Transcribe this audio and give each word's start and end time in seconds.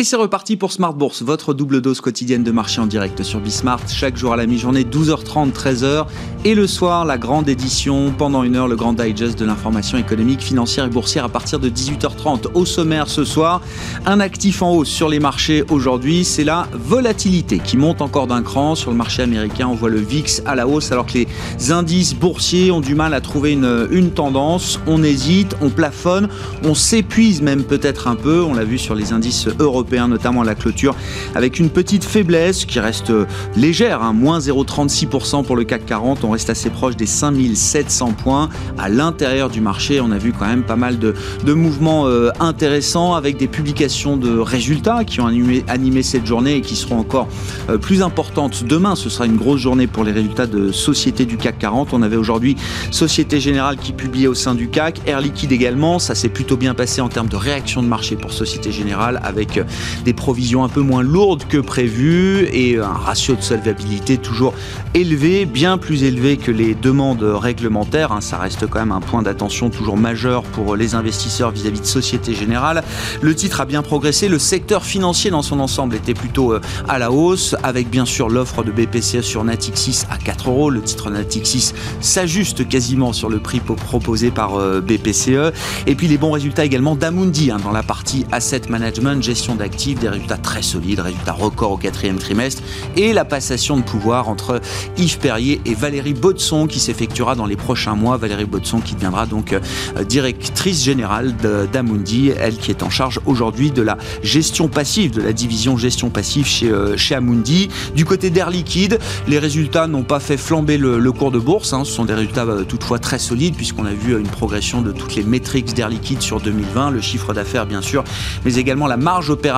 Et 0.00 0.04
c'est 0.04 0.16
reparti 0.16 0.56
pour 0.56 0.72
Smart 0.72 0.94
Bourse, 0.94 1.20
votre 1.20 1.52
double 1.52 1.82
dose 1.82 2.00
quotidienne 2.00 2.42
de 2.42 2.50
marché 2.50 2.80
en 2.80 2.86
direct 2.86 3.22
sur 3.22 3.38
Bismart, 3.38 3.86
chaque 3.86 4.16
jour 4.16 4.32
à 4.32 4.36
la 4.38 4.46
mi-journée, 4.46 4.84
12h30, 4.84 5.52
13h. 5.52 6.06
Et 6.46 6.54
le 6.54 6.66
soir, 6.66 7.04
la 7.04 7.18
grande 7.18 7.50
édition, 7.50 8.10
pendant 8.16 8.42
une 8.42 8.56
heure, 8.56 8.66
le 8.66 8.76
grand 8.76 8.94
digest 8.94 9.38
de 9.38 9.44
l'information 9.44 9.98
économique, 9.98 10.40
financière 10.40 10.86
et 10.86 10.88
boursière 10.88 11.26
à 11.26 11.28
partir 11.28 11.58
de 11.58 11.68
18h30. 11.68 12.46
Au 12.54 12.64
sommaire 12.64 13.10
ce 13.10 13.26
soir, 13.26 13.60
un 14.06 14.20
actif 14.20 14.62
en 14.62 14.72
hausse 14.72 14.88
sur 14.88 15.10
les 15.10 15.20
marchés 15.20 15.64
aujourd'hui, 15.68 16.24
c'est 16.24 16.44
la 16.44 16.66
volatilité 16.72 17.58
qui 17.58 17.76
monte 17.76 18.00
encore 18.00 18.26
d'un 18.26 18.40
cran. 18.40 18.76
Sur 18.76 18.92
le 18.92 18.96
marché 18.96 19.22
américain, 19.22 19.68
on 19.68 19.74
voit 19.74 19.90
le 19.90 20.00
VIX 20.00 20.40
à 20.46 20.54
la 20.54 20.66
hausse 20.66 20.92
alors 20.92 21.04
que 21.04 21.18
les 21.18 21.72
indices 21.72 22.14
boursiers 22.14 22.70
ont 22.70 22.80
du 22.80 22.94
mal 22.94 23.12
à 23.12 23.20
trouver 23.20 23.52
une, 23.52 23.86
une 23.90 24.12
tendance. 24.12 24.80
On 24.86 25.02
hésite, 25.02 25.54
on 25.60 25.68
plafonne, 25.68 26.30
on 26.64 26.74
s'épuise 26.74 27.42
même 27.42 27.64
peut-être 27.64 28.08
un 28.08 28.16
peu. 28.16 28.40
On 28.40 28.54
l'a 28.54 28.64
vu 28.64 28.78
sur 28.78 28.94
les 28.94 29.12
indices 29.12 29.46
européens 29.58 29.89
notamment 30.08 30.42
la 30.42 30.54
clôture, 30.54 30.94
avec 31.34 31.58
une 31.58 31.70
petite 31.70 32.04
faiblesse 32.04 32.64
qui 32.64 32.80
reste 32.80 33.12
légère, 33.56 34.02
hein, 34.02 34.12
moins 34.12 34.38
0,36% 34.38 35.44
pour 35.44 35.56
le 35.56 35.64
CAC 35.64 35.86
40. 35.86 36.24
On 36.24 36.30
reste 36.30 36.50
assez 36.50 36.70
proche 36.70 36.96
des 36.96 37.06
5700 37.06 38.12
points. 38.12 38.48
À 38.78 38.88
l'intérieur 38.88 39.50
du 39.50 39.60
marché, 39.60 40.00
on 40.00 40.10
a 40.10 40.18
vu 40.18 40.32
quand 40.32 40.46
même 40.46 40.62
pas 40.62 40.76
mal 40.76 40.98
de, 40.98 41.14
mouvements 41.52 42.06
euh, 42.06 42.30
intéressants 42.38 43.14
avec 43.14 43.36
des 43.36 43.48
publications 43.48 44.16
de 44.16 44.38
résultats 44.38 45.04
qui 45.04 45.20
ont 45.20 45.26
animé, 45.26 46.02
cette 46.02 46.26
journée 46.26 46.56
et 46.56 46.60
qui 46.60 46.76
seront 46.76 46.98
encore 46.98 47.28
euh, 47.68 47.78
plus 47.78 48.02
importantes 48.02 48.64
demain. 48.64 48.94
Ce 48.94 49.10
sera 49.10 49.26
une 49.26 49.36
grosse 49.36 49.60
journée 49.60 49.86
pour 49.86 50.04
les 50.04 50.12
résultats 50.12 50.46
de 50.46 50.72
société 50.72 51.26
du 51.26 51.36
CAC 51.36 51.58
40. 51.58 51.92
On 51.92 52.02
avait 52.02 52.16
aujourd'hui 52.16 52.56
Société 52.90 53.40
Générale 53.40 53.76
qui 53.76 53.92
publiait 53.92 54.28
au 54.28 54.34
sein 54.34 54.54
du 54.54 54.68
CAC, 54.68 55.00
Air 55.06 55.20
Liquide 55.20 55.52
également. 55.52 55.98
Ça 55.98 56.14
s'est 56.14 56.28
plutôt 56.28 56.56
bien 56.56 56.74
passé 56.74 57.00
en 57.00 57.08
termes 57.08 57.28
de 57.28 57.36
réaction 57.36 57.82
de 57.82 57.88
marché 57.88 58.16
pour 58.16 58.32
Société 58.32 58.72
Générale 58.72 59.20
avec 59.22 59.58
euh, 59.58 59.64
des 60.04 60.12
provisions 60.12 60.64
un 60.64 60.68
peu 60.68 60.80
moins 60.80 61.02
lourdes 61.02 61.44
que 61.48 61.58
prévu 61.58 62.48
et 62.52 62.78
un 62.78 62.86
ratio 62.86 63.34
de 63.34 63.42
solvabilité 63.42 64.16
toujours 64.18 64.54
élevé, 64.94 65.46
bien 65.46 65.78
plus 65.78 66.02
élevé 66.02 66.36
que 66.36 66.50
les 66.50 66.74
demandes 66.74 67.22
réglementaires. 67.22 68.12
Hein. 68.12 68.20
Ça 68.20 68.38
reste 68.38 68.66
quand 68.66 68.80
même 68.80 68.92
un 68.92 69.00
point 69.00 69.22
d'attention 69.22 69.70
toujours 69.70 69.96
majeur 69.96 70.42
pour 70.42 70.76
les 70.76 70.94
investisseurs 70.94 71.50
vis-à-vis 71.50 71.80
de 71.80 71.86
Société 71.86 72.34
Générale. 72.34 72.82
Le 73.20 73.34
titre 73.34 73.60
a 73.60 73.64
bien 73.64 73.82
progressé. 73.82 74.28
Le 74.28 74.38
secteur 74.38 74.84
financier 74.84 75.30
dans 75.30 75.42
son 75.42 75.60
ensemble 75.60 75.94
était 75.94 76.14
plutôt 76.14 76.52
euh, 76.52 76.60
à 76.88 76.98
la 76.98 77.10
hausse, 77.12 77.54
avec 77.62 77.88
bien 77.88 78.04
sûr 78.04 78.28
l'offre 78.28 78.62
de 78.62 78.70
BPCE 78.70 79.20
sur 79.20 79.44
Natixis 79.44 80.04
à 80.10 80.16
4 80.16 80.50
euros. 80.50 80.70
Le 80.70 80.80
titre 80.80 81.10
Natixis 81.10 81.72
s'ajuste 82.00 82.68
quasiment 82.68 83.12
sur 83.12 83.28
le 83.28 83.38
prix 83.38 83.60
proposé 83.60 84.30
par 84.30 84.56
euh, 84.56 84.80
BPCE. 84.80 85.52
Et 85.86 85.94
puis 85.94 86.08
les 86.08 86.18
bons 86.18 86.32
résultats 86.32 86.64
également 86.64 86.96
d'Amundi 86.96 87.50
hein, 87.50 87.58
dans 87.62 87.72
la 87.72 87.82
partie 87.82 88.26
asset 88.32 88.62
management, 88.68 89.22
gestion 89.22 89.54
d'actifs, 89.60 90.00
des 90.00 90.08
résultats 90.08 90.36
très 90.36 90.62
solides, 90.62 91.00
résultats 91.00 91.32
records 91.32 91.72
au 91.72 91.76
quatrième 91.76 92.16
trimestre, 92.16 92.62
et 92.96 93.12
la 93.12 93.24
passation 93.24 93.76
de 93.76 93.82
pouvoir 93.82 94.28
entre 94.28 94.60
Yves 94.96 95.18
Perrier 95.18 95.60
et 95.64 95.74
Valérie 95.74 96.14
Baudson 96.14 96.66
qui 96.66 96.80
s'effectuera 96.80 97.34
dans 97.34 97.46
les 97.46 97.56
prochains 97.56 97.94
mois. 97.94 98.16
Valérie 98.16 98.46
Baudson 98.46 98.80
qui 98.80 98.94
deviendra 98.94 99.26
donc 99.26 99.52
euh, 99.52 100.04
directrice 100.04 100.82
générale 100.82 101.34
d'Amundi, 101.72 102.32
elle 102.38 102.56
qui 102.56 102.70
est 102.70 102.82
en 102.82 102.90
charge 102.90 103.20
aujourd'hui 103.26 103.70
de 103.70 103.82
la 103.82 103.96
gestion 104.22 104.68
passive, 104.68 105.12
de 105.12 105.22
la 105.22 105.32
division 105.32 105.76
gestion 105.76 106.10
passive 106.10 106.46
chez, 106.46 106.70
euh, 106.70 106.96
chez 106.96 107.14
Amundi. 107.14 107.68
Du 107.94 108.04
côté 108.04 108.30
d'Air 108.30 108.50
Liquide, 108.50 108.98
les 109.28 109.38
résultats 109.38 109.86
n'ont 109.86 110.02
pas 110.02 110.20
fait 110.20 110.36
flamber 110.36 110.78
le, 110.78 111.12
cours 111.12 111.30
de 111.30 111.38
bourse, 111.38 111.72
hein. 111.72 111.84
ce 111.84 111.92
sont 111.92 112.04
des 112.04 112.14
résultats 112.14 112.44
euh, 112.44 112.64
toutefois 112.64 112.98
très 112.98 113.18
solides 113.18 113.54
puisqu'on 113.56 113.84
a 113.84 113.92
vu 113.92 114.18
une 114.18 114.28
progression 114.28 114.80
de 114.80 114.92
toutes 114.92 115.14
les 115.14 115.24
métriques 115.24 115.74
d'Air 115.74 115.88
Liquide 115.88 116.22
sur 116.22 116.40
2020, 116.40 116.90
le 116.90 117.00
chiffre 117.00 117.34
d'affaires 117.34 117.66
bien 117.66 117.82
sûr, 117.82 118.04
mais 118.44 118.54
également 118.56 118.86
la 118.86 118.96
marge 118.96 119.30
opérationnelle 119.30 119.49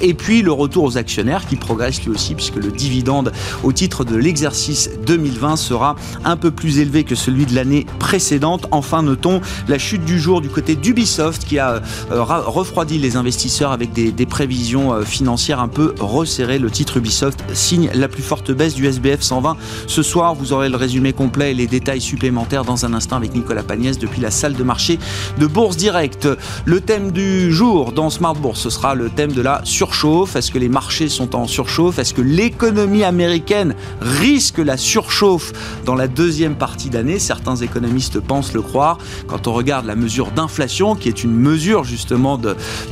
et 0.00 0.14
puis 0.14 0.42
le 0.42 0.52
retour 0.52 0.84
aux 0.84 0.98
actionnaires 0.98 1.46
qui 1.46 1.56
progresse 1.56 2.02
lui 2.02 2.10
aussi 2.10 2.34
puisque 2.34 2.56
le 2.56 2.70
dividende 2.70 3.32
au 3.62 3.72
titre 3.72 4.04
de 4.04 4.16
l'exercice 4.16 4.90
2020 5.06 5.56
sera 5.56 5.96
un 6.24 6.36
peu 6.36 6.50
plus 6.50 6.78
élevé 6.78 7.04
que 7.04 7.14
celui 7.14 7.46
de 7.46 7.54
l'année 7.54 7.86
précédente. 7.98 8.66
Enfin, 8.70 9.02
notons 9.02 9.40
la 9.68 9.78
chute 9.78 10.04
du 10.04 10.18
jour 10.18 10.40
du 10.40 10.48
côté 10.48 10.74
d'Ubisoft 10.74 11.44
qui 11.44 11.58
a 11.58 11.80
euh, 12.10 12.22
refroidi 12.22 12.98
les 12.98 13.16
investisseurs 13.16 13.72
avec 13.72 13.92
des, 13.92 14.26
prévisions 14.26 14.92
euh, 14.92 15.02
financières 15.02 15.60
un 15.60 15.68
peu 15.68 15.94
resserrées. 16.00 16.58
Le 16.58 16.70
titre 16.70 16.96
Ubisoft 16.96 17.42
signe 17.52 17.90
la 17.94 18.08
plus 18.08 18.22
forte 18.22 18.50
baisse 18.52 18.74
du 18.74 18.86
SBF 18.86 19.20
120 19.20 19.56
ce 19.86 20.02
soir. 20.02 20.34
Vous 20.34 20.52
aurez 20.52 20.68
le 20.68 20.76
résumé 20.76 21.12
complet 21.12 21.52
et 21.52 21.54
les 21.54 21.66
détails 21.66 22.00
supplémentaires 22.00 22.64
dans 22.64 22.84
un 22.84 22.94
instant 22.94 23.16
avec 23.16 23.34
Nicolas 23.34 23.62
Pagnès 23.62 23.98
depuis 23.98 24.20
la 24.20 24.30
salle 24.30 24.54
de 24.54 24.62
marché 24.62 24.98
de 25.38 25.46
Bourse 25.46 25.76
Direct. 25.76 26.28
Le 26.64 26.80
thème 26.80 27.12
du 27.12 27.52
jour 27.52 27.92
dans 27.92 28.10
Smart 28.10 28.34
Bourse, 28.34 28.60
ce 28.60 28.70
sera 28.70 28.94
le 28.94 29.08
thème 29.08 29.19
de 29.28 29.42
la 29.42 29.60
surchauffe. 29.64 30.36
Est-ce 30.36 30.50
que 30.50 30.58
les 30.58 30.68
marchés 30.68 31.08
sont 31.08 31.36
en 31.36 31.46
surchauffe? 31.46 31.98
Est-ce 31.98 32.14
que 32.14 32.22
l'économie 32.22 33.04
américaine 33.04 33.74
risque 34.00 34.58
la 34.58 34.76
surchauffe 34.76 35.52
dans 35.84 35.94
la 35.94 36.08
deuxième 36.08 36.54
partie 36.54 36.88
d'année? 36.88 37.18
Certains 37.18 37.56
économistes 37.56 38.20
pensent 38.20 38.54
le 38.54 38.62
croire. 38.62 38.98
Quand 39.26 39.46
on 39.46 39.52
regarde 39.52 39.86
la 39.86 39.94
mesure 39.94 40.30
d'inflation, 40.30 40.94
qui 40.94 41.08
est 41.08 41.22
une 41.22 41.34
mesure 41.34 41.84
justement 41.84 42.40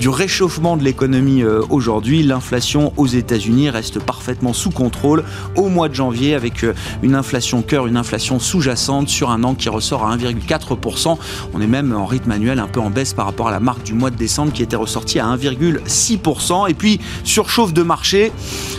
du 0.01 0.09
réchauffement 0.09 0.77
de 0.77 0.85
l'économie 0.85 1.43
euh, 1.43 1.63
aujourd'hui, 1.71 2.23
l'inflation 2.23 2.93
aux 2.97 3.07
États-Unis 3.07 3.71
reste 3.71 3.99
parfaitement 3.99 4.53
sous 4.53 4.71
contrôle 4.71 5.25
au 5.57 5.69
mois 5.69 5.89
de 5.89 5.95
janvier 5.95 6.35
avec 6.35 6.65
euh, 6.65 6.75
une 7.03 7.15
inflation 7.15 7.63
cœur, 7.63 7.87
une 7.87 7.97
inflation 7.97 8.39
sous-jacente 8.39 9.09
sur 9.09 9.31
un 9.31 9.45
an 9.45 9.55
qui 9.55 9.69
ressort 9.69 10.05
à 10.05 10.17
1,4%. 10.17 11.17
On 11.55 11.61
est 11.61 11.67
même 11.67 11.95
en 11.97 12.07
rythme 12.07 12.33
annuel 12.33 12.59
un 12.59 12.69
peu 12.69 12.81
en 12.81 12.91
baisse 12.91 13.15
par 13.15 13.27
rapport 13.27 13.49
à 13.49 13.51
la 13.51 13.61
marque 13.61 13.85
du 13.85 13.95
mois 13.95 14.11
de 14.11 14.17
décembre 14.17 14.53
qui 14.53 14.63
était 14.63 14.77
ressortie 14.77 15.19
à 15.21 15.27
1,6%. 15.27 16.18
Et 16.69 16.75
puis, 16.75 17.01
surchauffe 17.25 17.73
de 17.73 17.83
marché, 17.83 18.33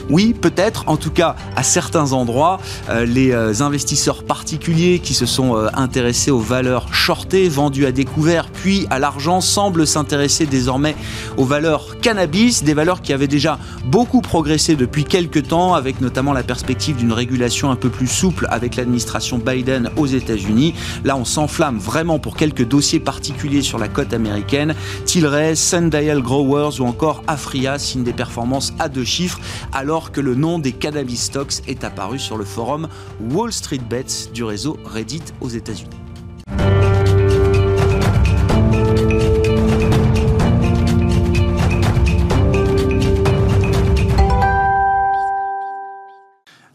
oui, 0.10 0.34
peut-être, 0.34 0.84
en 0.88 0.98
tout 0.98 1.12
cas 1.12 1.36
à 1.56 1.64
certains 1.64 2.14
endroits, 2.14 2.60
euh, 2.90 3.06
les 3.06 3.32
euh, 3.32 3.62
investisseurs 3.62 4.24
particuliers 4.24 5.00
qui 5.00 5.14
se 5.14 5.26
sont 5.26 5.56
euh, 5.56 5.68
intéressés 5.74 6.32
aux 6.32 6.40
valeurs 6.40 6.94
shortées, 6.94 7.48
vendues 7.48 7.86
à 7.86 7.92
découvert, 7.92 8.50
puis 8.50 8.88
à 8.90 8.98
l'argent, 8.98 9.42
semblent 9.42 9.86
s'intéresser 9.86 10.46
désormais 10.46 10.96
aux 11.38 11.46
valeurs 11.46 12.00
cannabis, 12.02 12.64
des 12.64 12.74
valeurs 12.74 13.02
qui 13.02 13.14
avaient 13.14 13.28
déjà 13.28 13.60
beaucoup 13.86 14.22
progressé 14.22 14.76
depuis 14.76 15.04
quelques 15.04 15.48
temps, 15.48 15.74
avec 15.74 16.02
notamment 16.02 16.34
la 16.34 16.44
perspective 16.44 16.96
d'une 16.96 17.14
régulation 17.14 17.70
un 17.70 17.76
peu 17.76 17.90
plus 17.90 18.08
souple 18.08 18.48
avec 18.50 18.76
l'administration 18.76 19.38
Biden 19.38 19.90
aux 19.98 20.08
États-Unis. 20.08 20.74
Là, 21.04 21.18
on 21.18 21.26
s'enflamme 21.26 21.78
vraiment 21.78 22.20
pour 22.20 22.36
quelques 22.36 22.68
dossiers 22.68 23.00
particuliers 23.00 23.62
sur 23.62 23.78
la 23.78 23.88
côte 23.88 24.14
américaine, 24.14 24.74
Tilray, 25.06 25.56
Sundial 25.56 26.22
Growers 26.22 26.80
ou 26.80 26.86
encore 26.86 27.24
Afria 27.30 27.78
signe 27.78 28.04
des 28.04 28.12
performances 28.12 28.74
à 28.80 28.90
deux 28.90 29.06
chiffres, 29.06 29.40
alors 29.72 30.12
que 30.12 30.20
le 30.20 30.34
nom 30.34 30.58
des 30.58 30.72
cannabis 30.72 31.26
stocks 31.26 31.62
est 31.68 31.84
apparu 31.84 32.18
sur 32.18 32.38
le 32.38 32.44
forum 32.44 32.90
Wall 33.22 33.54
Street 33.54 33.82
Bets 33.88 34.32
du 34.34 34.44
réseau 34.44 34.80
Reddit 34.84 35.22
aux 35.40 35.50
États-Unis. 35.50 35.92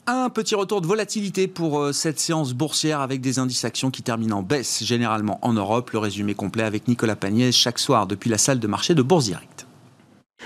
Un 0.07 0.31
petit 0.31 0.55
retour 0.55 0.81
de 0.81 0.87
volatilité 0.87 1.49
pour 1.49 1.81
euh, 1.81 1.93
cette 1.93 2.21
séance 2.21 2.53
boursière 2.53 3.01
avec 3.01 3.21
des 3.21 3.41
indices 3.41 3.65
actions 3.65 3.91
qui 3.91 4.03
terminent 4.03 4.39
en 4.39 4.43
baisse 4.43 4.85
généralement 4.85 5.41
en 5.43 5.53
Europe. 5.53 5.91
Le 5.91 5.99
résumé 5.99 6.35
complet 6.35 6.63
avec 6.63 6.87
Nicolas 6.87 7.17
Pagnès 7.17 7.53
chaque 7.53 7.81
soir 7.81 8.07
depuis 8.07 8.31
la 8.31 8.39
salle 8.39 8.61
de 8.61 8.67
marché 8.69 8.95
de 8.95 9.03
Bourse 9.03 9.25
Direct. 9.25 9.64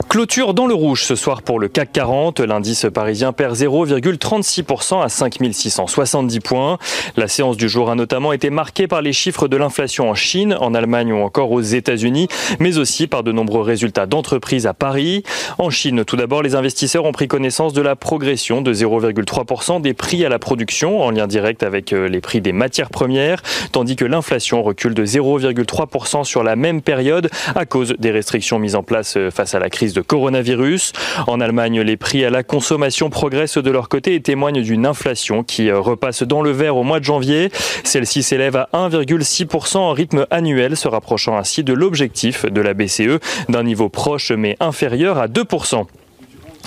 Clôture 0.08 0.54
dans 0.54 0.66
le 0.66 0.74
rouge 0.74 1.02
ce 1.02 1.16
soir 1.16 1.42
pour 1.42 1.58
le 1.58 1.68
CAC 1.68 1.92
40. 1.92 2.40
L'indice 2.40 2.86
parisien 2.94 3.32
perd 3.32 3.54
0,36% 3.56 5.02
à 5.02 5.08
5670 5.08 6.40
points. 6.40 6.78
La 7.16 7.28
séance 7.28 7.56
du 7.56 7.68
jour 7.68 7.90
a 7.90 7.94
notamment 7.94 8.32
été 8.32 8.48
marquée 8.48 8.86
par 8.86 9.02
les 9.02 9.12
chiffres 9.12 9.48
de 9.48 9.56
l'inflation 9.56 10.08
en 10.08 10.14
Chine, 10.14 10.56
en 10.60 10.72
Allemagne 10.72 11.12
ou 11.12 11.18
encore 11.18 11.50
aux 11.50 11.60
États-Unis, 11.60 12.28
mais 12.58 12.78
aussi 12.78 13.06
par 13.06 13.22
de 13.22 13.32
nombreux 13.32 13.60
résultats 13.60 14.06
d'entreprises 14.06 14.66
à 14.66 14.72
Paris. 14.72 15.24
En 15.58 15.68
Chine, 15.68 16.04
tout 16.04 16.16
d'abord, 16.16 16.42
les 16.42 16.54
investisseurs 16.54 17.04
ont 17.04 17.12
pris 17.12 17.28
connaissance 17.28 17.72
de 17.72 17.82
la 17.82 17.96
progression 17.96 18.62
de 18.62 18.72
0,3% 18.72 19.82
des 19.82 19.94
prix 19.94 20.24
à 20.24 20.30
la 20.30 20.38
production, 20.38 21.02
en 21.02 21.10
lien 21.10 21.26
direct 21.26 21.62
avec 21.62 21.92
euh, 21.92 22.08
les 22.08 22.20
prix 22.20 22.40
des 22.40 22.52
matières 22.52 22.90
premières, 22.90 23.42
tandis 23.72 23.96
que 23.96 24.06
l'inflation 24.06 24.62
recule 24.62 24.94
de 24.94 25.04
0,3% 25.04 26.24
sur 26.24 26.42
la 26.42 26.56
même 26.56 26.80
période 26.82 27.28
à 27.54 27.66
cause 27.66 27.94
des 27.98 28.10
restrictions 28.10 28.58
mises 28.58 28.76
en 28.76 28.82
place 28.82 29.16
euh, 29.16 29.30
face 29.30 29.54
à 29.54 29.58
la 29.58 29.68
crise 29.68 29.77
de 29.86 30.00
coronavirus. 30.00 30.92
En 31.26 31.40
Allemagne, 31.40 31.80
les 31.80 31.96
prix 31.96 32.24
à 32.24 32.30
la 32.30 32.42
consommation 32.42 33.10
progressent 33.10 33.58
de 33.58 33.70
leur 33.70 33.88
côté 33.88 34.14
et 34.14 34.20
témoignent 34.20 34.62
d'une 34.62 34.86
inflation 34.86 35.44
qui 35.44 35.70
euh, 35.70 35.78
repasse 35.78 36.22
dans 36.22 36.42
le 36.42 36.50
vert 36.50 36.76
au 36.76 36.82
mois 36.82 36.98
de 36.98 37.04
janvier. 37.04 37.50
Celle-ci 37.84 38.22
s'élève 38.22 38.56
à 38.56 38.68
1,6% 38.72 39.78
en 39.78 39.92
rythme 39.92 40.26
annuel, 40.30 40.76
se 40.76 40.88
rapprochant 40.88 41.36
ainsi 41.36 41.64
de 41.64 41.72
l'objectif 41.72 42.44
de 42.44 42.60
la 42.60 42.74
BCE 42.74 43.20
d'un 43.48 43.62
niveau 43.62 43.88
proche 43.88 44.32
mais 44.32 44.56
inférieur 44.60 45.18
à 45.18 45.28
2%. 45.28 45.86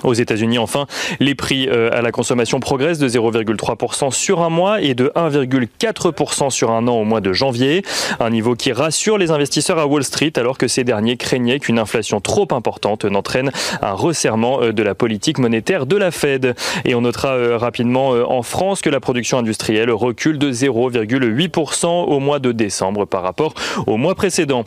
Aux 0.04 0.14
États-Unis, 0.14 0.58
enfin, 0.58 0.88
les 1.20 1.36
prix 1.36 1.68
euh, 1.70 1.90
à 1.92 2.02
la 2.02 2.12
consommation 2.12 2.60
progressent 2.60 2.98
de 2.98 3.08
0,3% 3.08 4.12
sur 4.12 4.42
un 4.42 4.50
mois 4.50 4.82
et 4.82 4.96
de 4.96 5.12
1,4% 5.16 6.50
sur 6.50 6.72
un 6.72 6.88
an 6.88 6.96
au 6.96 7.04
mois 7.04 7.22
de 7.22 7.34
janvier. 7.34 7.84
Un 8.20 8.32
niveau 8.32 8.56
qui 8.56 8.72
rassure 8.72 9.18
les 9.18 9.32
investisseurs 9.32 9.78
à 9.78 9.86
Wall 9.86 10.04
Street 10.04 10.34
alors 10.38 10.58
que 10.58 10.68
ces 10.68 10.84
derniers 10.84 11.18
craignaient 11.18 11.60
qu'une 11.60 11.78
inflation 11.78 12.20
trop 12.20 12.48
importante 12.52 13.06
n'entraîne 13.06 13.52
un 13.82 13.94
resserrement 13.94 14.62
euh, 14.62 14.74
de 14.74 14.84
la 14.84 14.96
politique 14.96 15.38
monétaire 15.38 15.86
de 15.86 15.98
la 15.98 16.10
Fed. 16.10 16.56
Et 16.86 16.96
on 16.96 17.02
notera 17.02 17.36
euh, 17.36 17.58
rapidement 17.58 18.10
en 18.10 18.42
France 18.42 18.82
que 18.82 18.90
la 18.90 19.00
production 19.00 19.38
industrielle 19.38 19.92
recule 19.92 20.40
de 20.40 20.52
0,8% 20.52 21.88
au 21.88 22.20
mois 22.20 22.40
de 22.40 22.52
décembre 22.52 23.06
par 23.06 23.22
rapport 23.22 23.54
au 23.86 23.98
mois 23.98 24.16
précédent. 24.16 24.64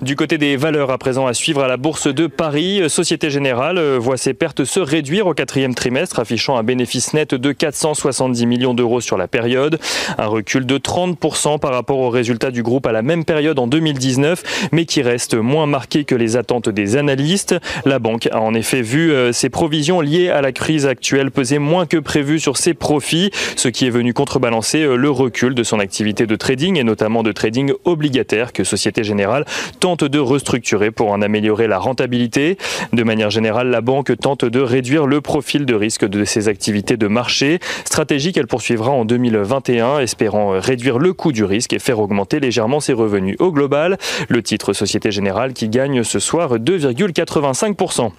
Du 0.00 0.16
côté 0.16 0.38
des 0.38 0.56
valeurs 0.56 0.90
à 0.90 0.98
présent 0.98 1.26
à 1.26 1.34
suivre 1.34 1.62
à 1.62 1.68
la 1.68 1.76
Bourse 1.76 2.06
de 2.06 2.26
Paris, 2.26 2.88
Société 2.88 3.30
Générale 3.30 3.80
voit 3.98 4.16
ses 4.16 4.34
pertes 4.34 4.64
se 4.64 4.77
réduire 4.78 5.26
au 5.26 5.34
quatrième 5.34 5.74
trimestre, 5.74 6.18
affichant 6.18 6.56
un 6.56 6.62
bénéfice 6.62 7.14
net 7.14 7.34
de 7.34 7.52
470 7.52 8.46
millions 8.46 8.74
d'euros 8.74 9.00
sur 9.00 9.16
la 9.16 9.28
période. 9.28 9.78
Un 10.16 10.26
recul 10.26 10.66
de 10.66 10.78
30% 10.78 11.58
par 11.58 11.72
rapport 11.72 11.98
aux 11.98 12.10
résultats 12.10 12.50
du 12.50 12.62
groupe 12.62 12.86
à 12.86 12.92
la 12.92 13.02
même 13.02 13.24
période 13.24 13.58
en 13.58 13.66
2019, 13.66 14.70
mais 14.72 14.84
qui 14.84 15.02
reste 15.02 15.34
moins 15.34 15.66
marqué 15.66 16.04
que 16.04 16.14
les 16.14 16.36
attentes 16.36 16.68
des 16.68 16.96
analystes. 16.96 17.56
La 17.84 17.98
banque 17.98 18.28
a 18.32 18.40
en 18.40 18.54
effet 18.54 18.82
vu 18.82 19.12
euh, 19.12 19.32
ses 19.32 19.50
provisions 19.50 20.00
liées 20.00 20.30
à 20.30 20.40
la 20.40 20.52
crise 20.52 20.86
actuelle 20.86 21.30
peser 21.30 21.58
moins 21.58 21.86
que 21.86 21.96
prévu 21.96 22.38
sur 22.38 22.56
ses 22.56 22.74
profits, 22.74 23.30
ce 23.56 23.68
qui 23.68 23.86
est 23.86 23.90
venu 23.90 24.14
contrebalancer 24.14 24.82
euh, 24.82 24.96
le 24.96 25.10
recul 25.10 25.54
de 25.54 25.62
son 25.62 25.78
activité 25.78 26.26
de 26.26 26.36
trading 26.36 26.78
et 26.78 26.84
notamment 26.84 27.22
de 27.22 27.32
trading 27.32 27.72
obligataire 27.84 28.52
que 28.52 28.64
Société 28.64 29.04
Générale 29.04 29.44
tente 29.80 30.04
de 30.04 30.18
restructurer 30.18 30.90
pour 30.90 31.10
en 31.10 31.22
améliorer 31.22 31.66
la 31.66 31.78
rentabilité. 31.78 32.58
De 32.92 33.02
manière 33.02 33.30
générale, 33.30 33.68
la 33.68 33.80
banque 33.80 34.12
tente 34.18 34.44
de 34.44 34.60
réduire 34.68 35.06
le 35.06 35.20
profil 35.20 35.66
de 35.66 35.74
risque 35.74 36.04
de 36.04 36.24
ses 36.24 36.48
activités 36.48 36.96
de 36.96 37.08
marché. 37.08 37.58
Stratégie 37.84 38.32
qu'elle 38.32 38.46
poursuivra 38.46 38.90
en 38.92 39.04
2021, 39.04 39.98
espérant 39.98 40.50
réduire 40.60 40.98
le 40.98 41.12
coût 41.12 41.32
du 41.32 41.44
risque 41.44 41.72
et 41.72 41.78
faire 41.78 41.98
augmenter 41.98 42.38
légèrement 42.38 42.78
ses 42.78 42.92
revenus. 42.92 43.36
Au 43.40 43.50
global, 43.50 43.98
le 44.28 44.42
titre 44.42 44.72
Société 44.72 45.10
Générale 45.10 45.54
qui 45.54 45.68
gagne 45.68 46.04
ce 46.04 46.18
soir 46.18 46.58
2,85%. 46.58 48.12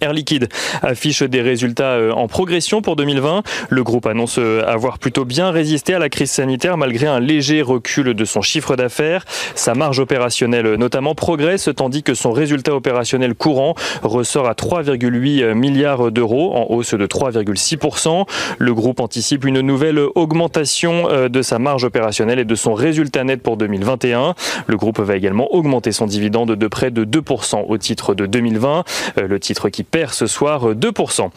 Air 0.00 0.12
Liquide 0.12 0.48
affiche 0.82 1.22
des 1.22 1.42
résultats 1.42 1.92
euh, 1.92 2.12
en 2.12 2.26
progression 2.26 2.80
pour 2.80 2.96
2020. 2.96 3.42
Le 3.68 3.84
groupe 3.84 4.06
annonce 4.06 4.38
euh, 4.38 4.64
avoir 4.66 4.98
plutôt 4.98 5.24
bien 5.24 5.50
résisté 5.50 5.94
à 5.94 5.98
la 5.98 6.08
crise 6.08 6.30
sanitaire 6.30 6.76
malgré 6.76 7.06
un 7.06 7.20
léger 7.20 7.60
recul 7.62 8.14
de 8.14 8.24
son 8.24 8.40
chiffre 8.40 8.76
d'affaires. 8.76 9.24
Sa 9.54 9.74
marge 9.74 10.00
opérationnelle 10.00 10.66
euh, 10.66 10.76
notamment 10.76 11.14
progresse 11.14 11.68
tandis 11.76 12.02
que 12.02 12.14
son 12.14 12.32
résultat 12.32 12.74
opérationnel 12.74 13.34
courant 13.34 13.74
ressort 14.02 14.48
à 14.48 14.52
3,8 14.52 15.54
milliards 15.54 16.10
d'euros 16.10 16.54
en 16.54 16.72
hausse 16.72 16.94
de 16.94 17.06
3,6%. 17.06 18.26
Le 18.58 18.74
groupe 18.74 19.00
anticipe 19.00 19.44
une 19.44 19.60
nouvelle 19.60 20.00
augmentation 20.14 21.28
de 21.28 21.42
sa 21.42 21.58
marge 21.58 21.84
opérationnelle 21.84 22.38
et 22.38 22.44
de 22.44 22.54
son 22.54 22.74
résultat 22.74 23.24
net 23.24 23.42
pour 23.42 23.56
2021. 23.56 24.34
Le 24.66 24.76
groupe 24.76 25.00
va 25.00 25.16
également 25.16 25.52
augmenter 25.54 25.92
son 25.92 26.06
dividende 26.06 26.52
de 26.52 26.66
près 26.66 26.90
de 26.90 27.04
2% 27.04 27.64
au 27.68 27.78
titre 27.78 28.14
de 28.14 28.26
2020. 28.26 28.84
Le 29.16 29.40
titre 29.40 29.68
qui 29.74 29.82
perd 29.82 30.12
ce 30.12 30.28
soir 30.28 30.72
2%. 30.72 31.30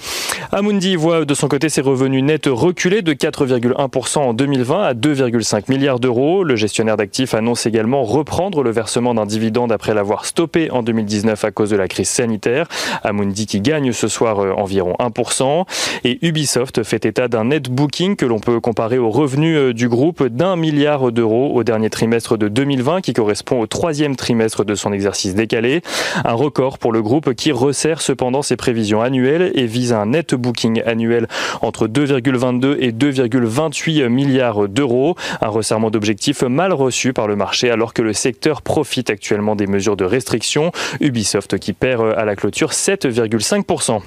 Amundi 0.51 0.95
voit 0.95 1.25
de 1.25 1.33
son 1.33 1.47
côté 1.47 1.69
ses 1.69 1.81
revenus 1.81 2.23
nets 2.23 2.45
reculer 2.45 3.01
de 3.01 3.13
4,1% 3.13 4.19
en 4.19 4.33
2020 4.35 4.83
à 4.83 4.93
2,5 4.93 5.63
milliards 5.69 5.99
d'euros. 5.99 6.43
Le 6.43 6.55
gestionnaire 6.55 6.97
d'actifs 6.97 7.33
annonce 7.33 7.65
également 7.65 8.03
reprendre 8.03 8.61
le 8.61 8.69
versement 8.69 9.15
d'un 9.15 9.25
dividende 9.25 9.71
après 9.71 9.95
l'avoir 9.95 10.25
stoppé 10.25 10.69
en 10.69 10.83
2019 10.83 11.45
à 11.45 11.49
cause 11.49 11.71
de 11.71 11.75
la 11.75 11.87
crise 11.87 12.09
sanitaire. 12.09 12.67
Amundi 13.03 13.47
qui 13.47 13.59
gagne 13.59 13.91
ce 13.91 14.07
soir 14.07 14.39
euh, 14.39 14.53
environ 14.53 14.93
1%. 14.99 15.65
Et 16.03 16.19
Ubisoft 16.21 16.83
fait 16.83 17.07
état 17.07 17.27
d'un 17.27 17.45
net 17.45 17.71
booking 17.71 18.15
que 18.15 18.25
l'on 18.25 18.39
peut 18.39 18.59
comparer 18.59 18.99
aux 18.99 19.09
revenus 19.09 19.57
euh, 19.57 19.73
du 19.73 19.89
groupe 19.89 20.27
d'un 20.27 20.55
milliard 20.57 21.11
d'euros 21.11 21.53
au 21.55 21.63
dernier 21.63 21.89
trimestre 21.89 22.37
de 22.37 22.49
2020 22.49 23.01
qui 23.01 23.13
correspond 23.13 23.61
au 23.61 23.65
troisième 23.65 24.15
trimestre 24.15 24.63
de 24.63 24.75
son 24.75 24.93
exercice 24.93 25.33
décalé. 25.33 25.81
Un 26.23 26.33
record 26.33 26.77
pour 26.77 26.91
le 26.91 27.01
groupe 27.01 27.33
qui 27.33 27.51
resserre 27.51 28.01
cependant 28.01 28.26
ses 28.41 28.55
prévisions 28.55 29.01
annuelles 29.01 29.51
et 29.55 29.65
vise 29.65 29.93
un 29.93 30.07
net 30.07 30.35
booking 30.35 30.81
annuel 30.85 31.27
entre 31.61 31.87
2,22 31.87 32.77
et 32.79 32.91
2,28 32.91 34.07
milliards 34.07 34.67
d'euros. 34.67 35.15
Un 35.41 35.47
resserrement 35.47 35.89
d'objectifs 35.89 36.43
mal 36.43 36.73
reçu 36.73 37.13
par 37.13 37.27
le 37.27 37.35
marché 37.35 37.69
alors 37.69 37.93
que 37.93 38.01
le 38.01 38.13
secteur 38.13 38.61
profite 38.61 39.09
actuellement 39.09 39.55
des 39.55 39.67
mesures 39.67 39.97
de 39.97 40.05
restriction. 40.05 40.71
Ubisoft 40.99 41.57
qui 41.57 41.73
perd 41.73 42.13
à 42.17 42.25
la 42.25 42.35
clôture 42.35 42.71
7,5%. 42.71 44.01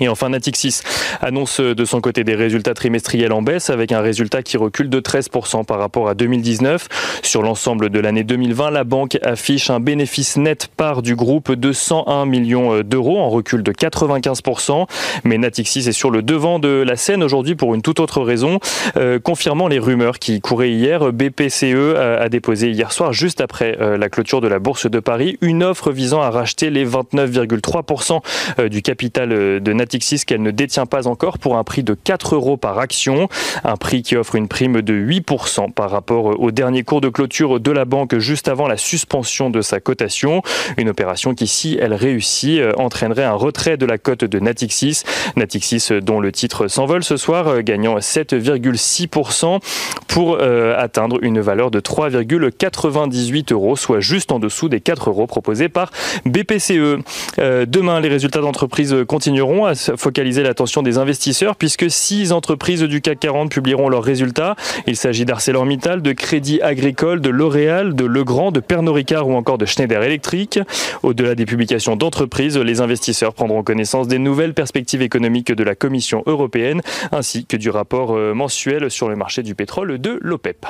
Et 0.00 0.08
enfin, 0.08 0.28
Natixis 0.28 0.80
annonce 1.20 1.60
de 1.60 1.84
son 1.84 2.00
côté 2.00 2.24
des 2.24 2.34
résultats 2.34 2.74
trimestriels 2.74 3.32
en 3.32 3.42
baisse 3.42 3.70
avec 3.70 3.90
un 3.92 4.00
résultat 4.00 4.42
qui 4.42 4.56
recule 4.56 4.88
de 4.90 5.00
13% 5.00 5.64
par 5.64 5.78
rapport 5.78 6.08
à 6.08 6.14
2019. 6.14 7.20
Sur 7.22 7.42
l'ensemble 7.42 7.90
de 7.90 7.98
l'année 7.98 8.24
2020, 8.24 8.70
la 8.70 8.84
banque 8.84 9.18
affiche 9.22 9.70
un 9.70 9.80
bénéfice 9.80 10.36
net 10.36 10.68
part 10.76 11.02
du 11.02 11.16
groupe 11.16 11.52
de 11.52 11.72
101 11.72 12.26
millions 12.26 12.80
d'euros 12.82 13.18
en 13.18 13.28
recul 13.28 13.62
de 13.62 13.72
95%. 13.72 14.86
Mais 15.24 15.38
Natixis 15.38 15.88
est 15.88 15.92
sur 15.92 16.10
le 16.10 16.22
devant 16.22 16.58
de 16.58 16.68
la 16.68 16.96
scène 16.96 17.22
aujourd'hui 17.22 17.54
pour 17.54 17.74
une 17.74 17.82
toute 17.82 18.00
autre 18.00 18.22
raison, 18.22 18.60
euh, 18.96 19.18
confirmant 19.18 19.68
les 19.68 19.78
rumeurs 19.78 20.18
qui 20.18 20.40
couraient 20.40 20.70
hier. 20.70 21.12
BPCE 21.12 21.96
a, 21.96 22.28
déposé 22.28 22.70
hier 22.70 22.92
soir, 22.92 23.12
juste 23.12 23.40
après 23.40 23.76
euh, 23.80 23.96
la 23.96 24.08
clôture 24.08 24.40
de 24.40 24.48
la 24.48 24.58
Bourse 24.58 24.88
de 24.88 25.00
Paris, 25.00 25.38
une 25.40 25.62
offre 25.62 25.90
visant 25.90 26.20
à 26.20 26.30
racheter 26.30 26.70
les 26.70 26.86
29,3% 26.86 28.20
euh, 28.58 28.68
du 28.68 28.82
capital 28.82 29.28
de 29.28 29.72
Natixis 29.78 30.24
qu'elle 30.26 30.42
ne 30.42 30.50
détient 30.50 30.86
pas 30.86 31.06
encore 31.06 31.38
pour 31.38 31.56
un 31.56 31.64
prix 31.64 31.82
de 31.82 31.94
4 31.94 32.34
euros 32.34 32.56
par 32.56 32.78
action. 32.78 33.28
Un 33.64 33.76
prix 33.76 34.02
qui 34.02 34.16
offre 34.16 34.34
une 34.34 34.48
prime 34.48 34.82
de 34.82 34.94
8% 34.94 35.72
par 35.72 35.90
rapport 35.90 36.38
au 36.38 36.50
dernier 36.50 36.82
cours 36.82 37.00
de 37.00 37.08
clôture 37.08 37.60
de 37.60 37.70
la 37.70 37.84
banque 37.84 38.18
juste 38.18 38.48
avant 38.48 38.68
la 38.68 38.76
suspension 38.76 39.50
de 39.50 39.62
sa 39.62 39.80
cotation. 39.80 40.42
Une 40.76 40.88
opération 40.88 41.34
qui, 41.34 41.46
si 41.46 41.78
elle 41.80 41.94
réussit, 41.94 42.60
euh, 42.60 42.72
entraînerait 42.76 43.24
un 43.24 43.34
retrait 43.34 43.76
de 43.76 43.86
la 43.86 43.98
cote 43.98 44.24
de 44.24 44.38
Natixis. 44.38 45.02
Natixis 45.36 45.88
euh, 45.90 46.00
dont 46.00 46.20
le 46.20 46.32
titre 46.32 46.68
s'envole 46.68 47.04
ce 47.04 47.16
soir, 47.16 47.48
euh, 47.48 47.62
gagnant 47.62 47.98
7,6% 47.98 49.60
pour 50.08 50.38
atteindre 50.40 51.18
une 51.22 51.40
valeur 51.40 51.70
de 51.70 51.80
3,98 51.80 53.52
euros, 53.52 53.76
soit 53.76 54.00
juste 54.00 54.32
en 54.32 54.38
dessous 54.38 54.68
des 54.68 54.80
4 54.80 55.10
euros 55.10 55.26
proposés 55.26 55.68
par 55.68 55.90
BPCE. 56.24 56.98
demain, 57.38 58.00
les 58.00 58.08
résultats 58.08 58.40
d'entreprise 58.40 58.96
continueront 59.06 59.66
focaliser 59.74 60.42
l'attention 60.42 60.82
des 60.82 60.98
investisseurs 60.98 61.56
puisque 61.56 61.90
six 61.90 62.32
entreprises 62.32 62.82
du 62.82 63.00
CAC 63.00 63.20
40 63.20 63.50
publieront 63.50 63.88
leurs 63.88 64.02
résultats. 64.02 64.56
Il 64.86 64.96
s'agit 64.96 65.24
d'ArcelorMittal, 65.24 66.02
de 66.02 66.12
Crédit 66.12 66.60
Agricole, 66.62 67.20
de 67.20 67.30
L'Oréal, 67.30 67.94
de 67.94 68.04
Legrand, 68.04 68.52
de 68.52 68.60
Pernod 68.60 68.94
Ricard 68.94 69.28
ou 69.28 69.34
encore 69.34 69.58
de 69.58 69.66
Schneider 69.66 70.02
Electric. 70.02 70.60
Au-delà 71.02 71.34
des 71.34 71.46
publications 71.46 71.96
d'entreprises, 71.96 72.56
les 72.56 72.80
investisseurs 72.80 73.34
prendront 73.34 73.62
connaissance 73.62 74.08
des 74.08 74.18
nouvelles 74.18 74.54
perspectives 74.54 75.02
économiques 75.02 75.52
de 75.52 75.64
la 75.64 75.74
Commission 75.74 76.22
européenne 76.26 76.80
ainsi 77.12 77.46
que 77.46 77.56
du 77.56 77.70
rapport 77.70 78.16
euh, 78.16 78.34
mensuel 78.34 78.90
sur 78.90 79.08
le 79.08 79.16
marché 79.16 79.42
du 79.42 79.54
pétrole 79.54 79.98
de 79.98 80.18
l'OPEP. 80.22 80.66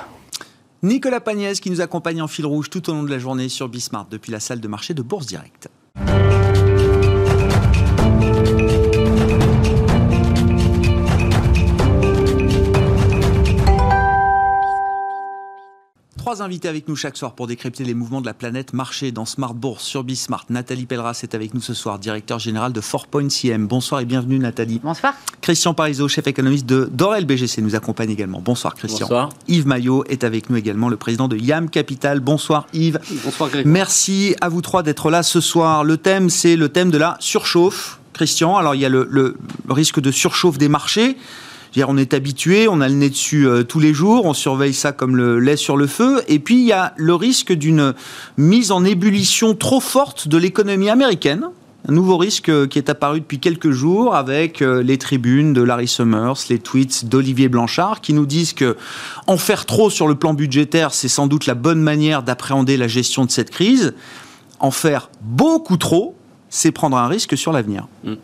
Nicolas 0.83 1.21
Pagnès 1.21 1.59
qui 1.59 1.71
nous 1.71 1.81
accompagne 1.81 2.23
en 2.23 2.29
fil 2.29 2.47
rouge 2.47 2.71
tout 2.71 2.89
au 2.89 2.93
long 2.93 3.03
de 3.03 3.11
la 3.11 3.19
journée 3.19 3.49
sur 3.49 3.69
Bismarck 3.69 4.11
depuis 4.11 4.31
la 4.31 4.41
salle 4.41 4.61
de 4.61 4.69
marché 4.69 4.95
de 4.95 5.03
Bourse 5.03 5.27
Directe. 5.27 5.69
Trois 16.29 16.43
invités 16.43 16.69
avec 16.69 16.89
nous 16.89 16.95
chaque 16.95 17.17
soir 17.17 17.33
pour 17.33 17.47
décrypter 17.47 17.85
les 17.85 17.95
mouvements 17.95 18.21
de 18.21 18.27
la 18.27 18.35
planète 18.35 18.75
marché 18.75 19.13
dans 19.13 19.25
Smart 19.25 19.55
Bourse 19.55 19.83
sur 19.83 20.05
Bismart. 20.05 20.45
Nathalie 20.51 20.85
Pelleras 20.85 21.21
est 21.23 21.35
avec 21.35 21.55
nous 21.55 21.63
ce 21.63 21.73
soir, 21.73 21.99
directeur 21.99 22.39
général 22.39 22.75
de 22.75 22.83
4Point 22.83 23.31
CM. 23.31 23.67
Bonsoir 23.67 24.03
et 24.03 24.05
bienvenue 24.05 24.39
Nathalie. 24.39 24.79
Bonsoir. 24.85 25.15
Christian 25.41 25.73
Parizeau, 25.73 26.07
chef 26.07 26.27
économiste 26.27 26.67
de 26.67 26.87
Dorel 26.93 27.25
BGC, 27.25 27.63
nous 27.63 27.75
accompagne 27.75 28.11
également. 28.11 28.43
Bonsoir 28.43 28.75
Christian. 28.75 29.07
Bonsoir. 29.07 29.31
Yves 29.49 29.67
Maillot 29.67 30.05
est 30.05 30.23
avec 30.23 30.51
nous 30.51 30.57
également, 30.57 30.91
le 30.91 30.99
président 30.99 31.29
de 31.29 31.37
YAM 31.39 31.71
Capital. 31.71 32.21
Bonsoir 32.21 32.67
Yves. 32.75 33.01
Bonsoir 33.25 33.49
Grégoire. 33.49 33.73
Merci 33.73 34.37
à 34.43 34.51
vous 34.51 34.61
trois 34.61 34.83
d'être 34.83 35.11
là 35.11 35.23
ce 35.23 35.41
soir. 35.41 35.83
Le 35.83 35.97
thème, 35.97 36.29
c'est 36.29 36.57
le 36.57 36.69
thème 36.69 36.91
de 36.91 36.99
la 36.99 37.17
surchauffe. 37.21 38.01
Christian, 38.13 38.55
alors 38.59 38.75
il 38.75 38.83
y 38.83 38.85
a 38.85 38.91
le 38.91 39.35
risque 39.71 39.99
de 39.99 40.11
surchauffe 40.11 40.59
des 40.59 40.69
marchés 40.69 41.17
on 41.77 41.97
est 41.97 42.15
habitué, 42.15 42.69
on 42.69 42.81
a 42.81 42.89
le 42.89 42.95
nez 42.95 43.11
dessus 43.11 43.47
euh, 43.47 43.63
tous 43.63 43.81
les 43.81 43.95
jours, 43.95 44.25
on 44.25 44.35
surveille 44.35 44.75
ça 44.75 44.93
comme 44.93 45.17
le 45.17 45.39
lait 45.39 45.57
sur 45.57 45.77
le 45.77 45.87
feu. 45.87 46.23
Et 46.29 46.39
puis, 46.39 46.57
il 46.57 46.67
y 46.67 46.73
a 46.73 46.95
le 46.97 47.15
risque 47.15 47.53
d'une 47.53 47.95
mise 48.37 48.73
en 48.73 48.85
ébullition 48.85 49.55
trop 49.55 49.81
forte 49.81 50.29
de 50.29 50.37
l'économie 50.39 50.91
américaine. 50.91 51.49
Un 51.89 51.93
nouveau 51.93 52.17
risque 52.17 52.49
euh, 52.49 52.67
qui 52.67 52.79
est 52.79 52.91
apparu 52.91 53.21
depuis 53.21 53.39
quelques 53.39 53.71
jours 53.71 54.15
avec 54.17 54.63
euh, 54.63 54.83
les 54.83 54.99
tribunes 54.99 55.53
de 55.53 55.63
Larry 55.63 55.87
Summers, 55.87 56.35
les 56.51 56.59
tweets 56.59 57.07
d'Olivier 57.07 57.49
Blanchard 57.49 58.01
qui 58.01 58.13
nous 58.13 58.27
disent 58.27 58.53
que 58.53 58.77
en 59.27 59.37
faire 59.37 59.65
trop 59.65 59.89
sur 59.89 60.09
le 60.09 60.17
plan 60.17 60.35
budgétaire, 60.35 60.93
c'est 60.93 61.09
sans 61.09 61.29
doute 61.29 61.47
la 61.47 61.55
bonne 61.55 61.81
manière 61.81 62.23
d'appréhender 62.23 62.77
la 62.77 62.89
gestion 62.89 63.25
de 63.25 63.31
cette 63.31 63.51
crise. 63.51 63.95
En 64.59 64.73
faire 64.73 65.09
beaucoup 65.23 65.77
trop, 65.77 66.17
c'est 66.51 66.73
prendre 66.73 66.97
un 66.97 67.07
risque 67.07 67.39
sur 67.39 67.53
l'avenir. 67.53 67.87
Mm. 68.03 68.15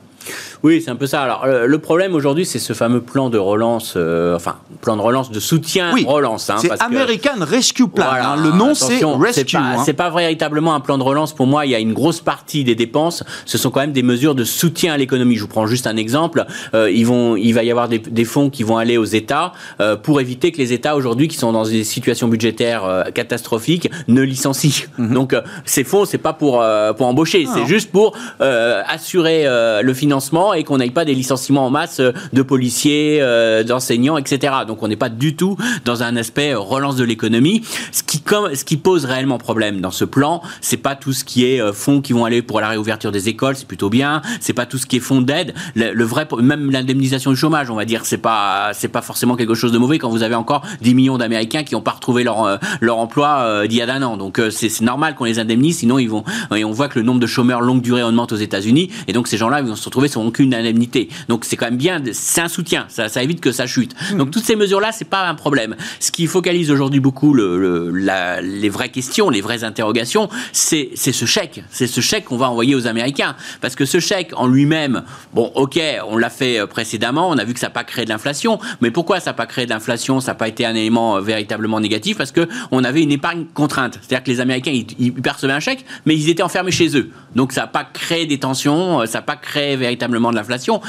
Oui, 0.64 0.80
c'est 0.82 0.90
un 0.90 0.96
peu 0.96 1.06
ça. 1.06 1.20
Alors, 1.20 1.46
le, 1.46 1.78
problème 1.78 2.14
aujourd'hui, 2.14 2.46
c'est 2.46 2.58
ce 2.58 2.72
fameux 2.72 3.02
plan 3.02 3.28
de 3.28 3.36
relance, 3.36 3.92
euh, 3.98 4.34
enfin, 4.34 4.56
plan 4.80 4.96
de 4.96 5.02
relance, 5.02 5.30
de 5.30 5.38
soutien 5.38 5.92
oui, 5.92 6.06
relance. 6.08 6.48
Hein, 6.48 6.56
c'est 6.58 6.82
American 6.82 7.32
Rescue 7.42 7.86
Plan. 7.86 8.06
hein, 8.10 8.36
le 8.42 8.50
nom, 8.50 8.74
c'est 8.74 9.04
Rescue. 9.04 9.58
Hein. 9.58 9.82
C'est 9.84 9.92
pas, 9.92 10.08
véritablement 10.08 10.74
un 10.74 10.80
plan 10.80 10.96
de 10.96 11.02
relance. 11.02 11.34
Pour 11.34 11.46
moi, 11.46 11.66
il 11.66 11.72
y 11.72 11.74
a 11.74 11.80
une 11.80 11.92
grosse 11.92 12.22
partie 12.22 12.64
des 12.64 12.74
dépenses. 12.74 13.24
Ce 13.44 13.58
sont 13.58 13.70
quand 13.70 13.80
même 13.80 13.92
des 13.92 14.02
mesures 14.02 14.34
de 14.34 14.44
soutien 14.44 14.94
à 14.94 14.96
l'économie. 14.96 15.36
Je 15.36 15.42
vous 15.42 15.48
prends 15.48 15.66
juste 15.66 15.86
un 15.86 15.98
exemple. 15.98 16.46
Euh, 16.72 16.90
ils 16.90 17.06
vont, 17.06 17.36
il 17.36 17.52
va 17.52 17.62
y 17.62 17.70
avoir 17.70 17.90
des, 17.90 17.98
des, 17.98 18.24
fonds 18.24 18.48
qui 18.48 18.62
vont 18.62 18.78
aller 18.78 18.96
aux 18.96 19.04
États 19.04 19.52
euh, 19.80 19.96
pour 19.96 20.18
éviter 20.22 20.50
que 20.50 20.56
les 20.56 20.72
États 20.72 20.96
aujourd'hui, 20.96 21.28
qui 21.28 21.36
sont 21.36 21.52
dans 21.52 21.64
des 21.64 21.84
situations 21.84 22.28
budgétaires 22.28 23.10
catastrophiques, 23.12 23.90
ne 24.08 24.22
licencient. 24.22 24.86
Mhm. 24.96 25.12
Donc, 25.12 25.36
ces 25.66 25.84
fonds, 25.84 26.06
c'est 26.06 26.16
pas 26.16 26.32
pour, 26.32 26.64
pour 26.96 27.06
embaucher. 27.06 27.46
C'est 27.52 27.66
juste 27.66 27.92
pour 27.92 28.16
assurer 28.40 29.44
le 29.82 29.92
financement 29.92 30.53
et 30.54 30.64
qu'on 30.64 30.78
n'aille 30.78 30.90
pas 30.90 31.04
des 31.04 31.14
licenciements 31.14 31.66
en 31.66 31.70
masse 31.70 32.00
euh, 32.00 32.12
de 32.32 32.42
policiers, 32.42 33.18
euh, 33.20 33.62
d'enseignants, 33.62 34.16
etc. 34.16 34.52
Donc 34.66 34.82
on 34.82 34.88
n'est 34.88 34.96
pas 34.96 35.08
du 35.08 35.36
tout 35.36 35.56
dans 35.84 36.02
un 36.02 36.16
aspect 36.16 36.52
euh, 36.52 36.58
relance 36.58 36.96
de 36.96 37.04
l'économie. 37.04 37.62
Ce 37.92 38.02
qui, 38.02 38.76
pose 38.76 39.04
réellement 39.04 39.38
problème 39.38 39.80
dans 39.80 39.90
ce 39.90 40.04
plan, 40.04 40.42
c'est 40.60 40.76
pas 40.76 40.94
tout 40.96 41.12
ce 41.12 41.24
qui 41.24 41.44
est 41.44 41.72
fonds 41.72 42.00
qui 42.00 42.12
vont 42.12 42.24
aller 42.24 42.42
pour 42.42 42.60
la 42.60 42.68
réouverture 42.68 43.12
des 43.12 43.28
écoles, 43.28 43.56
c'est 43.56 43.66
plutôt 43.66 43.88
bien. 43.88 44.20
C'est 44.40 44.52
pas 44.52 44.66
tout 44.66 44.78
ce 44.78 44.86
qui 44.86 44.96
est 44.96 45.00
fonds 45.00 45.20
d'aide. 45.20 45.54
Le, 45.74 46.04
vrai, 46.04 46.26
même 46.40 46.70
l'indemnisation 46.70 47.30
du 47.30 47.36
chômage, 47.36 47.70
on 47.70 47.76
va 47.76 47.84
dire, 47.84 48.04
c'est 48.04 48.18
pas, 48.18 48.72
c'est 48.74 48.88
pas 48.88 49.00
forcément 49.00 49.36
quelque 49.36 49.54
chose 49.54 49.72
de 49.72 49.78
mauvais 49.78 49.98
quand 49.98 50.10
vous 50.10 50.22
avez 50.22 50.34
encore 50.34 50.62
10 50.82 50.94
millions 50.94 51.18
d'Américains 51.18 51.62
qui 51.62 51.74
n'ont 51.74 51.80
pas 51.80 51.92
retrouvé 51.92 52.24
leur, 52.24 52.58
leur 52.80 52.98
emploi 52.98 53.66
d'il 53.66 53.78
y 53.78 53.82
a 53.82 53.86
d'un 53.86 54.02
an. 54.02 54.16
Donc 54.16 54.40
c'est 54.50 54.80
normal 54.80 55.14
qu'on 55.14 55.24
les 55.24 55.38
indemnise, 55.38 55.78
sinon 55.78 55.98
ils 55.98 56.10
vont, 56.10 56.24
et 56.54 56.64
on 56.64 56.72
voit 56.72 56.88
que 56.88 56.98
le 56.98 57.04
nombre 57.04 57.20
de 57.20 57.26
chômeurs 57.26 57.60
longue 57.60 57.80
durée 57.80 58.02
augmente 58.02 58.32
aux 58.32 58.36
États-Unis, 58.36 58.90
et 59.06 59.12
donc 59.12 59.28
ces 59.28 59.36
gens-là 59.36 59.60
ils 59.60 59.66
vont 59.66 59.76
se 59.76 59.84
retrouver 59.84 60.08
sans 60.08 60.22
aucune 60.44 60.54
indemnité. 60.54 61.08
Donc 61.28 61.44
c'est 61.44 61.56
quand 61.56 61.66
même 61.66 61.76
bien, 61.76 62.02
c'est 62.12 62.40
un 62.40 62.48
soutien, 62.48 62.86
ça, 62.88 63.08
ça, 63.08 63.22
évite 63.22 63.40
que 63.40 63.52
ça 63.52 63.66
chute. 63.66 63.94
Mmh. 63.94 64.18
Donc 64.18 64.30
toutes 64.30 64.44
ces 64.44 64.56
mesures-là, 64.56 64.92
c'est 64.92 65.08
pas 65.08 65.26
un 65.26 65.34
problème. 65.34 65.76
Ce 66.00 66.10
qui 66.10 66.26
focalise 66.26 66.70
aujourd'hui 66.70 67.00
beaucoup 67.00 67.32
le, 67.32 67.90
la, 67.90 68.40
les 68.40 68.68
vraies 68.68 68.90
questions, 68.90 69.30
les 69.30 69.40
vraies 69.40 69.64
interrogations, 69.64 70.28
c'est 70.52 70.90
ce 70.94 71.24
chèque, 71.24 71.64
c'est 71.70 71.86
ce 71.86 72.00
chèque 72.00 72.24
qu'on 72.24 72.36
va 72.36 72.50
envoyer 72.50 72.74
aux 72.74 72.86
Américains, 72.86 73.36
parce 73.60 73.74
que 73.74 73.84
ce 73.84 74.00
chèque 74.00 74.32
en 74.36 74.46
lui-même, 74.46 75.02
bon, 75.32 75.50
ok, 75.54 75.80
on 76.08 76.16
l'a 76.16 76.30
fait 76.30 76.60
euh, 76.60 76.66
précédemment, 76.66 77.30
on 77.30 77.38
a 77.38 77.44
vu 77.44 77.54
que 77.54 77.60
ça 77.60 77.68
n'a 77.68 77.72
pas 77.72 77.84
créé 77.84 78.04
de 78.04 78.10
l'inflation, 78.10 78.58
mais 78.80 78.90
pourquoi 78.90 79.20
ça 79.20 79.30
n'a 79.30 79.34
pas 79.34 79.46
créé 79.46 79.64
de 79.64 79.70
l'inflation 79.70 80.20
Ça 80.20 80.32
n'a 80.32 80.36
pas 80.36 80.48
été 80.48 80.66
un 80.66 80.74
élément 80.74 81.16
euh, 81.16 81.20
véritablement 81.20 81.80
négatif? 81.80 82.18
Parce 82.18 82.32
que 82.32 82.48
on 82.70 82.84
avait 82.84 83.02
une 83.02 83.12
épargne 83.12 83.46
contrainte, 83.54 83.98
c'est-à-dire 84.02 84.24
que 84.24 84.30
les 84.30 84.40
Américains 84.40 84.72
ils, 84.72 84.86
ils, 84.98 85.12
percevaient 85.12 85.52
un 85.52 85.60
chèque, 85.60 85.84
mais 86.04 86.14
ils 86.14 86.28
étaient 86.28 86.42
enfermés 86.42 86.72
chez 86.72 86.96
eux, 86.96 87.10
donc 87.34 87.52
ça 87.52 87.62
n'a 87.62 87.66
pas 87.66 87.84
créé 87.84 88.26
des 88.26 88.38
tensions, 88.38 89.00
euh, 89.00 89.06
ça 89.06 89.18
n'a 89.18 89.22
pas 89.22 89.36
créé 89.36 89.76
véritablement 89.76 90.23
de 90.30 90.36
l'inflation. 90.36 90.80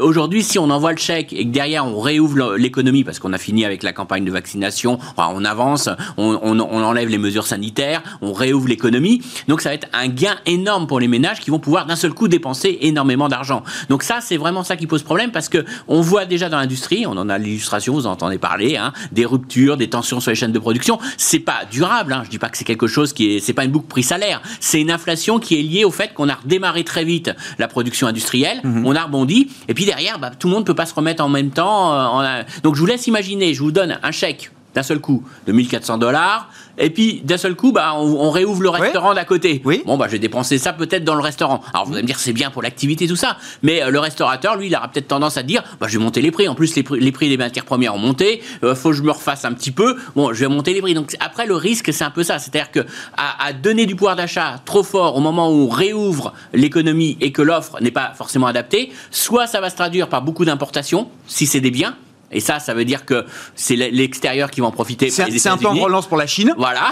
Aujourd'hui, 0.00 0.42
si 0.42 0.58
on 0.58 0.70
envoie 0.70 0.92
le 0.92 0.98
chèque 0.98 1.32
et 1.32 1.44
que 1.44 1.50
derrière 1.50 1.86
on 1.86 2.00
réouvre 2.00 2.56
l'économie 2.56 3.04
parce 3.04 3.18
qu'on 3.18 3.32
a 3.32 3.38
fini 3.38 3.64
avec 3.64 3.82
la 3.82 3.92
campagne 3.92 4.24
de 4.24 4.30
vaccination, 4.30 4.98
on 5.16 5.44
avance, 5.44 5.88
on, 6.16 6.58
enlève 6.60 7.08
les 7.08 7.18
mesures 7.18 7.46
sanitaires, 7.46 8.02
on 8.20 8.32
réouvre 8.32 8.68
l'économie. 8.68 9.22
Donc 9.48 9.60
ça 9.60 9.70
va 9.70 9.74
être 9.74 9.88
un 9.92 10.08
gain 10.08 10.36
énorme 10.46 10.86
pour 10.86 11.00
les 11.00 11.08
ménages 11.08 11.40
qui 11.40 11.50
vont 11.50 11.58
pouvoir 11.58 11.86
d'un 11.86 11.96
seul 11.96 12.12
coup 12.12 12.28
dépenser 12.28 12.78
énormément 12.82 13.28
d'argent. 13.28 13.62
Donc 13.88 14.02
ça, 14.02 14.20
c'est 14.20 14.36
vraiment 14.36 14.64
ça 14.64 14.76
qui 14.76 14.86
pose 14.86 15.02
problème 15.02 15.30
parce 15.30 15.48
que 15.48 15.64
on 15.88 16.00
voit 16.00 16.24
déjà 16.24 16.48
dans 16.48 16.58
l'industrie, 16.58 17.06
on 17.06 17.16
en 17.16 17.28
a 17.28 17.38
l'illustration, 17.38 17.94
vous 17.94 18.06
en 18.06 18.12
entendez 18.12 18.38
parler, 18.38 18.76
hein, 18.76 18.92
des 19.12 19.24
ruptures, 19.24 19.76
des 19.76 19.88
tensions 19.88 20.20
sur 20.20 20.30
les 20.30 20.34
chaînes 20.34 20.52
de 20.52 20.58
production. 20.58 20.98
C'est 21.16 21.38
pas 21.38 21.60
durable. 21.70 22.12
Hein. 22.12 22.22
Je 22.24 22.30
dis 22.30 22.38
pas 22.38 22.48
que 22.48 22.58
c'est 22.58 22.64
quelque 22.64 22.86
chose 22.86 23.12
qui 23.12 23.36
est, 23.36 23.40
c'est 23.40 23.52
pas 23.52 23.64
une 23.64 23.70
boucle 23.70 23.88
prix 23.88 24.02
salaire. 24.02 24.42
C'est 24.60 24.80
une 24.80 24.90
inflation 24.90 25.38
qui 25.38 25.58
est 25.58 25.62
liée 25.62 25.84
au 25.84 25.90
fait 25.90 26.12
qu'on 26.14 26.28
a 26.28 26.34
redémarré 26.34 26.84
très 26.84 27.04
vite 27.04 27.30
la 27.58 27.68
production 27.68 28.06
industrielle, 28.06 28.60
mmh. 28.62 28.79
On 28.86 28.94
a 28.94 29.04
rebondi 29.04 29.48
et 29.68 29.74
puis 29.74 29.84
derrière, 29.84 30.18
bah, 30.18 30.30
tout 30.38 30.48
le 30.48 30.54
monde 30.54 30.62
ne 30.62 30.66
peut 30.66 30.74
pas 30.74 30.86
se 30.86 30.94
remettre 30.94 31.22
en 31.22 31.28
même 31.28 31.50
temps. 31.50 32.20
Euh, 32.22 32.42
donc 32.62 32.74
je 32.74 32.80
vous 32.80 32.86
laisse 32.86 33.06
imaginer, 33.06 33.54
je 33.54 33.62
vous 33.62 33.72
donne 33.72 33.98
un 34.02 34.10
chèque 34.10 34.50
d'un 34.74 34.82
seul 34.82 35.00
coup 35.00 35.22
de 35.46 35.52
1400 35.52 35.98
dollars. 35.98 36.48
Et 36.78 36.90
puis 36.90 37.20
d'un 37.24 37.36
seul 37.36 37.54
coup 37.54 37.72
bah 37.72 37.94
on, 37.96 38.30
réouvre 38.30 38.62
le 38.62 38.70
restaurant 38.70 39.12
d'à 39.12 39.24
côté. 39.24 39.60
Oui. 39.64 39.82
bon 39.84 39.96
bah 39.96 40.06
je 40.06 40.12
vais 40.12 40.18
dépenser 40.18 40.56
ça 40.58 40.72
peut-être 40.72 41.04
dans 41.04 41.14
le 41.14 41.22
restaurant. 41.22 41.62
Alors 41.74 41.86
vous 41.86 41.92
allez 41.92 42.02
me 42.02 42.06
dire 42.06 42.18
c'est 42.18 42.32
bien 42.32 42.50
pour 42.50 42.62
l'activité 42.62 43.06
tout 43.06 43.16
ça. 43.16 43.36
Mais 43.62 43.82
euh, 43.82 43.90
le 43.90 43.98
restaurateur 43.98 44.56
lui 44.56 44.68
il 44.68 44.76
aura 44.76 44.88
peut-être 44.88 45.08
tendance 45.08 45.36
à 45.36 45.42
dire 45.42 45.62
bah 45.80 45.86
je 45.88 45.98
vais 45.98 46.04
monter 46.04 46.22
les 46.22 46.30
prix. 46.30 46.48
En 46.48 46.54
plus 46.54 46.74
les 46.76 46.82
prix, 46.82 47.00
les 47.00 47.12
prix 47.12 47.28
des 47.28 47.36
matières 47.36 47.64
premières 47.64 47.94
ont 47.94 47.98
monté. 47.98 48.42
Euh, 48.64 48.74
faut 48.74 48.90
que 48.90 48.96
je 48.96 49.02
me 49.02 49.10
refasse 49.10 49.44
un 49.44 49.52
petit 49.52 49.72
peu. 49.72 49.96
Bon 50.16 50.32
je 50.32 50.40
vais 50.40 50.48
monter 50.48 50.72
les 50.72 50.80
prix. 50.80 50.94
Donc 50.94 51.16
après 51.20 51.46
le 51.46 51.54
risque 51.54 51.92
c'est 51.92 52.04
un 52.04 52.10
peu 52.10 52.22
ça. 52.22 52.38
C'est-à-dire 52.38 52.70
que 52.70 52.80
à, 53.16 53.52
donner 53.52 53.86
du 53.86 53.96
pouvoir 53.96 54.16
d'achat 54.16 54.60
trop 54.64 54.82
fort 54.82 55.16
au 55.16 55.20
moment 55.20 55.50
où 55.50 55.66
on 55.66 55.68
réouvre 55.68 56.32
l'économie 56.54 57.18
et 57.20 57.32
que 57.32 57.42
l'offre 57.42 57.80
n'est 57.80 57.90
pas 57.90 58.12
forcément 58.16 58.46
adaptée 58.46 58.92
soit 59.10 59.46
ça 59.46 59.60
va 59.60 59.70
se 59.70 59.76
traduire 59.76 60.08
par 60.08 60.22
beaucoup 60.22 60.44
d'importations 60.44 61.08
si 61.26 61.46
c'est 61.46 61.60
des 61.60 61.70
biens 61.70 61.96
et 62.32 62.40
ça, 62.40 62.60
ça 62.60 62.74
veut 62.74 62.84
dire 62.84 63.04
que 63.04 63.24
c'est 63.54 63.76
l'extérieur 63.76 64.50
qui 64.50 64.60
va 64.60 64.68
en 64.68 64.72
profiter. 64.72 65.10
C'est 65.10 65.48
un 65.48 65.56
plan 65.56 65.74
de 65.74 65.80
relance 65.80 66.06
pour 66.06 66.16
la 66.16 66.26
Chine. 66.26 66.54
Voilà. 66.56 66.90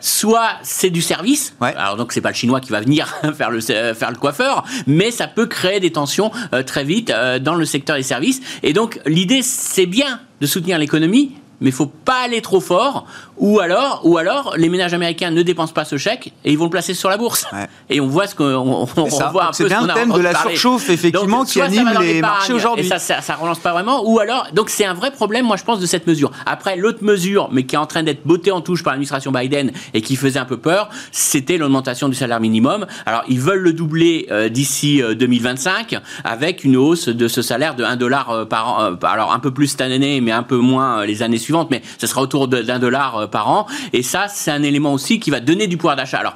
Soit 0.00 0.50
c'est 0.62 0.90
du 0.90 1.02
service. 1.02 1.54
Alors 1.60 1.96
donc 1.96 2.12
c'est 2.12 2.20
pas 2.20 2.30
le 2.30 2.34
chinois 2.34 2.60
qui 2.60 2.70
va 2.70 2.80
venir 2.80 3.08
faire 3.36 3.50
le 3.50 3.60
faire 3.60 4.10
le 4.10 4.16
coiffeur, 4.16 4.64
mais 4.86 5.10
ça 5.10 5.26
peut 5.28 5.46
créer 5.46 5.80
des 5.80 5.92
tensions 5.92 6.30
euh, 6.52 6.62
très 6.62 6.84
vite 6.84 7.10
euh, 7.10 7.38
dans 7.38 7.54
le 7.54 7.64
secteur 7.64 7.96
des 7.96 8.02
services. 8.02 8.40
Et 8.62 8.72
donc 8.72 9.00
l'idée 9.06 9.42
c'est 9.42 9.86
bien 9.86 10.20
de 10.40 10.46
soutenir 10.46 10.78
l'économie, 10.78 11.32
mais 11.60 11.68
il 11.70 11.72
faut 11.72 11.86
pas 11.86 12.22
aller 12.24 12.40
trop 12.40 12.60
fort, 12.60 13.06
ou 13.36 13.58
alors, 13.58 14.02
ou 14.04 14.18
alors 14.18 14.54
les 14.56 14.68
ménages 14.68 14.94
américains 14.94 15.30
ne 15.30 15.42
dépensent 15.42 15.72
pas 15.72 15.84
ce 15.84 15.96
chèque 15.96 16.32
et 16.44 16.52
ils 16.52 16.58
vont 16.58 16.64
le 16.64 16.70
placer 16.70 16.94
sur 16.94 17.08
la 17.08 17.16
bourse. 17.16 17.46
Et 17.88 18.00
on 18.00 18.06
voit 18.06 18.26
ce 18.26 18.34
qu'on 18.34 18.44
on, 18.44 18.84
voit 19.04 19.44
un 19.44 19.46
peu. 19.48 19.68
C'est 19.68 19.72
un 19.72 19.86
thème 19.88 20.12
de 20.12 20.20
la 20.20 20.34
surchauffe 20.34 20.90
effectivement 20.90 21.44
qui 21.44 21.60
anime 21.60 21.90
les 22.00 22.20
marchés 22.20 22.52
aujourd'hui. 22.52 22.86
Et 22.86 22.88
ça, 22.88 22.98
ça, 22.98 23.34
relance 23.34 23.58
pas 23.58 23.72
vraiment. 23.72 24.08
Ou 24.10 24.18
alors, 24.18 24.48
donc 24.52 24.70
c'est 24.70 24.84
un 24.84 24.94
vrai 24.94 25.10
problème, 25.10 25.46
moi 25.46 25.56
je 25.56 25.64
pense, 25.64 25.80
de 25.80 25.86
cette 25.86 26.06
mesure. 26.06 26.30
Après, 26.46 26.76
l'autre 26.76 27.02
mesure, 27.02 27.48
mais 27.52 27.64
qui 27.64 27.74
est 27.74 27.78
en 27.78 27.86
train 27.86 28.02
d'être 28.02 28.26
bottée 28.26 28.52
en 28.52 28.60
touche 28.60 28.82
par 28.82 28.92
l'administration 28.92 29.32
Biden 29.32 29.72
et 29.94 30.02
qui 30.02 30.16
faisait 30.16 30.38
un 30.38 30.44
peu 30.44 30.56
peur, 30.56 30.90
c'était 31.12 31.56
l'augmentation 31.56 32.08
du 32.08 32.14
salaire 32.14 32.40
minimum. 32.40 32.86
Alors 33.06 33.22
ils 33.28 33.40
veulent 33.40 33.62
le 33.62 33.72
doubler 33.72 34.26
euh, 34.30 34.48
d'ici 34.48 35.02
2025 35.02 35.92
euh, 35.92 35.98
avec 36.24 36.64
une 36.64 36.76
hausse 36.76 37.08
de 37.08 37.28
ce 37.28 37.42
salaire 37.42 37.74
de 37.74 37.84
1 37.84 37.96
dollar 37.96 38.30
euh, 38.30 38.44
par 38.44 38.68
an. 38.68 38.96
alors 39.02 39.32
un 39.32 39.38
peu 39.38 39.50
plus 39.50 39.68
cette 39.68 39.80
année, 39.80 40.20
mais 40.20 40.32
un 40.32 40.42
peu 40.42 40.56
moins 40.56 41.04
les 41.04 41.22
années 41.22 41.38
suivantes 41.38 41.49
mais 41.70 41.82
ce 41.98 42.06
sera 42.06 42.22
autour 42.22 42.48
d'un 42.48 42.78
dollar 42.78 43.16
euh, 43.16 43.26
par 43.26 43.48
an. 43.48 43.66
Et 43.92 44.02
ça, 44.02 44.26
c'est 44.28 44.50
un 44.50 44.62
élément 44.62 44.92
aussi 44.92 45.20
qui 45.20 45.30
va 45.30 45.40
donner 45.40 45.66
du 45.66 45.76
pouvoir 45.76 45.96
d'achat. 45.96 46.18
Alors, 46.18 46.34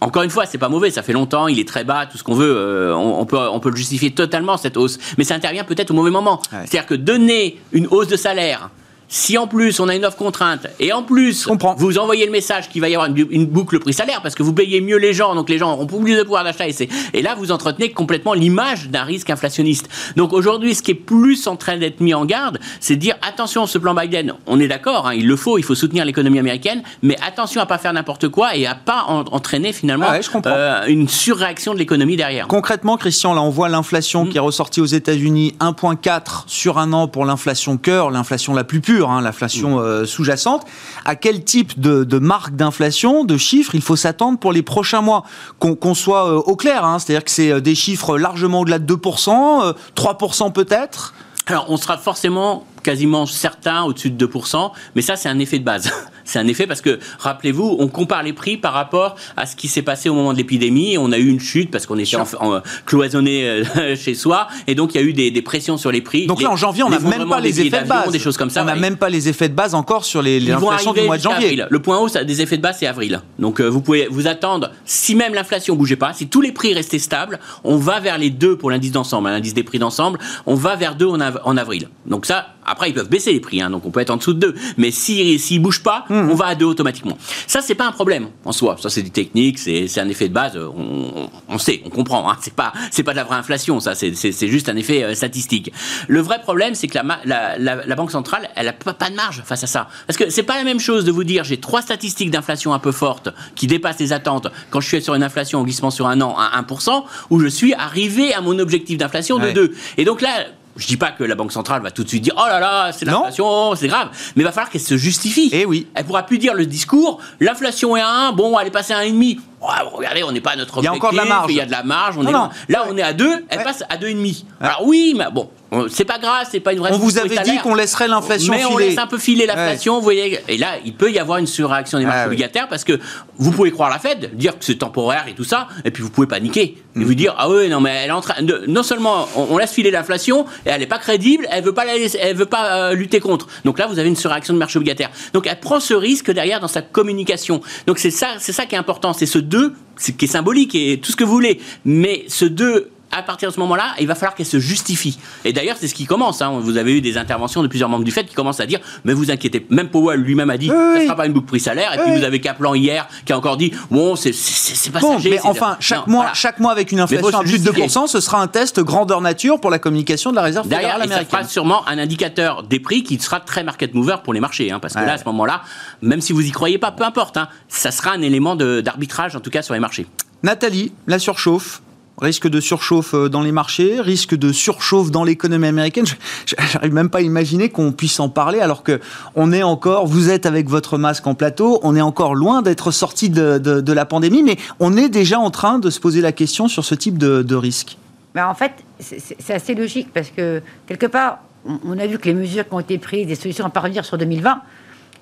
encore 0.00 0.22
une 0.22 0.30
fois, 0.30 0.46
c'est 0.46 0.58
pas 0.58 0.68
mauvais, 0.68 0.90
ça 0.90 1.02
fait 1.02 1.12
longtemps, 1.12 1.48
il 1.48 1.58
est 1.58 1.66
très 1.66 1.84
bas, 1.84 2.06
tout 2.06 2.18
ce 2.18 2.22
qu'on 2.22 2.34
veut, 2.34 2.54
euh, 2.56 2.94
on, 2.94 3.26
peut, 3.26 3.36
on 3.36 3.58
peut 3.58 3.70
le 3.70 3.76
justifier 3.76 4.12
totalement 4.12 4.56
cette 4.56 4.76
hausse, 4.76 4.98
mais 5.18 5.24
ça 5.24 5.34
intervient 5.34 5.64
peut-être 5.64 5.90
au 5.90 5.94
mauvais 5.94 6.10
moment. 6.10 6.40
C'est-à-dire 6.50 6.86
que 6.86 6.94
donner 6.94 7.58
une 7.72 7.88
hausse 7.88 8.06
de 8.06 8.16
salaire 8.16 8.70
si 9.08 9.38
en 9.38 9.46
plus 9.46 9.80
on 9.80 9.88
a 9.88 9.96
une 9.96 10.04
offre 10.04 10.16
contrainte 10.16 10.66
et 10.78 10.92
en 10.92 11.02
plus 11.02 11.48
vous 11.78 11.98
envoyez 11.98 12.26
le 12.26 12.32
message 12.32 12.68
qu'il 12.68 12.80
va 12.80 12.88
y 12.88 12.94
avoir 12.94 13.08
une, 13.08 13.46
boucle 13.46 13.78
prix-salaire 13.78 14.20
parce 14.22 14.34
que 14.34 14.42
vous 14.42 14.52
payez 14.52 14.80
mieux 14.80 14.98
les 14.98 15.14
gens, 15.14 15.34
donc 15.34 15.48
les 15.48 15.58
gens 15.58 15.72
auront 15.72 15.86
plus 15.86 16.16
de 16.16 16.22
pouvoir 16.22 16.44
d'achat 16.44 16.68
et, 16.68 16.88
et 17.14 17.22
là 17.22 17.34
vous 17.34 17.50
entretenez 17.50 17.90
complètement 17.92 18.34
l'image 18.34 18.90
d'un 18.90 19.04
risque 19.04 19.30
inflationniste. 19.30 19.88
Donc 20.16 20.32
aujourd'hui, 20.32 20.74
ce 20.74 20.82
qui 20.82 20.90
est 20.90 20.94
plus 20.94 21.46
en 21.46 21.56
train 21.56 21.78
d'être 21.78 22.00
mis 22.00 22.12
en 22.12 22.26
garde, 22.26 22.58
c'est 22.80 22.96
de 22.96 23.00
dire 23.00 23.16
attention, 23.26 23.66
ce 23.66 23.78
plan 23.78 23.94
Biden, 23.94 24.34
on 24.46 24.60
est 24.60 24.68
d'accord, 24.68 25.08
hein, 25.08 25.14
il 25.14 25.26
le 25.26 25.36
faut, 25.36 25.58
il 25.58 25.64
faut 25.64 25.74
soutenir 25.74 26.04
l'économie 26.04 26.38
américaine, 26.38 26.82
mais 27.02 27.16
attention 27.26 27.60
à 27.62 27.66
pas 27.66 27.78
faire 27.78 27.92
n'importe 27.92 28.28
quoi 28.28 28.54
et 28.56 28.66
à 28.66 28.74
pas 28.74 29.04
entraîner 29.08 29.72
finalement 29.72 30.08
euh, 30.46 30.84
une 30.86 31.08
surréaction 31.08 31.72
de 31.72 31.78
l'économie 31.78 32.16
derrière. 32.16 32.46
Concrètement, 32.46 32.96
Christian, 32.96 33.32
là 33.34 33.40
on 33.40 33.50
voit 33.50 33.68
l'inflation 33.70 34.24
mm. 34.24 34.28
qui 34.28 34.36
est 34.36 34.40
ressortie 34.40 34.80
aux 34.80 34.86
États-Unis 34.86 35.54
1,4 35.60 36.44
sur 36.46 36.78
un 36.78 36.92
an 36.92 37.08
pour 37.08 37.24
l'inflation 37.24 37.78
cœur, 37.78 38.10
l'inflation 38.10 38.54
la 38.54 38.64
plus 38.64 38.80
pure 38.80 38.97
Hein, 39.06 39.20
l'inflation 39.20 39.76
mm. 39.76 39.82
euh, 39.82 40.06
sous-jacente. 40.06 40.66
À 41.04 41.16
quel 41.16 41.44
type 41.44 41.78
de, 41.80 42.18
marque 42.18 42.54
d'inflation, 42.54 43.24
de 43.24 43.36
chiffres, 43.36 43.74
il 43.74 43.82
faut 43.82 43.96
s'attendre 43.96 44.38
pour 44.38 44.52
les 44.52 44.62
prochains 44.62 45.00
mois? 45.00 45.24
Qu'on 45.58 45.94
soit 45.94 46.28
euh, 46.28 46.36
au 46.36 46.56
clair, 46.56 46.84
hein, 46.84 46.98
c'est-à-dire 46.98 47.24
que 47.24 47.30
c'est 47.30 47.50
euh, 47.50 47.60
des 47.60 47.74
chiffres 47.74 48.18
largement 48.18 48.60
au-delà 48.60 48.78
de 48.78 48.94
2%, 48.94 49.74
3% 49.96 50.52
peut-être? 50.52 51.14
Alors, 51.46 51.66
on 51.68 51.76
sera 51.76 51.96
forcément 51.96 52.64
quasiment 52.88 53.26
certain 53.26 53.82
au-dessus 53.82 54.08
de 54.08 54.26
2%, 54.26 54.70
mais 54.94 55.02
ça, 55.02 55.14
c'est 55.16 55.28
un 55.28 55.38
effet 55.40 55.58
de 55.58 55.64
base. 55.64 55.92
c'est 56.24 56.38
un 56.38 56.46
effet 56.46 56.66
parce 56.66 56.80
que, 56.80 56.98
rappelez-vous, 57.18 57.76
on 57.78 57.88
compare 57.88 58.22
les 58.22 58.32
prix 58.32 58.56
par 58.56 58.72
rapport 58.72 59.14
à 59.36 59.44
ce 59.44 59.56
qui 59.56 59.68
s'est 59.68 59.82
passé 59.82 60.08
au 60.08 60.14
moment 60.14 60.32
de 60.32 60.38
l'épidémie. 60.38 60.96
On 60.96 61.12
a 61.12 61.18
eu 61.18 61.28
une 61.28 61.38
chute 61.38 61.70
parce 61.70 61.84
qu'on 61.84 61.98
était 61.98 62.16
en, 62.16 62.62
cloisonné 62.86 63.46
euh, 63.46 63.94
chez 63.94 64.14
soi, 64.14 64.48
et 64.66 64.74
donc 64.74 64.94
il 64.94 65.02
y 65.02 65.04
a 65.04 65.06
eu 65.06 65.12
des, 65.12 65.42
pressions 65.42 65.76
sur 65.76 65.92
les 65.92 66.00
prix. 66.00 66.26
Donc 66.26 66.40
là, 66.40 66.50
en 66.50 66.56
janvier, 66.56 66.82
on 66.82 66.88
n'a 66.88 66.98
même 66.98 67.28
pas 67.28 67.40
les 67.40 67.60
effets 67.60 67.82
de 67.82 67.88
base. 67.88 68.10
Des 68.10 68.18
choses 68.18 68.38
comme 68.38 68.48
ça. 68.48 68.62
On 68.62 68.64
n'a 68.64 68.74
même 68.74 68.96
pas 68.96 69.10
les 69.10 69.28
effets 69.28 69.50
de 69.50 69.54
base 69.54 69.74
encore 69.74 70.06
sur 70.06 70.22
les, 70.22 70.40
l'inflation 70.40 70.94
du 70.94 71.02
mois 71.02 71.18
de 71.18 71.22
janvier. 71.22 71.62
Le 71.68 71.78
point 71.82 71.98
haut, 71.98 72.08
ça 72.08 72.20
a 72.20 72.24
des 72.24 72.40
effets 72.40 72.56
de 72.56 72.62
base, 72.62 72.78
c'est 72.80 72.86
avril. 72.86 73.20
Donc 73.38 73.60
euh, 73.60 73.66
vous 73.66 73.82
pouvez 73.82 74.08
vous 74.10 74.26
attendre, 74.28 74.70
si 74.86 75.14
même 75.14 75.34
l'inflation 75.34 75.76
bougeait 75.76 75.96
pas, 75.96 76.14
si 76.14 76.28
tous 76.28 76.40
les 76.40 76.52
prix 76.52 76.72
restaient 76.72 76.98
stables, 76.98 77.38
on 77.64 77.76
va 77.76 78.00
vers 78.00 78.16
les 78.16 78.30
deux 78.30 78.56
pour 78.56 78.70
l'indice 78.70 78.92
d'ensemble, 78.92 79.28
l'indice 79.28 79.52
des 79.52 79.62
prix 79.62 79.78
d'ensemble, 79.78 80.18
on 80.46 80.54
va 80.54 80.74
vers 80.76 80.94
deux 80.94 81.06
en, 81.06 81.20
en 81.20 81.56
avril. 81.58 81.90
Donc 82.06 82.24
ça, 82.24 82.46
Après, 82.70 82.90
ils 82.90 82.94
peuvent 82.94 83.08
baisser 83.08 83.32
les 83.32 83.40
prix, 83.40 83.60
hein, 83.60 83.70
donc 83.70 83.84
on 83.86 83.90
peut 83.90 84.00
être 84.00 84.10
en 84.10 84.16
dessous 84.16 84.34
de 84.34 84.40
2. 84.40 84.54
Mais 84.76 84.90
s'ils 84.90 85.38
si, 85.40 85.58
ne 85.58 85.64
bougent 85.64 85.82
pas, 85.82 86.04
hmm. 86.08 86.30
on 86.30 86.34
va 86.34 86.46
à 86.46 86.54
2 86.54 86.64
automatiquement. 86.64 87.18
Ça, 87.46 87.60
c'est 87.60 87.74
pas 87.74 87.86
un 87.86 87.92
problème 87.92 88.28
en 88.44 88.52
soi. 88.52 88.76
Ça, 88.80 88.90
c'est 88.90 89.02
des 89.02 89.10
techniques, 89.10 89.58
c'est 89.58 89.98
un 89.98 90.08
effet 90.08 90.28
de 90.28 90.34
base. 90.34 90.56
On, 90.56 91.28
on 91.48 91.58
sait, 91.58 91.82
on 91.84 91.90
comprend. 91.90 92.30
Hein. 92.30 92.36
C'est 92.40 92.54
pas, 92.54 92.72
pas 93.04 93.12
de 93.12 93.16
la 93.16 93.24
vraie 93.24 93.36
inflation, 93.36 93.80
ça. 93.80 93.94
C'est 93.94 94.48
juste 94.48 94.68
un 94.68 94.76
effet 94.76 95.04
euh, 95.04 95.14
statistique. 95.14 95.72
Le 96.06 96.20
vrai 96.20 96.40
problème, 96.40 96.74
c'est 96.74 96.88
que 96.88 96.98
la, 96.98 97.20
la, 97.24 97.58
la, 97.58 97.96
Banque 97.96 98.12
centrale, 98.12 98.48
elle 98.54 98.68
a 98.68 98.72
pas, 98.72 98.94
pas 98.94 99.10
de 99.10 99.16
marge 99.16 99.42
face 99.44 99.64
à 99.64 99.66
ça. 99.66 99.88
Parce 100.06 100.16
que 100.16 100.30
c'est 100.30 100.44
pas 100.44 100.56
la 100.56 100.62
même 100.62 100.78
chose 100.78 101.04
de 101.04 101.10
vous 101.10 101.24
dire 101.24 101.42
j'ai 101.42 101.58
trois 101.58 101.82
statistiques 101.82 102.30
d'inflation 102.30 102.72
un 102.72 102.78
peu 102.78 102.92
fortes 102.92 103.28
qui 103.56 103.66
dépassent 103.66 103.98
les 103.98 104.12
attentes 104.12 104.46
quand 104.70 104.80
je 104.80 104.86
suis 104.86 105.02
sur 105.02 105.14
une 105.14 105.22
inflation 105.24 105.60
en 105.60 105.64
glissement 105.64 105.90
sur 105.90 106.06
un 106.06 106.20
an 106.20 106.36
à 106.38 106.62
1%, 106.62 107.04
où 107.30 107.40
je 107.40 107.48
suis 107.48 107.74
arrivé 107.74 108.32
à 108.34 108.40
mon 108.40 108.58
objectif 108.58 108.98
d'inflation 108.98 109.38
de 109.38 109.50
2. 109.50 109.74
Et 109.96 110.04
donc 110.04 110.20
là, 110.20 110.46
je 110.78 110.86
dis 110.86 110.96
pas 110.96 111.10
que 111.10 111.24
la 111.24 111.34
Banque 111.34 111.52
centrale 111.52 111.82
va 111.82 111.90
tout 111.90 112.04
de 112.04 112.08
suite 112.08 112.22
dire 112.22 112.34
oh 112.36 112.46
là 112.46 112.60
là, 112.60 112.92
c'est 112.92 113.04
l'inflation, 113.04 113.74
c'est 113.74 113.88
grave, 113.88 114.08
mais 114.36 114.42
il 114.42 114.44
va 114.44 114.52
falloir 114.52 114.70
qu'elle 114.70 114.80
se 114.80 114.96
justifie. 114.96 115.48
Et 115.52 115.62
eh 115.62 115.66
oui. 115.66 115.88
Elle 115.94 116.04
pourra 116.04 116.22
plus 116.22 116.38
dire 116.38 116.54
le 116.54 116.66
discours, 116.66 117.20
l'inflation 117.40 117.96
est 117.96 118.00
à 118.00 118.08
1, 118.08 118.32
bon, 118.32 118.58
elle 118.58 118.68
est 118.68 118.70
passée 118.70 118.94
à 118.94 119.04
1,5. 119.04 119.38
Oh, 119.60 119.66
regardez, 119.92 120.22
on 120.22 120.30
n'est 120.30 120.40
pas 120.40 120.52
à 120.52 120.56
notre 120.56 120.78
objectif. 120.78 120.82
Il 120.82 120.84
y 120.84 120.88
a 120.88 120.96
encore 120.96 121.10
de 121.10 121.16
la 121.16 121.24
marge. 121.24 121.50
Il 121.50 121.56
y 121.56 121.60
a 121.60 121.66
de 121.66 121.70
la 121.72 121.82
marge. 121.82 122.16
On 122.16 122.26
est 122.26 122.32
Là, 122.68 122.84
on 122.88 122.96
est 122.96 123.02
à 123.02 123.12
2, 123.12 123.46
elle 123.48 123.62
passe 123.64 123.82
à 123.88 123.96
2,5. 123.96 124.44
Alors 124.60 124.84
oui, 124.84 125.14
mais 125.16 125.26
bon, 125.32 125.50
c'est 125.88 126.04
pas 126.04 126.18
grave, 126.18 126.46
c'est 126.50 126.60
pas 126.60 126.72
une 126.72 126.78
vraie. 126.78 126.92
On 126.92 126.98
vous 126.98 127.18
avait 127.18 127.38
dit 127.38 127.58
qu'on 127.58 127.74
laisserait 127.74 128.08
l'inflation 128.08 128.52
filer. 128.52 128.64
Mais 128.66 128.74
on 128.74 128.78
laisse 128.78 128.98
un 128.98 129.06
peu 129.06 129.18
filer 129.18 129.46
l'inflation, 129.46 129.96
vous 129.96 130.02
voyez. 130.02 130.40
Et 130.48 130.56
là, 130.56 130.76
il 130.84 130.94
peut 130.94 131.10
y 131.10 131.18
avoir 131.18 131.38
une 131.38 131.46
surréaction 131.46 131.98
des 131.98 132.04
marchés 132.04 132.26
obligataires 132.26 132.68
parce 132.68 132.84
que 132.84 132.98
vous 133.36 133.50
pouvez 133.50 133.70
croire 133.70 133.90
la 133.90 133.98
Fed, 133.98 134.30
dire 134.34 134.58
que 134.58 134.64
c'est 134.64 134.76
temporaire 134.76 135.26
et 135.28 135.34
tout 135.34 135.44
ça, 135.44 135.68
et 135.84 135.90
puis 135.90 136.02
vous 136.02 136.10
pouvez 136.10 136.26
paniquer 136.26 136.76
et 136.96 137.04
vous 137.04 137.12
mm. 137.12 137.14
dire 137.14 137.34
ah 137.38 137.48
oui 137.48 137.68
non 137.68 137.80
mais 137.80 137.94
elle 138.02 138.10
est 138.10 138.12
en 138.12 138.20
train 138.20 138.42
de 138.42 138.64
non 138.66 138.82
seulement 138.82 139.28
on, 139.36 139.58
laisse 139.58 139.72
filer 139.72 139.90
l'inflation 139.90 140.46
et 140.66 140.70
elle 140.70 140.80
n'est 140.80 140.86
pas 140.86 140.98
crédible, 140.98 141.46
elle 141.50 141.62
veut 141.62 141.74
pas 141.74 141.84
elle 141.86 142.36
veut 142.36 142.46
pas 142.46 142.90
euh, 142.90 142.94
lutter 142.94 143.20
contre. 143.20 143.46
Donc 143.64 143.78
là, 143.78 143.86
vous 143.86 143.98
avez 143.98 144.08
une 144.08 144.16
surréaction 144.16 144.54
de 144.54 144.58
marché 144.58 144.78
obligataire. 144.78 145.10
Donc 145.32 145.46
elle 145.46 145.60
prend 145.60 145.80
ce 145.80 145.94
risque 145.94 146.30
derrière 146.30 146.60
dans 146.60 146.68
sa 146.68 146.82
communication. 146.82 147.60
Donc 147.86 147.98
c'est 147.98 148.10
ça, 148.10 148.28
c'est 148.38 148.52
ça 148.52 148.66
qui 148.66 148.74
est 148.74 148.78
important, 148.78 149.12
c'est 149.12 149.26
ce 149.26 149.38
deux 149.38 149.74
qui 150.16 150.24
est 150.24 150.28
symbolique 150.28 150.74
et 150.74 151.00
tout 151.00 151.10
ce 151.10 151.16
que 151.16 151.24
vous 151.24 151.32
voulez, 151.32 151.60
mais 151.84 152.24
ce 152.28 152.44
deux 152.44 152.90
à 153.10 153.22
partir 153.22 153.48
de 153.48 153.54
ce 153.54 153.60
moment-là, 153.60 153.94
il 154.00 154.06
va 154.06 154.14
falloir 154.14 154.34
qu'elle 154.34 154.46
se 154.46 154.58
justifie. 154.58 155.18
Et 155.44 155.52
d'ailleurs, 155.52 155.76
c'est 155.78 155.88
ce 155.88 155.94
qui 155.94 156.06
commence. 156.06 156.42
Hein. 156.42 156.58
Vous 156.60 156.76
avez 156.76 156.96
eu 156.96 157.00
des 157.00 157.16
interventions 157.16 157.62
de 157.62 157.68
plusieurs 157.68 157.88
membres 157.88 158.04
du 158.04 158.10
FED 158.10 158.26
qui 158.26 158.34
commencent 158.34 158.60
à 158.60 158.66
dire 158.66 158.80
Mais 159.04 159.12
vous 159.12 159.30
inquiétez, 159.30 159.66
même 159.70 159.88
Powell 159.88 160.20
lui-même 160.20 160.50
a 160.50 160.58
dit 160.58 160.68
Ça 160.68 160.98
ne 160.98 161.04
sera 161.04 161.16
pas 161.16 161.26
une 161.26 161.32
boucle 161.32 161.46
prix-salaire. 161.46 161.94
Et 161.94 161.98
puis 161.98 162.18
vous 162.18 162.24
avez 162.24 162.40
Kaplan 162.40 162.74
hier 162.74 163.08
qui 163.24 163.32
a 163.32 163.38
encore 163.38 163.56
dit 163.56 163.72
Bon, 163.90 164.16
c'est 164.16 164.30
passager. 164.30 165.00
Bon, 165.00 165.18
mais 165.24 165.40
enfin, 165.44 165.76
chaque, 165.80 166.06
mois, 166.06 166.32
chaque 166.34 166.60
mois 166.60 166.72
avec 166.72 166.92
une 166.92 167.00
inflation 167.00 167.38
à 167.38 167.42
plus 167.42 167.62
de 167.62 167.70
2%, 167.70 168.06
ce 168.06 168.20
sera 168.20 168.40
un 168.40 168.46
test 168.46 168.80
grandeur 168.80 169.20
nature 169.20 169.60
pour 169.60 169.70
la 169.70 169.78
communication 169.78 170.30
de 170.30 170.36
la 170.36 170.42
réserve 170.42 170.68
fédérale 170.68 171.02
américaine. 171.02 171.26
ça 171.30 171.38
sera 171.38 171.48
sûrement 171.48 171.88
un 171.88 171.98
indicateur 171.98 172.62
des 172.62 172.80
prix 172.80 173.02
qui 173.02 173.18
sera 173.18 173.40
très 173.40 173.62
market 173.64 173.94
mover 173.94 174.16
pour 174.22 174.34
les 174.34 174.40
marchés. 174.40 174.70
Hein, 174.70 174.78
parce 174.80 174.94
que 174.94 175.00
là, 175.00 175.14
à 175.14 175.18
ce 175.18 175.24
moment-là, 175.24 175.62
même 176.02 176.20
si 176.20 176.32
vous 176.32 176.46
y 176.46 176.50
croyez 176.50 176.78
pas, 176.78 176.92
peu 176.92 177.04
importe, 177.04 177.36
hein, 177.36 177.48
ça 177.68 177.90
sera 177.90 178.12
un 178.12 178.22
élément 178.22 178.56
d'arbitrage 178.56 179.36
en 179.36 179.40
tout 179.40 179.50
cas 179.50 179.62
sur 179.62 179.74
les 179.74 179.80
marchés. 179.80 180.06
Nathalie, 180.42 180.92
la 181.06 181.18
surchauffe, 181.18 181.82
risque 182.20 182.48
de 182.48 182.60
surchauffe 182.60 183.14
euh, 183.14 183.28
dans 183.28 183.42
les 183.42 183.52
marchés, 183.52 184.00
risque 184.00 184.34
de 184.34 184.52
surchauffe 184.52 185.10
dans 185.10 185.24
l'économie 185.24 185.66
américaine. 185.66 186.04
J'arrive 186.46 186.92
même 186.92 187.10
pas 187.10 187.18
à 187.18 187.22
imaginer 187.22 187.68
qu'on 187.68 187.92
puisse 187.92 188.20
en 188.20 188.28
parler 188.28 188.60
alors 188.60 188.82
que 188.82 189.00
on 189.34 189.52
est 189.52 189.62
encore, 189.62 190.06
vous 190.06 190.30
êtes 190.30 190.46
avec 190.46 190.68
votre 190.68 190.98
masque 190.98 191.26
en 191.26 191.34
plateau, 191.34 191.80
on 191.82 191.96
est 191.96 192.00
encore 192.00 192.34
loin 192.34 192.62
d'être 192.62 192.90
sorti 192.90 193.30
de, 193.30 193.92
la 193.92 194.04
pandémie, 194.04 194.42
mais 194.42 194.56
on 194.80 194.96
est 194.96 195.08
déjà 195.08 195.38
en 195.38 195.50
train 195.50 195.78
de 195.78 195.90
se 195.90 196.00
poser 196.00 196.20
la 196.20 196.32
question 196.32 196.68
sur 196.68 196.84
ce 196.84 196.94
type 196.94 197.18
de, 197.18 197.54
risque. 197.54 197.96
Ben 198.34 198.46
en 198.46 198.54
fait, 198.54 198.72
c'est 199.00 199.54
assez 199.54 199.74
logique 199.74 200.08
parce 200.12 200.28
que 200.30 200.62
quelque 200.86 201.06
part, 201.06 201.38
on 201.64 201.98
a 201.98 202.06
vu 202.06 202.18
que 202.18 202.26
les 202.26 202.34
mesures 202.34 202.68
qui 202.68 202.74
ont 202.74 202.80
été 202.80 202.98
prises, 202.98 203.26
des 203.26 203.34
solutions 203.34 203.66
à 203.66 203.70
parvenir 203.70 204.04
sur 204.04 204.16
2020, 204.16 204.60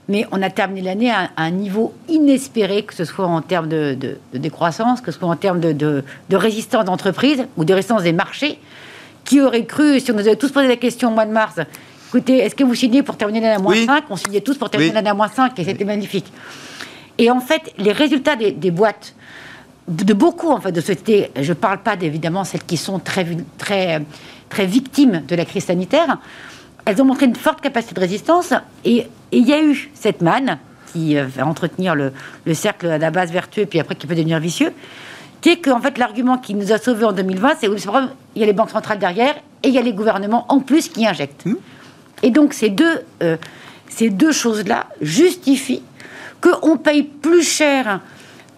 mais 0.09 0.27
on 0.31 0.41
a 0.43 0.51
terminé 0.51 0.83
l'année 0.83 1.11
à, 1.11 1.31
un 1.37 1.51
niveau 1.51 1.93
inespéré, 2.09 2.85
que 2.85 2.95
ce 2.95 3.05
soit 3.05 3.27
en 3.27 3.43
termes 3.43 3.69
de, 3.69 4.19
décroissance, 4.33 5.01
que 5.01 5.11
ce 5.11 5.19
soit 5.19 5.29
en 5.29 5.37
termes 5.37 5.61
de, 5.61 6.05
résistance 6.31 6.85
d'entreprise 6.85 7.47
ou 7.57 7.65
de 7.65 7.75
résistance 7.75 8.03
des 8.03 8.13
marchés. 8.13 8.59
Qui 9.25 9.41
aurait 9.41 9.65
cru, 9.65 9.99
si 9.99 10.13
on 10.13 10.15
nous 10.15 10.21
avait 10.21 10.37
tous 10.37 10.53
posé 10.53 10.69
la 10.69 10.77
question 10.77 11.09
au 11.09 11.13
mois 11.13 11.27
de 11.27 11.33
mars, 11.33 11.57
écoutez, 12.09 12.39
est-ce 12.39 12.55
que 12.55 12.63
vous 12.63 12.77
signez 12.77 13.03
pour 13.03 13.17
terminer 13.17 13.41
l'année 13.41 13.57
à 13.57 13.59
moins 13.59 13.75
5 13.75 14.05
On 14.09 14.17
signait 14.17 14.41
tous 14.41 14.57
pour 14.57 14.71
terminer 14.71 14.93
l'année 14.93 15.11
à 15.11 15.15
moins 15.15 15.29
5 15.29 15.59
et 15.59 15.65
c'était 15.65 15.85
magnifique. 15.85 16.33
Et 17.19 17.29
en 17.29 17.41
fait, 17.41 17.73
les 17.79 17.91
résultats 17.91 18.37
des, 18.37 18.71
boîtes, 18.71 19.15
de 19.89 20.15
beaucoup 20.15 20.51
en 20.51 20.61
fait 20.61 20.71
de 20.71 20.81
sociétés, 20.81 21.33
je 21.35 21.49
ne 21.49 21.55
parle 21.55 21.79
pas 21.79 21.97
évidemment 22.01 22.45
celles 22.45 22.63
qui 22.63 22.77
sont 22.77 23.01
très, 23.01 23.27
très, 23.59 24.01
très 24.49 24.67
victimes 24.67 25.25
de 25.27 25.35
la 25.35 25.45
crise 25.45 25.65
sanitaire, 25.65 26.19
elles 26.87 27.03
ont 27.03 27.05
montré 27.05 27.27
une 27.27 27.35
forte 27.35 27.61
capacité 27.61 27.95
de 27.95 28.01
résistance 28.01 28.55
et 28.85 29.07
il 29.33 29.47
y 29.47 29.53
a 29.53 29.63
eu 29.63 29.91
cette 29.93 30.23
manne 30.23 30.59
qui 30.93 31.19
euh, 31.19 31.27
va 31.27 31.47
entretenir 31.47 31.95
le, 31.95 32.13
cercle 32.55 32.87
à 32.87 32.97
la 32.97 33.11
base 33.11 33.33
vertueux 33.33 33.63
et 33.63 33.67
puis 33.67 33.81
après 33.81 33.97
qui 33.97 34.07
peut 34.07 34.15
devenir 34.15 34.39
vicieux, 34.39 34.73
qui 35.41 35.51
est 35.51 35.61
qu'en 35.61 35.81
fait 35.81 35.99
l'argument 35.99 36.39
qui 36.39 36.55
nous 36.55 36.73
a 36.73 36.79
sauvés 36.79 37.05
en 37.05 37.13
2020, 37.13 37.57
c'est 37.61 37.67
il 37.67 38.41
y 38.41 38.43
a 38.43 38.47
les 38.47 38.53
banques 38.53 38.71
centrales 38.71 39.01
derrière 39.01 39.35
et 39.63 39.69
il 39.69 39.75
y 39.75 39.79
a 39.79 39.83
les 39.83 39.93
gouvernements 39.93 40.47
en 40.49 40.61
plus 40.61 40.89
qui 40.89 41.07
injectent. 41.07 41.45
Mmh. 41.45 41.55
Et 42.23 42.31
donc 42.31 42.55
ces 42.55 42.71
deux, 42.71 43.03
euh, 43.23 43.37
ces 43.89 44.09
deux 44.09 44.33
choses-là 44.33 44.87
justifient 45.01 45.83
qu'on 46.41 46.77
paye 46.77 47.03
plus 47.03 47.43
cher 47.43 48.01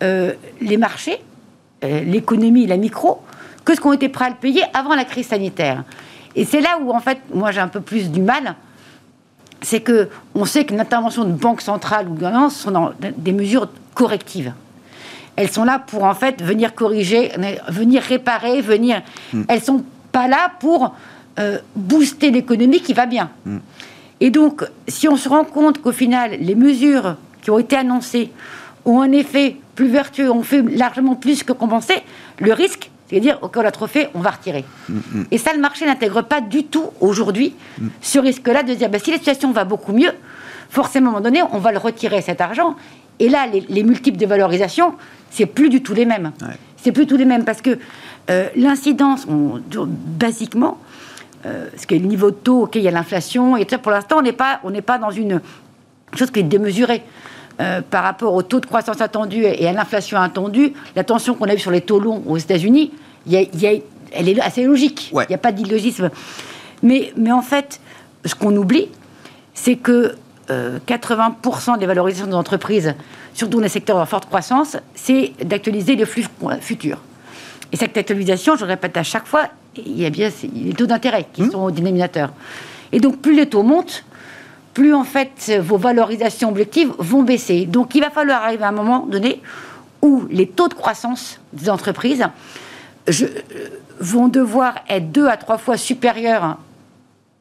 euh, 0.02 0.34
les 0.60 0.76
marchés, 0.76 1.18
l'économie, 1.82 2.66
la 2.66 2.76
micro, 2.76 3.22
que 3.64 3.74
ce 3.74 3.80
qu'on 3.80 3.92
était 3.92 4.08
prêt 4.08 4.26
à 4.26 4.30
le 4.30 4.34
payer 4.34 4.62
avant 4.74 4.96
la 4.96 5.04
crise 5.04 5.28
sanitaire. 5.28 5.84
Et 6.38 6.44
c'est 6.44 6.60
là 6.60 6.78
où, 6.80 6.92
en 6.92 7.00
fait, 7.00 7.18
moi 7.34 7.50
j'ai 7.50 7.58
un 7.58 7.66
peu 7.66 7.80
plus 7.80 8.12
du 8.12 8.22
mal. 8.22 8.54
C'est 9.60 9.80
que 9.80 10.08
on 10.36 10.44
sait 10.44 10.64
qu'une 10.64 10.78
intervention 10.78 11.24
de 11.24 11.32
banque 11.32 11.62
centrale 11.62 12.06
ou 12.06 12.10
de 12.10 12.14
gouvernance 12.14 12.54
sont 12.54 12.70
dans 12.70 12.92
des 13.00 13.32
mesures 13.32 13.68
correctives. 13.94 14.52
Elles 15.34 15.50
sont 15.50 15.64
là 15.64 15.80
pour 15.84 16.04
en 16.04 16.14
fait 16.14 16.40
venir 16.40 16.76
corriger, 16.76 17.32
venir 17.68 18.02
réparer, 18.02 18.60
venir. 18.60 19.02
Mm. 19.32 19.42
Elles 19.48 19.62
sont 19.62 19.84
pas 20.12 20.28
là 20.28 20.52
pour 20.60 20.94
euh, 21.40 21.58
booster 21.74 22.30
l'économie 22.30 22.80
qui 22.82 22.92
va 22.92 23.06
bien. 23.06 23.30
Mm. 23.44 23.58
Et 24.20 24.30
donc, 24.30 24.64
si 24.86 25.08
on 25.08 25.16
se 25.16 25.28
rend 25.28 25.44
compte 25.44 25.82
qu'au 25.82 25.92
final, 25.92 26.36
les 26.38 26.54
mesures 26.54 27.16
qui 27.42 27.50
ont 27.50 27.58
été 27.58 27.74
annoncées 27.74 28.30
ont 28.84 29.02
un 29.02 29.10
effet 29.10 29.56
plus 29.74 29.88
vertueux, 29.88 30.30
ont 30.30 30.44
fait 30.44 30.62
largement 30.62 31.16
plus 31.16 31.42
que 31.42 31.52
compenser, 31.52 32.02
le 32.38 32.52
risque, 32.52 32.90
c'est-à-dire, 33.08 33.38
au 33.42 33.48
cas 33.48 33.60
où 33.60 33.62
la 33.62 33.70
trophée, 33.70 34.08
on 34.14 34.20
va 34.20 34.30
retirer. 34.30 34.64
Et 35.30 35.38
ça, 35.38 35.52
le 35.54 35.60
marché 35.60 35.86
n'intègre 35.86 36.22
pas 36.22 36.40
du 36.40 36.64
tout 36.64 36.90
aujourd'hui 37.00 37.54
mm. 37.78 37.88
ce 38.02 38.18
risque-là 38.18 38.62
de 38.62 38.74
dire, 38.74 38.90
bah, 38.90 38.98
si 38.98 39.10
la 39.10 39.16
situation 39.16 39.50
va 39.52 39.64
beaucoup 39.64 39.92
mieux, 39.92 40.12
forcément, 40.68 41.06
à 41.06 41.10
un 41.10 41.12
moment 41.14 41.24
donné, 41.24 41.42
on 41.52 41.58
va 41.58 41.72
le 41.72 41.78
retirer, 41.78 42.20
cet 42.20 42.40
argent. 42.40 42.76
Et 43.18 43.28
là, 43.28 43.46
les, 43.46 43.82
multiples 43.82 44.18
de 44.18 44.26
valorisation, 44.26 44.94
c'est 45.30 45.46
plus 45.46 45.70
du 45.70 45.82
tout 45.82 45.94
les 45.94 46.04
mêmes. 46.04 46.32
C'est 46.76 46.92
plus 46.92 47.06
du 47.06 47.08
tout 47.08 47.16
les 47.16 47.24
mêmes 47.24 47.44
parce 47.44 47.62
que 47.62 47.78
euh, 48.30 48.48
l'incidence, 48.54 49.26
basiquement, 49.26 50.78
euh, 51.46 51.68
ce 51.76 51.86
que 51.86 51.94
le 51.94 52.06
niveau 52.06 52.30
de 52.30 52.36
taux, 52.36 52.64
ok, 52.64 52.76
il 52.76 52.82
y 52.82 52.88
a 52.88 52.90
l'inflation, 52.90 53.56
et 53.56 53.66
ça, 53.68 53.78
pour 53.78 53.90
l'instant, 53.90 54.18
on 54.18 54.22
n'est 54.22 54.32
pas, 54.32 54.60
on 54.64 54.70
n'est 54.70 54.82
pas 54.82 54.98
dans 54.98 55.10
une 55.10 55.40
chose 56.14 56.30
qui 56.30 56.40
est 56.40 56.44
démesurée. 56.44 57.02
Euh, 57.60 57.80
par 57.82 58.04
rapport 58.04 58.34
au 58.34 58.42
taux 58.42 58.60
de 58.60 58.66
croissance 58.66 59.00
attendu 59.00 59.42
et 59.42 59.66
à 59.66 59.72
l'inflation 59.72 60.16
attendue, 60.20 60.74
la 60.94 61.02
tension 61.02 61.34
qu'on 61.34 61.48
a 61.48 61.54
eue 61.54 61.58
sur 61.58 61.72
les 61.72 61.80
taux 61.80 61.98
longs 61.98 62.22
aux 62.24 62.36
États-Unis, 62.36 62.92
elle 63.28 64.28
est 64.28 64.40
assez 64.40 64.62
logique. 64.62 65.10
Il 65.12 65.26
n'y 65.28 65.34
a 65.34 65.38
pas 65.38 65.50
d'illogisme. 65.50 66.10
Mais, 66.84 67.12
mais 67.16 67.32
en 67.32 67.42
fait, 67.42 67.80
ce 68.24 68.36
qu'on 68.36 68.54
oublie, 68.54 68.88
c'est 69.54 69.74
que 69.74 70.14
80% 70.48 70.50
euh, 70.50 71.76
des 71.78 71.86
valorisations 71.86 72.28
des 72.28 72.34
entreprises, 72.34 72.94
surtout 73.34 73.56
dans 73.56 73.64
les 73.64 73.68
secteurs 73.68 73.98
à 73.98 74.06
forte 74.06 74.26
croissance, 74.26 74.76
c'est 74.94 75.32
d'actualiser 75.44 75.96
les 75.96 76.06
flux 76.06 76.26
futurs. 76.60 76.98
Et 77.72 77.76
cette 77.76 77.96
actualisation, 77.96 78.54
je 78.54 78.64
le 78.64 78.68
répète 78.68 78.96
à 78.96 79.02
chaque 79.02 79.26
fois, 79.26 79.48
il 79.76 80.00
y 80.00 80.06
a 80.06 80.10
bien 80.10 80.30
les 80.54 80.74
taux 80.74 80.86
d'intérêt 80.86 81.26
qui 81.32 81.42
mmh. 81.42 81.50
sont 81.50 81.64
au 81.64 81.70
dénominateur. 81.72 82.30
Et 82.92 83.00
donc, 83.00 83.18
plus 83.18 83.34
les 83.34 83.46
taux 83.46 83.64
montent, 83.64 84.04
plus 84.78 84.94
en 84.94 85.02
fait 85.02 85.58
vos 85.60 85.76
valorisations 85.76 86.50
objectives 86.50 86.92
vont 86.98 87.24
baisser. 87.24 87.66
Donc 87.66 87.96
il 87.96 88.00
va 88.00 88.10
falloir 88.10 88.44
arriver 88.44 88.62
à 88.62 88.68
un 88.68 88.72
moment 88.72 89.06
donné 89.06 89.42
où 90.02 90.24
les 90.30 90.46
taux 90.46 90.68
de 90.68 90.74
croissance 90.74 91.40
des 91.52 91.68
entreprises 91.68 92.24
euh, 93.08 93.12
vont 93.98 94.28
devoir 94.28 94.76
être 94.88 95.10
deux 95.10 95.26
à 95.26 95.36
trois 95.36 95.58
fois 95.58 95.76
supérieurs 95.76 96.58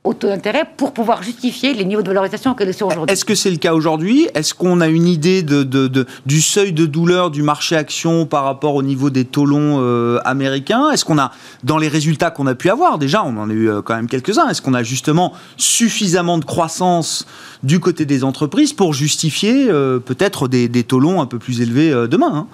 au 0.08 0.14
taux 0.14 0.28
d'intérêt 0.28 0.64
pour 0.78 0.94
pouvoir 0.94 1.22
justifier 1.22 1.74
les 1.74 1.84
niveaux 1.84 2.02
de 2.02 2.08
valorisation 2.08 2.54
qu'elles 2.54 2.74
sont 2.74 2.86
aujourd'hui. 2.86 3.12
Est-ce 3.12 3.26
que 3.26 3.36
c'est 3.36 3.52
le 3.52 3.58
cas 3.58 3.74
aujourd'hui? 3.74 4.28
Est-ce 4.34 4.54
qu'on 4.54 4.80
a 4.80 4.88
une 4.88 5.08
idée 5.08 5.44
du 5.44 6.42
seuil 6.42 6.72
de 6.72 6.86
douleur 6.86 7.30
du 7.30 7.44
marché 7.44 7.76
action 7.76 8.26
par 8.26 8.44
rapport 8.44 8.76
au 8.76 8.84
niveau 8.84 9.10
des 9.10 9.26
taux 9.26 9.48
euh, 9.48 10.20
américains? 10.24 10.92
Est-ce 10.92 11.04
qu'on 11.04 11.18
a, 11.18 11.32
dans 11.64 11.78
les 11.78 11.90
résultats 11.90 12.32
qu'on 12.32 12.48
a 12.48 12.56
pu 12.56 12.70
avoir, 12.70 12.98
déjà 12.98 13.24
on 13.24 13.38
en 13.38 13.50
a 13.50 13.54
eu 13.54 13.70
euh, 13.70 13.82
quand 13.82 13.96
même 13.96 14.08
quelques-uns, 14.08 14.48
est-ce 14.48 14.62
qu'on 14.62 14.74
a 14.74 14.84
justement 14.84 15.34
suffisamment 15.58 16.38
de 16.38 16.46
croissance 16.46 17.26
du 17.64 17.80
côté 17.80 18.06
des 18.06 18.24
entreprises 18.24 18.74
pour 18.74 18.94
justifier 18.94 19.70
euh, 19.70 20.00
peut-être 20.00 20.48
des, 20.48 20.70
des, 20.70 20.86
un 21.20 21.26
peu 21.26 21.38
plus 21.38 21.62
élevés 21.62 21.92
demain 22.08 22.32
hein? 22.34 22.48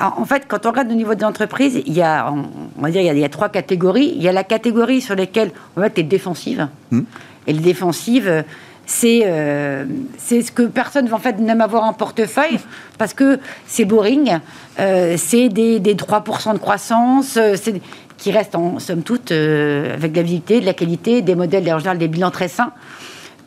En 0.00 0.24
fait, 0.24 0.44
quand 0.48 0.64
on 0.66 0.70
regarde 0.70 0.88
le 0.88 0.94
niveau 0.94 1.14
des 1.14 1.24
entreprises, 1.24 1.82
il 1.86 1.92
y 1.92 2.02
a, 2.02 2.32
on 2.32 2.82
va 2.82 2.90
dire, 2.90 3.02
il 3.02 3.18
y 3.18 3.24
a, 3.24 3.28
trois 3.28 3.48
catégories. 3.48 4.12
Il 4.16 4.22
y 4.22 4.28
a 4.28 4.32
la 4.32 4.44
catégorie 4.44 5.00
sur 5.00 5.14
laquelle 5.14 5.50
on 5.76 5.80
va 5.80 5.88
être 5.88 6.08
défensive. 6.08 6.68
Hmm. 6.90 7.02
Et 7.46 7.52
les 7.52 7.60
défensives, 7.60 8.44
c'est 8.86 9.22
euh, 9.24 9.84
c'est 10.18 10.42
ce 10.42 10.52
que 10.52 10.62
personne 10.62 11.12
en 11.12 11.18
fait 11.18 11.38
n'aime 11.38 11.60
avoir 11.60 11.84
en 11.84 11.92
portefeuille 11.92 12.58
parce 12.98 13.14
que 13.14 13.38
c'est 13.66 13.84
boring, 13.84 14.38
euh, 14.80 15.14
c'est 15.16 15.48
des, 15.48 15.80
des 15.80 15.94
3% 15.94 16.54
de 16.54 16.58
croissance, 16.58 17.36
euh, 17.36 17.54
c'est 17.60 17.80
qui 18.18 18.30
restent 18.30 18.54
en 18.54 18.78
somme 18.78 19.02
toute 19.02 19.32
avec 19.32 20.12
de 20.12 20.16
la 20.16 20.22
visibilité, 20.22 20.60
de 20.60 20.66
la 20.66 20.74
qualité, 20.74 21.22
des 21.22 21.34
modèles 21.34 21.72
en 21.72 21.78
général 21.78 21.98
des 21.98 22.06
bilans 22.06 22.30
très 22.30 22.46
sains. 22.46 22.72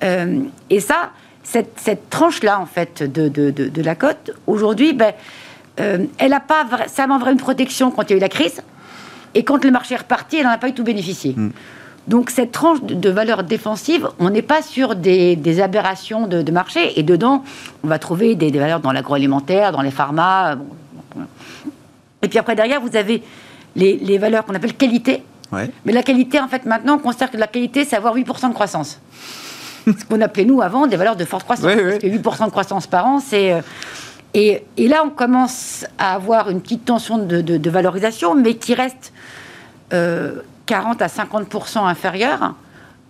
et 0.02 0.80
ça, 0.82 1.12
cette, 1.44 1.80
cette 1.80 2.10
tranche-là 2.10 2.60
en 2.60 2.66
fait 2.66 3.02
de, 3.02 3.30
de, 3.30 3.52
de, 3.52 3.82
la 3.82 3.96
cote, 3.96 4.32
aujourd'hui, 4.48 4.92
ben, 4.92 5.14
elle 5.78 6.30
n'a 6.30 6.40
pas 6.40 6.64
vraiment 6.64 7.26
une 7.28 7.38
protection 7.38 7.92
quand 7.92 8.04
il 8.04 8.12
y 8.12 8.14
a 8.14 8.18
eu 8.18 8.22
la 8.22 8.30
crise. 8.30 8.62
Et 9.34 9.44
quand 9.44 9.64
le 9.64 9.72
marché 9.72 9.96
est 9.96 9.98
reparti, 9.98 10.38
elle 10.38 10.46
n'en 10.46 10.52
a 10.52 10.58
pas 10.58 10.70
eu 10.70 10.74
tout 10.74 10.84
bénéficié. 10.84 11.34
Mm. 11.36 11.52
Donc 12.08 12.30
cette 12.30 12.52
tranche 12.52 12.82
de 12.84 13.10
valeur 13.10 13.44
défensive, 13.44 14.08
on 14.20 14.30
n'est 14.30 14.44
pas 14.44 14.62
sur 14.62 14.96
des, 14.96 15.62
aberrations 15.62 16.28
de, 16.28 16.52
marché. 16.52 17.00
Et 17.00 17.04
dedans, 17.04 17.44
on 17.84 17.88
va 17.88 18.00
trouver 18.00 18.36
des, 18.36 18.52
valeurs 18.52 18.80
dans 18.80 18.92
l'agroalimentaire, 18.92 19.72
dans 19.72 19.82
les 19.82 19.92
pharma. 19.92 20.58
Et 22.22 22.28
puis 22.28 22.38
après, 22.38 22.56
derrière, 22.56 22.80
vous 22.80 22.96
avez 22.96 23.24
les, 23.76 24.18
valeurs 24.18 24.46
qu'on 24.46 24.54
appelle 24.54 24.76
qualité. 24.76 25.24
Mais 25.86 25.94
la 25.94 26.04
qualité, 26.04 26.40
en 26.40 26.48
fait, 26.48 26.66
maintenant, 26.66 26.96
on 26.96 27.00
considère 27.00 27.32
que 27.32 27.38
la 27.38 27.48
qualité, 27.48 27.86
c'est 27.86 27.96
avoir 27.96 28.16
8% 28.16 28.50
de 28.50 28.54
croissance. 28.54 29.00
Ce 29.86 30.06
qu'on 30.06 30.20
appelait, 30.20 30.44
nous, 30.44 30.62
avant, 30.62 30.86
des 30.86 30.98
valeurs 30.98 31.16
de 31.16 31.24
forte 31.24 31.44
croissance. 31.44 31.66
parce 31.66 32.00
que 32.00 32.08
8% 32.08 32.46
de 32.46 32.52
croissance 32.52 32.88
par 32.88 33.06
an, 33.06 33.20
c'est... 33.20 33.54
Euh, 33.54 33.62
et, 34.36 34.64
là, 34.78 35.04
on 35.06 35.10
commence 35.10 35.86
à 35.98 36.14
avoir 36.14 36.50
une 36.50 36.62
petite 36.62 36.86
tension 36.86 37.18
de, 37.18 37.70
valorisation, 37.70 38.36
mais 38.36 38.56
qui 38.56 38.74
reste... 38.74 39.14
Euh, 39.94 40.42
40 40.66 41.02
à 41.02 41.08
50% 41.08 41.86
inférieur 41.86 42.56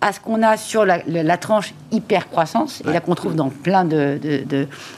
à 0.02 0.12
ce 0.12 0.20
qu'on 0.20 0.42
a 0.42 0.56
sur 0.56 0.84
la, 0.84 1.36
tranche 1.38 1.72
hyper 1.90 2.28
croissance, 2.28 2.82
et 2.86 2.92
là 2.92 3.00
qu'on 3.00 3.14
trouve 3.14 3.34
dans 3.34 3.48
plein 3.48 3.84
de, 3.84 4.20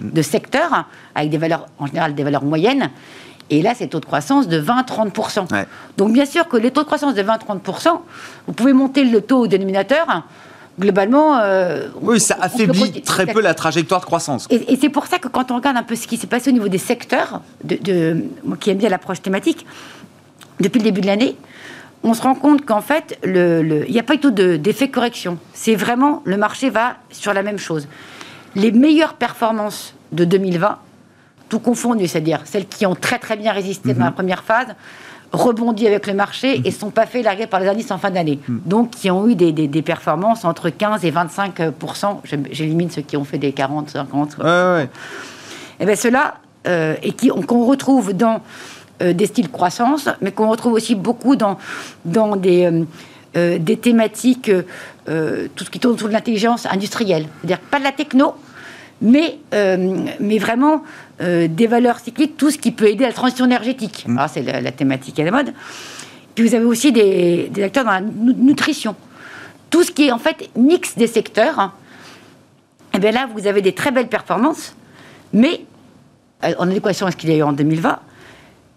de, 0.01 0.23
secteurs, 0.23 0.87
avec 1.15 1.31
des 1.31 1.39
valeurs, 1.39 1.67
en 1.79 1.87
général 1.87 2.15
des 2.15 2.25
valeurs 2.25 2.45
moyennes. 2.45 2.91
Et 3.49 3.63
là, 3.63 3.75
c'est 3.75 3.87
taux 3.87 4.01
de 4.01 4.05
croissance 4.05 4.49
de 4.49 4.61
20-30%. 4.61 5.65
Donc, 5.97 6.13
bien 6.13 6.27
sûr 6.27 6.49
que 6.49 6.57
les 6.57 6.73
taux 6.73 6.83
de 6.83 6.87
croissance 6.87 7.15
de 7.15 7.23
20-30%, 7.23 8.01
vous 8.47 8.53
pouvez 8.53 8.73
monter 8.73 9.05
le 9.05 9.23
taux 9.23 9.39
au 9.39 9.47
dénominateur. 9.47 10.25
Globalement. 10.79 11.39
Euh, 11.39 11.89
oui, 12.01 12.21
ça 12.21 12.37
affaiblit 12.41 13.03
très 13.03 13.27
peu 13.27 13.41
la 13.41 13.55
trajectoire 13.55 14.01
de 14.01 14.07
croissance. 14.07 14.47
Et, 14.51 14.77
c'est 14.81 14.89
pour 14.89 15.07
ça 15.07 15.19
que 15.19 15.29
quand 15.29 15.51
on 15.51 15.57
regarde 15.57 15.77
un 15.77 15.83
peu 15.83 15.97
ce 15.97 16.07
qui 16.07 16.17
s'est 16.17 16.27
passé 16.27 16.51
au 16.51 16.53
niveau 16.53 16.69
des 16.69 16.79
secteurs, 16.79 17.41
de, 17.65 18.25
moi 18.45 18.57
qui 18.59 18.71
aime 18.71 18.79
bien 18.79 18.89
l'approche 18.89 19.21
thématique, 19.21 19.67
depuis 20.61 20.79
le 20.79 20.85
début 20.85 21.01
de 21.01 21.07
l'année, 21.07 21.37
on 22.05 22.15
se 22.15 22.23
rend 22.23 22.35
compte 22.35 22.65
qu'en 22.65 22.81
fait, 22.81 23.19
il 23.25 23.87
n'y 23.91 23.99
a 23.99 24.03
pas 24.03 24.15
du 24.15 24.21
tout 24.21 24.31
d'effet 24.31 24.89
correction. 24.89 25.39
C'est 25.53 25.75
vraiment, 25.75 26.23
le 26.25 26.37
marché 26.37 26.71
va 26.71 26.97
sur 27.11 27.33
la 27.35 27.43
même 27.43 27.59
chose. 27.59 27.89
Les 28.55 28.71
meilleures 28.71 29.15
performances 29.15 29.95
de 30.13 30.25
2020, 30.25 30.79
tout 31.49 31.59
confondu, 31.59 32.07
c'est-à-dire 32.07 32.43
celles 32.45 32.67
qui 32.67 32.87
ont 32.87 32.95
très 32.95 33.19
très 33.19 33.37
bien 33.37 33.53
résisté 33.53 33.95
dans 33.95 34.05
la 34.05 34.11
mhm. 34.11 34.15
première 34.15 34.45
phase, 34.45 34.69
rebondit 35.33 35.87
avec 35.87 36.07
le 36.07 36.15
marché 36.15 36.61
et 36.65 36.71
ne 36.71 36.71
sont 36.71 36.91
pas 36.91 37.07
fait 37.07 37.23
larguer 37.23 37.47
par 37.47 37.61
les 37.61 37.69
indices 37.69 37.91
en 37.91 37.99
fin 37.99 38.11
d'année. 38.11 38.39
Mhm. 38.49 38.61
Donc, 38.65 38.91
qui 38.91 39.11
ont 39.11 39.29
eu 39.29 39.35
des, 39.35 39.83
performances 39.83 40.45
entre 40.45 40.71
15 40.71 41.05
et 41.05 41.11
25% 41.11 42.21
J'élimine 42.51 42.91
ceux 42.91 43.03
qui 43.03 43.17
ont 43.17 43.25
fait 43.25 43.39
des 43.39 43.53
40, 43.53 43.91
50. 43.91 44.39
Ouais, 44.39 44.45
ouais. 44.45 44.85
Et 44.85 45.85
eh 45.85 45.87
bien, 45.87 45.95
ceux-là, 45.95 46.35
euh, 46.67 46.97
et 47.03 47.13
qu'on 47.13 47.65
retrouve 47.65 48.13
dans 48.13 48.41
euh, 49.01 49.13
des 49.13 49.27
styles 49.27 49.49
croissance, 49.49 50.09
mais 50.21 50.33
qu'on 50.33 50.49
retrouve 50.49 50.73
aussi 50.73 50.97
beaucoup 50.97 51.37
dans, 51.37 51.57
dans 52.05 52.35
des, 52.35 52.65
euh, 52.65 52.85
euh, 53.37 53.59
des 53.59 53.77
thématiques, 53.77 54.51
tout 55.07 55.65
ce 55.65 55.71
qui 55.71 55.79
tourne 55.79 55.95
autour 55.95 56.09
de 56.09 56.13
l'intelligence 56.13 56.67
industrielle. 56.67 57.27
C'est-à-dire 57.41 57.61
pas 57.61 57.79
de 57.79 57.85
la 57.85 57.93
techno, 57.93 58.35
mais, 59.01 59.39
mais 59.53 60.39
vraiment 60.39 60.83
des 61.21 61.67
valeurs 61.67 61.99
cycliques, 62.01 62.37
tout 62.37 62.51
ce 62.51 62.59
qui 62.59 62.73
peut 62.73 62.89
aider 62.89 63.05
à 63.05 63.09
la 63.09 63.15
transition 63.15 63.45
énergétique. 63.45 64.05
Mmh. 64.07 64.21
c'est 64.33 64.43
la, 64.43 64.73
thématique 64.73 65.19
à 65.21 65.25
la 65.25 65.31
mode. 65.31 65.53
Puis 66.35 66.47
vous 66.47 66.55
avez 66.55 66.65
aussi 66.65 66.93
des, 66.93 67.49
des, 67.53 67.63
acteurs 67.63 67.85
dans 67.85 67.93
la 67.93 68.01
nutrition. 68.01 68.95
Tout 69.71 69.83
ce 69.83 69.91
qui 69.91 70.09
est 70.09 70.13
en 70.13 70.19
fait 70.19 70.51
mix 70.57 70.97
des 70.97 71.07
secteurs. 71.07 71.59
Hein. 71.59 71.73
Et 72.93 72.97
eh 72.97 72.99
bien 73.01 73.11
là, 73.11 73.29
vous 73.35 73.47
avez 73.47 73.63
des 73.63 73.73
très 73.73 73.91
belles 73.91 74.09
performances, 74.09 74.75
mais 75.33 75.61
en 76.43 76.71
adéquation 76.71 77.07
à 77.07 77.11
ce 77.11 77.17
qu'il 77.17 77.31
y 77.31 77.33
a 77.33 77.37
eu 77.37 77.43
en 77.43 77.53
2020, 77.53 77.99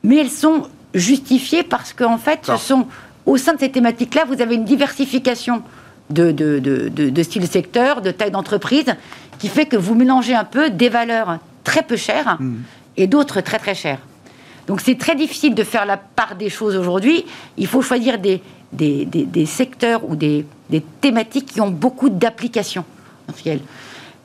mais 0.04 0.18
elles 0.18 0.30
sont 0.30 0.68
justifiées 0.94 1.64
parce 1.64 1.94
qu'en 1.94 2.18
fait, 2.18 2.40
ce 2.44 2.58
sont, 2.58 2.88
au 3.26 3.38
sein 3.38 3.54
de 3.54 3.60
ces 3.60 3.70
thématiques-là, 3.70 4.26
vous 4.26 4.42
avez 4.42 4.56
une 4.56 4.66
diversification 4.66 5.62
de, 6.10 6.32
de, 6.32 6.60
de, 6.60 6.90
de, 6.90 7.24
style 7.24 7.48
secteur, 7.48 8.02
de 8.02 8.12
taille 8.12 8.32
d'entreprise, 8.32 8.96
qui 9.42 9.48
fait 9.48 9.66
que 9.66 9.76
vous 9.76 9.96
mélangez 9.96 10.36
un 10.36 10.44
peu 10.44 10.70
des 10.70 10.88
valeurs 10.88 11.40
très 11.64 11.82
peu 11.82 11.96
chères 11.98 12.38
hmm. 12.40 12.58
et 12.96 13.08
d'autres 13.08 13.42
très 13.42 13.58
très 13.58 13.74
chères. 13.74 13.98
Donc 14.68 14.82
c'est 14.82 15.00
très 15.00 15.16
difficile 15.16 15.56
de 15.56 15.64
faire 15.64 15.88
la 15.88 15.98
part 15.98 16.36
des 16.36 16.50
choses 16.50 16.76
aujourd'hui. 16.78 17.26
Il 17.58 17.66
faut 17.66 17.82
choisir 17.82 18.20
des, 18.20 18.40
des, 18.72 19.04
des, 19.06 19.26
des 19.26 19.48
secteurs 19.48 20.08
ou 20.08 20.16
des, 20.16 20.46
thématiques 21.02 21.48
qui 21.48 21.60
ont 21.60 21.72
beaucoup 21.72 22.10
d'applications. 22.10 22.86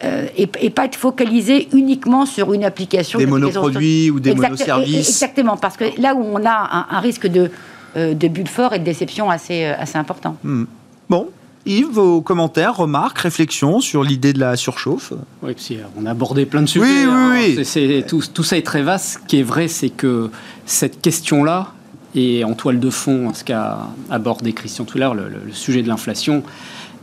Euh, 0.04 0.26
et, 0.36 0.68
pas 0.68 0.84
être 0.84 0.96
focalisé 0.96 1.68
uniquement 1.72 2.26
sur 2.26 2.52
une 2.52 2.64
application. 2.64 3.18
Des 3.18 3.24
monoproduits 3.24 4.10
ou 4.10 4.20
des 4.20 4.34
monoservices. 4.34 5.08
Exactement, 5.08 5.56
parce 5.56 5.78
que 5.78 5.98
là 5.98 6.14
où 6.14 6.22
on 6.22 6.44
a 6.44 6.86
un, 6.90 7.00
risque 7.00 7.26
de, 7.26 7.50
euh, 7.96 8.12
de 8.12 8.28
bulle 8.28 8.48
fort 8.48 8.74
et 8.74 8.78
de 8.78 8.84
déception 8.84 9.30
assez, 9.30 9.64
euh, 9.64 9.72
assez 9.78 9.96
important. 9.96 10.36
Hmm. 10.44 10.64
Bon, 11.08 11.30
Yves, 11.66 11.90
vos 11.90 12.20
commentaires, 12.20 12.76
remarques, 12.76 13.18
réflexions 13.18 13.80
sur 13.80 14.04
l'idée 14.04 14.32
de 14.32 14.38
la 14.38 14.56
surchauffe 14.56 15.12
Oui, 15.42 15.54
on 15.96 16.06
a 16.06 16.10
abordé 16.12 16.46
plein 16.46 16.62
de 16.62 16.66
sujets. 16.66 16.84
Oui, 16.84 17.56
oui, 17.56 17.58
oui. 17.58 18.04
tout, 18.06 18.22
tout, 18.32 18.42
ça 18.44 18.56
est 18.56 18.62
très 18.62 18.82
vaste. 18.82 19.20
Ce 19.20 19.26
qui 19.26 19.40
est 19.40 19.42
vrai, 19.42 19.66
c'est 19.66 19.90
que 19.90 20.30
cette 20.64 21.00
question-là, 21.02 21.72
et 22.14 22.44
en 22.44 22.54
toile 22.54 22.78
de 22.78 22.90
fond, 22.90 23.34
ce 23.34 23.42
qu'a 23.42 23.88
abordé 24.10 24.52
Christian 24.52 24.84
tout 24.84 24.98
le, 24.98 25.04
le 25.04 25.52
sujet 25.52 25.82
de 25.82 25.88
l'inflation, 25.88 26.44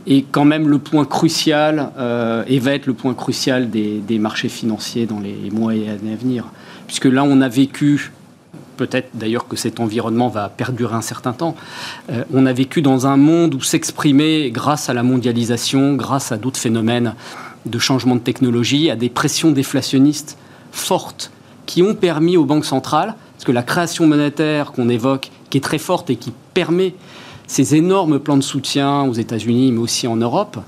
est 0.06 0.24
quand 0.30 0.44
même 0.44 0.68
le 0.68 0.78
point 0.78 1.04
crucial 1.04 1.90
euh, 1.98 2.44
et 2.46 2.58
va 2.58 2.72
être 2.72 2.86
le 2.86 2.94
point 2.94 3.14
crucial 3.14 3.70
des, 3.70 4.18
marchés 4.18 4.48
financiers 4.48 5.06
dans 5.06 5.20
les 5.20 5.50
mois 5.50 5.74
et 5.74 5.88
années 5.88 6.12
à 6.12 6.16
venir. 6.16 6.46
Puisque 6.86 7.06
là, 7.06 7.24
on 7.24 7.40
a 7.40 7.48
vécu, 7.48 8.12
peut-être 8.76 9.08
d'ailleurs 9.14 9.48
que 9.48 9.56
cet 9.56 9.80
environnement 9.80 10.28
va 10.28 10.48
perdurer 10.48 10.94
un 10.94 11.02
certain 11.02 11.32
temps, 11.32 11.54
euh, 12.10 12.24
on 12.32 12.46
a 12.46 12.52
vécu 12.52 12.82
dans 12.82 13.06
un 13.06 13.16
monde 13.16 13.54
où 13.54 13.60
s'exprimer 13.60 14.50
grâce 14.50 14.88
à 14.88 14.94
la 14.94 15.02
mondialisation, 15.02 15.94
grâce 15.94 16.32
à 16.32 16.36
d'autres 16.36 16.60
phénomènes 16.60 17.14
de 17.66 17.78
changement 17.78 18.14
de 18.14 18.20
technologie, 18.20 18.90
à 18.90 18.96
des 18.96 19.08
pressions 19.08 19.50
déflationnistes 19.50 20.36
fortes 20.72 21.30
qui 21.66 21.82
ont 21.82 21.94
permis 21.94 22.36
aux 22.36 22.44
banques 22.44 22.66
centrales, 22.66 23.14
parce 23.34 23.44
que 23.44 23.52
la 23.52 23.62
création 23.62 24.06
monétaire 24.06 24.72
qu'on 24.72 24.88
évoque, 24.88 25.30
qui 25.50 25.58
est 25.58 25.62
très 25.62 25.78
forte 25.78 26.10
et 26.10 26.16
qui 26.16 26.32
permet 26.52 26.94
ces 27.46 27.74
énormes 27.74 28.18
plans 28.18 28.36
de 28.36 28.42
soutien 28.42 29.02
aux 29.02 29.12
États-Unis, 29.12 29.72
mais 29.72 29.80
aussi 29.80 30.06
en 30.06 30.16
Europe, 30.16 30.58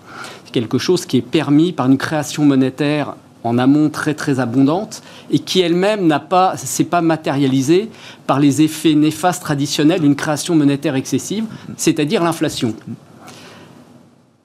c'est 0.45 0.53
quelque 0.53 0.79
chose 0.79 1.07
qui 1.07 1.19
est 1.19 1.23
permis 1.23 1.73
par 1.73 1.87
une 1.87 1.99
création 1.99 2.45
monétaire 2.45 3.15
en 3.47 3.59
amont 3.59 3.91
très 3.91 4.15
très 4.15 4.41
abondante 4.41 5.03
et 5.31 5.39
qui 5.39 5.61
elle-même 5.61 6.07
n'a 6.07 6.21
pas, 6.21 6.57
s'est 6.57 6.85
pas 6.85 7.01
matérialisée 7.01 7.91
par 8.27 8.41
les 8.41 8.63
effets 8.63 8.95
néfastes 8.95 9.43
traditionnels 9.43 10.01
d'une 10.01 10.17
création 10.17 10.55
monétaire 10.55 10.95
excessive, 10.95 11.45
c'est-à-dire 11.77 12.23
l'inflation. 12.23 12.75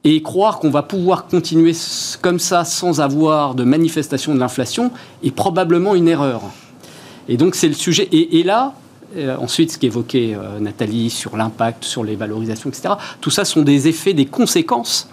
Et 0.04 0.22
croire 0.22 0.60
qu'on 0.60 0.72
va 0.72 0.84
pouvoir 0.84 1.28
continuer 1.28 1.74
comme 2.22 2.40
ça 2.40 2.66
sans 2.66 3.02
avoir 3.02 3.54
de 3.54 3.64
manifestation 3.64 4.34
de 4.34 4.40
l'inflation 4.40 4.92
est 5.24 5.32
probablement 5.32 5.96
une 5.96 6.08
erreur. 6.08 6.42
Et 7.28 7.38
donc 7.38 7.56
c'est 7.56 7.68
le 7.68 7.76
sujet. 7.76 8.08
et 8.12 8.44
là, 8.44 8.74
euh, 9.18 9.36
ensuite, 9.38 9.74
ce 9.74 9.78
qu'évoquait 9.78 10.36
euh, 10.36 10.60
Nathalie 10.60 11.10
sur 11.10 11.36
l'impact, 11.36 11.84
sur 11.84 12.04
les 12.04 12.16
valorisations, 12.16 12.70
etc. 12.70 12.94
Tout 13.20 13.30
ça 13.30 13.44
sont 13.44 13.62
des 13.62 13.88
effets, 13.88 14.14
des 14.14 14.26
conséquences 14.26 15.10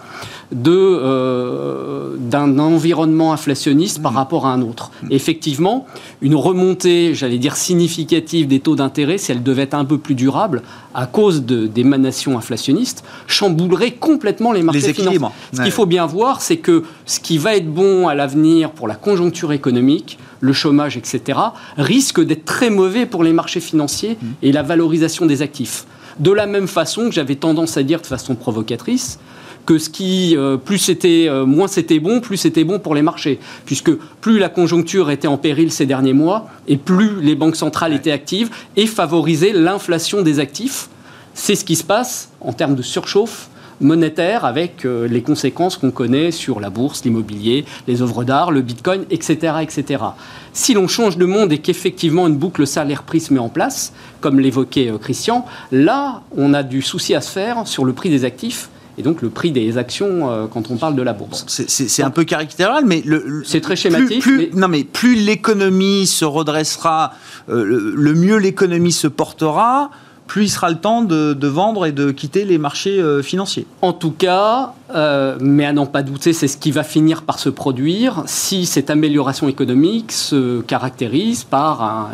de, 0.51 0.71
euh, 0.73 2.15
d'un 2.17 2.57
environnement 2.57 3.33
inflationniste 3.33 4.01
par 4.01 4.13
mmh. 4.13 4.17
rapport 4.17 4.47
à 4.47 4.53
un 4.53 4.61
autre. 4.61 4.91
Mmh. 5.03 5.07
Effectivement, 5.11 5.85
une 6.21 6.35
remontée, 6.35 7.13
j'allais 7.13 7.37
dire, 7.37 7.55
significative 7.55 8.47
des 8.47 8.59
taux 8.59 8.75
d'intérêt, 8.75 9.17
si 9.17 9.31
elle 9.31 9.43
devait 9.43 9.63
être 9.63 9.75
un 9.75 9.85
peu 9.85 9.97
plus 9.97 10.15
durable, 10.15 10.63
à 10.95 11.05
cause 11.05 11.45
de, 11.45 11.67
d'émanations 11.67 12.37
inflationnistes, 12.37 13.03
chamboulerait 13.27 13.91
complètement 13.91 14.51
les 14.51 14.63
marchés 14.63 14.93
financiers. 14.93 15.19
Ce 15.53 15.61
qu'il 15.61 15.71
faut 15.71 15.85
bien 15.85 16.05
voir, 16.07 16.41
c'est 16.41 16.57
que 16.57 16.83
ce 17.05 17.19
qui 17.19 17.37
va 17.37 17.55
être 17.55 17.71
bon 17.71 18.07
à 18.07 18.15
l'avenir 18.15 18.71
pour 18.71 18.87
la 18.87 18.95
conjoncture 18.95 19.51
économique, 19.51 20.17
le 20.39 20.53
chômage, 20.53 20.97
etc., 20.97 21.37
risque 21.77 22.21
d'être 22.21 22.45
très 22.45 22.69
mauvais 22.69 23.05
pour 23.05 23.23
les 23.23 23.33
marchés 23.33 23.59
financiers 23.59 24.17
mmh. 24.19 24.27
et 24.41 24.51
la 24.51 24.63
valorisation 24.63 25.27
des 25.27 25.43
actifs. 25.43 25.85
De 26.19 26.31
la 26.31 26.47
même 26.47 26.67
façon 26.67 27.05
que 27.05 27.11
j'avais 27.11 27.35
tendance 27.35 27.77
à 27.77 27.83
dire 27.83 28.01
de 28.01 28.05
façon 28.05 28.35
provocatrice, 28.35 29.19
que 29.65 29.77
ce 29.77 29.89
qui, 29.89 30.35
euh, 30.35 30.57
plus 30.57 30.77
c'était, 30.77 31.27
euh, 31.29 31.45
moins 31.45 31.67
c'était 31.67 31.99
bon, 31.99 32.21
plus 32.21 32.37
c'était 32.37 32.63
bon 32.63 32.79
pour 32.79 32.95
les 32.95 33.01
marchés. 33.01 33.39
Puisque 33.65 33.91
plus 34.21 34.39
la 34.39 34.49
conjoncture 34.49 35.11
était 35.11 35.27
en 35.27 35.37
péril 35.37 35.71
ces 35.71 35.85
derniers 35.85 36.13
mois, 36.13 36.47
et 36.67 36.77
plus 36.77 37.21
les 37.21 37.35
banques 37.35 37.55
centrales 37.55 37.93
étaient 37.93 38.11
actives 38.11 38.49
et 38.75 38.87
favorisaient 38.87 39.53
l'inflation 39.53 40.21
des 40.21 40.39
actifs. 40.39 40.89
C'est 41.33 41.55
ce 41.55 41.63
qui 41.63 41.75
se 41.75 41.83
passe 41.83 42.31
en 42.41 42.53
termes 42.53 42.75
de 42.75 42.81
surchauffe 42.81 43.49
monétaire 43.81 44.43
avec 44.43 44.85
euh, 44.85 45.07
les 45.07 45.21
conséquences 45.21 45.77
qu'on 45.77 45.91
connaît 45.91 46.31
sur 46.31 46.59
la 46.59 46.69
bourse, 46.69 47.05
l'immobilier, 47.05 47.63
les 47.87 48.01
œuvres 48.01 48.23
d'art, 48.23 48.51
le 48.51 48.61
bitcoin, 48.61 49.05
etc. 49.09 49.53
etc. 49.61 50.03
Si 50.51 50.73
l'on 50.73 50.87
change 50.87 51.17
de 51.17 51.25
monde 51.25 51.53
et 51.53 51.59
qu'effectivement 51.59 52.27
une 52.27 52.35
boucle 52.35 52.67
salaire-prix 52.67 53.21
se 53.21 53.33
met 53.33 53.39
en 53.39 53.49
place, 53.49 53.93
comme 54.19 54.39
l'évoquait 54.39 54.91
Christian, 54.99 55.45
là, 55.71 56.23
on 56.35 56.53
a 56.53 56.63
du 56.63 56.81
souci 56.81 57.15
à 57.15 57.21
se 57.21 57.31
faire 57.31 57.67
sur 57.67 57.85
le 57.85 57.93
prix 57.93 58.09
des 58.09 58.25
actifs 58.25 58.69
et 58.99 59.01
donc 59.01 59.21
le 59.21 59.29
prix 59.29 59.51
des 59.51 59.77
actions 59.77 60.29
euh, 60.29 60.45
quand 60.51 60.69
on 60.69 60.75
parle 60.75 60.95
de 60.95 61.01
la 61.01 61.13
bourse. 61.13 61.45
c'est 61.47 62.03
un 62.03 62.09
peu 62.11 62.25
caricatural, 62.25 62.83
mais 62.85 63.03
c'est 63.45 63.61
très 63.61 63.75
schématique. 63.75 64.21
Plus, 64.21 64.49
Non, 64.53 64.67
mais 64.67 64.83
plus 64.83 65.15
l'économie 65.15 66.05
se 66.05 66.25
redressera, 66.25 67.13
le 67.47 68.13
mieux 68.13 68.37
l'économie 68.37 68.91
se 68.91 69.07
portera 69.07 69.89
plus 70.29 70.43
il 70.43 70.49
sera 70.49 70.69
le 70.69 70.77
temps 70.77 71.01
de, 71.01 71.47
vendre 71.47 71.87
et 71.87 71.91
de 71.91 72.11
quitter 72.11 72.45
les 72.45 72.59
marchés 72.59 73.01
euh, 73.01 73.23
financiers. 73.23 73.65
En 73.81 73.93
tout 73.93 74.11
cas, 74.11 74.73
euh, 74.93 75.35
mais 75.41 75.65
à 75.65 75.73
n'en 75.73 75.87
pas 75.87 76.03
douter, 76.03 76.33
c'est 76.33 76.47
ce 76.47 76.55
qui 76.55 76.69
va 76.69 76.83
finir 76.83 77.23
par 77.23 77.39
se 77.39 77.49
produire 77.49 78.23
si 78.27 78.67
cette 78.67 78.91
amélioration 78.91 79.49
économique 79.49 80.11
se 80.11 80.61
caractérise 80.61 81.43
par 81.43 82.11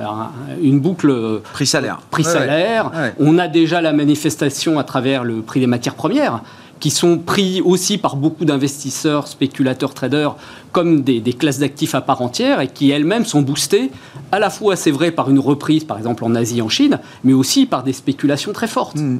une 0.63 0.79
boucle 0.79 1.41
prix-salaire. 1.53 1.99
Prix-salaire. 2.09 2.89
On 3.19 3.37
a 3.37 3.49
déjà 3.49 3.81
la 3.81 3.91
manifestation 3.91 4.79
à 4.79 4.85
travers 4.85 5.25
le 5.25 5.41
prix 5.41 5.59
des 5.59 5.67
matières 5.67 5.95
premières 5.95 6.41
qui 6.79 6.91
sont 6.91 7.17
pris 7.17 7.61
aussi 7.61 7.97
par 7.97 8.15
beaucoup 8.15 8.45
d'investisseurs, 8.45 9.27
spéculateurs, 9.27 9.93
traders, 9.93 10.35
comme 10.71 11.01
des, 11.01 11.21
classes 11.33 11.59
d'actifs 11.59 11.95
à 11.95 12.01
part 12.01 12.21
entière 12.21 12.59
et 12.61 12.67
qui 12.67 12.91
elles-mêmes 12.91 13.25
sont 13.25 13.41
boostées 13.41 13.91
à 14.31 14.39
la 14.39 14.49
fois, 14.49 14.75
c'est 14.75 14.91
vrai, 14.91 15.11
par 15.11 15.29
une 15.29 15.39
reprise, 15.39 15.83
par 15.83 15.97
exemple 15.97 16.23
en 16.25 16.35
Asie, 16.35 16.61
en 16.61 16.69
Chine, 16.69 16.99
mais 17.23 17.33
aussi 17.33 17.65
par 17.65 17.83
des 17.83 17.93
spéculations 17.93 18.51
très 18.51 18.67
fortes. 18.67 18.97
Mmh. 18.97 19.19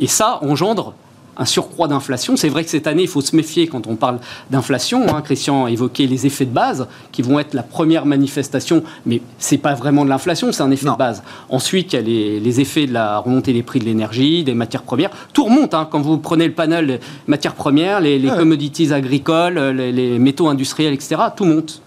Et 0.00 0.06
ça 0.08 0.38
engendre 0.42 0.94
un 1.36 1.44
surcroît 1.44 1.88
d'inflation. 1.88 2.36
C'est 2.36 2.48
vrai 2.48 2.64
que 2.64 2.70
cette 2.70 2.86
année, 2.86 3.02
il 3.02 3.08
faut 3.08 3.20
se 3.20 3.36
méfier 3.36 3.66
quand 3.66 3.86
on 3.86 3.96
parle 3.96 4.18
d'inflation. 4.50 5.06
Hein. 5.08 5.22
Christian 5.22 5.66
a 5.66 5.70
évoqué 5.70 6.06
les 6.06 6.26
effets 6.26 6.44
de 6.44 6.52
base 6.52 6.88
qui 7.12 7.22
vont 7.22 7.38
être 7.38 7.54
la 7.54 7.62
première 7.62 8.06
manifestation, 8.06 8.82
mais 9.04 9.20
ce 9.38 9.54
n'est 9.54 9.60
pas 9.60 9.74
vraiment 9.74 10.04
de 10.04 10.10
l'inflation, 10.10 10.52
c'est 10.52 10.62
un 10.62 10.70
effet 10.70 10.86
de 10.86 10.96
base. 10.96 11.22
Ensuite, 11.48 11.92
il 11.92 11.96
y 11.96 11.98
a 11.98 12.40
les, 12.40 12.60
effets 12.60 12.86
de 12.86 12.92
la 12.94 13.18
remontée 13.18 13.52
des 13.52 13.62
prix 13.62 13.80
de 13.80 13.84
l'énergie, 13.84 14.44
des 14.44 14.54
matières 14.54 14.82
premières. 14.82 15.10
Tout 15.32 15.44
remonte. 15.44 15.74
Hein. 15.74 15.86
Quand 15.90 16.00
vous 16.00 16.18
prenez 16.18 16.46
le 16.46 16.54
panel 16.54 17.00
matières 17.26 17.54
premières, 17.54 18.00
les, 18.00 18.20
commodities 18.26 18.92
agricoles, 18.92 19.58
les, 19.58 20.18
métaux 20.18 20.48
industriels, 20.48 20.94
etc., 20.94 21.16
tout 21.36 21.44
monte. 21.44 21.82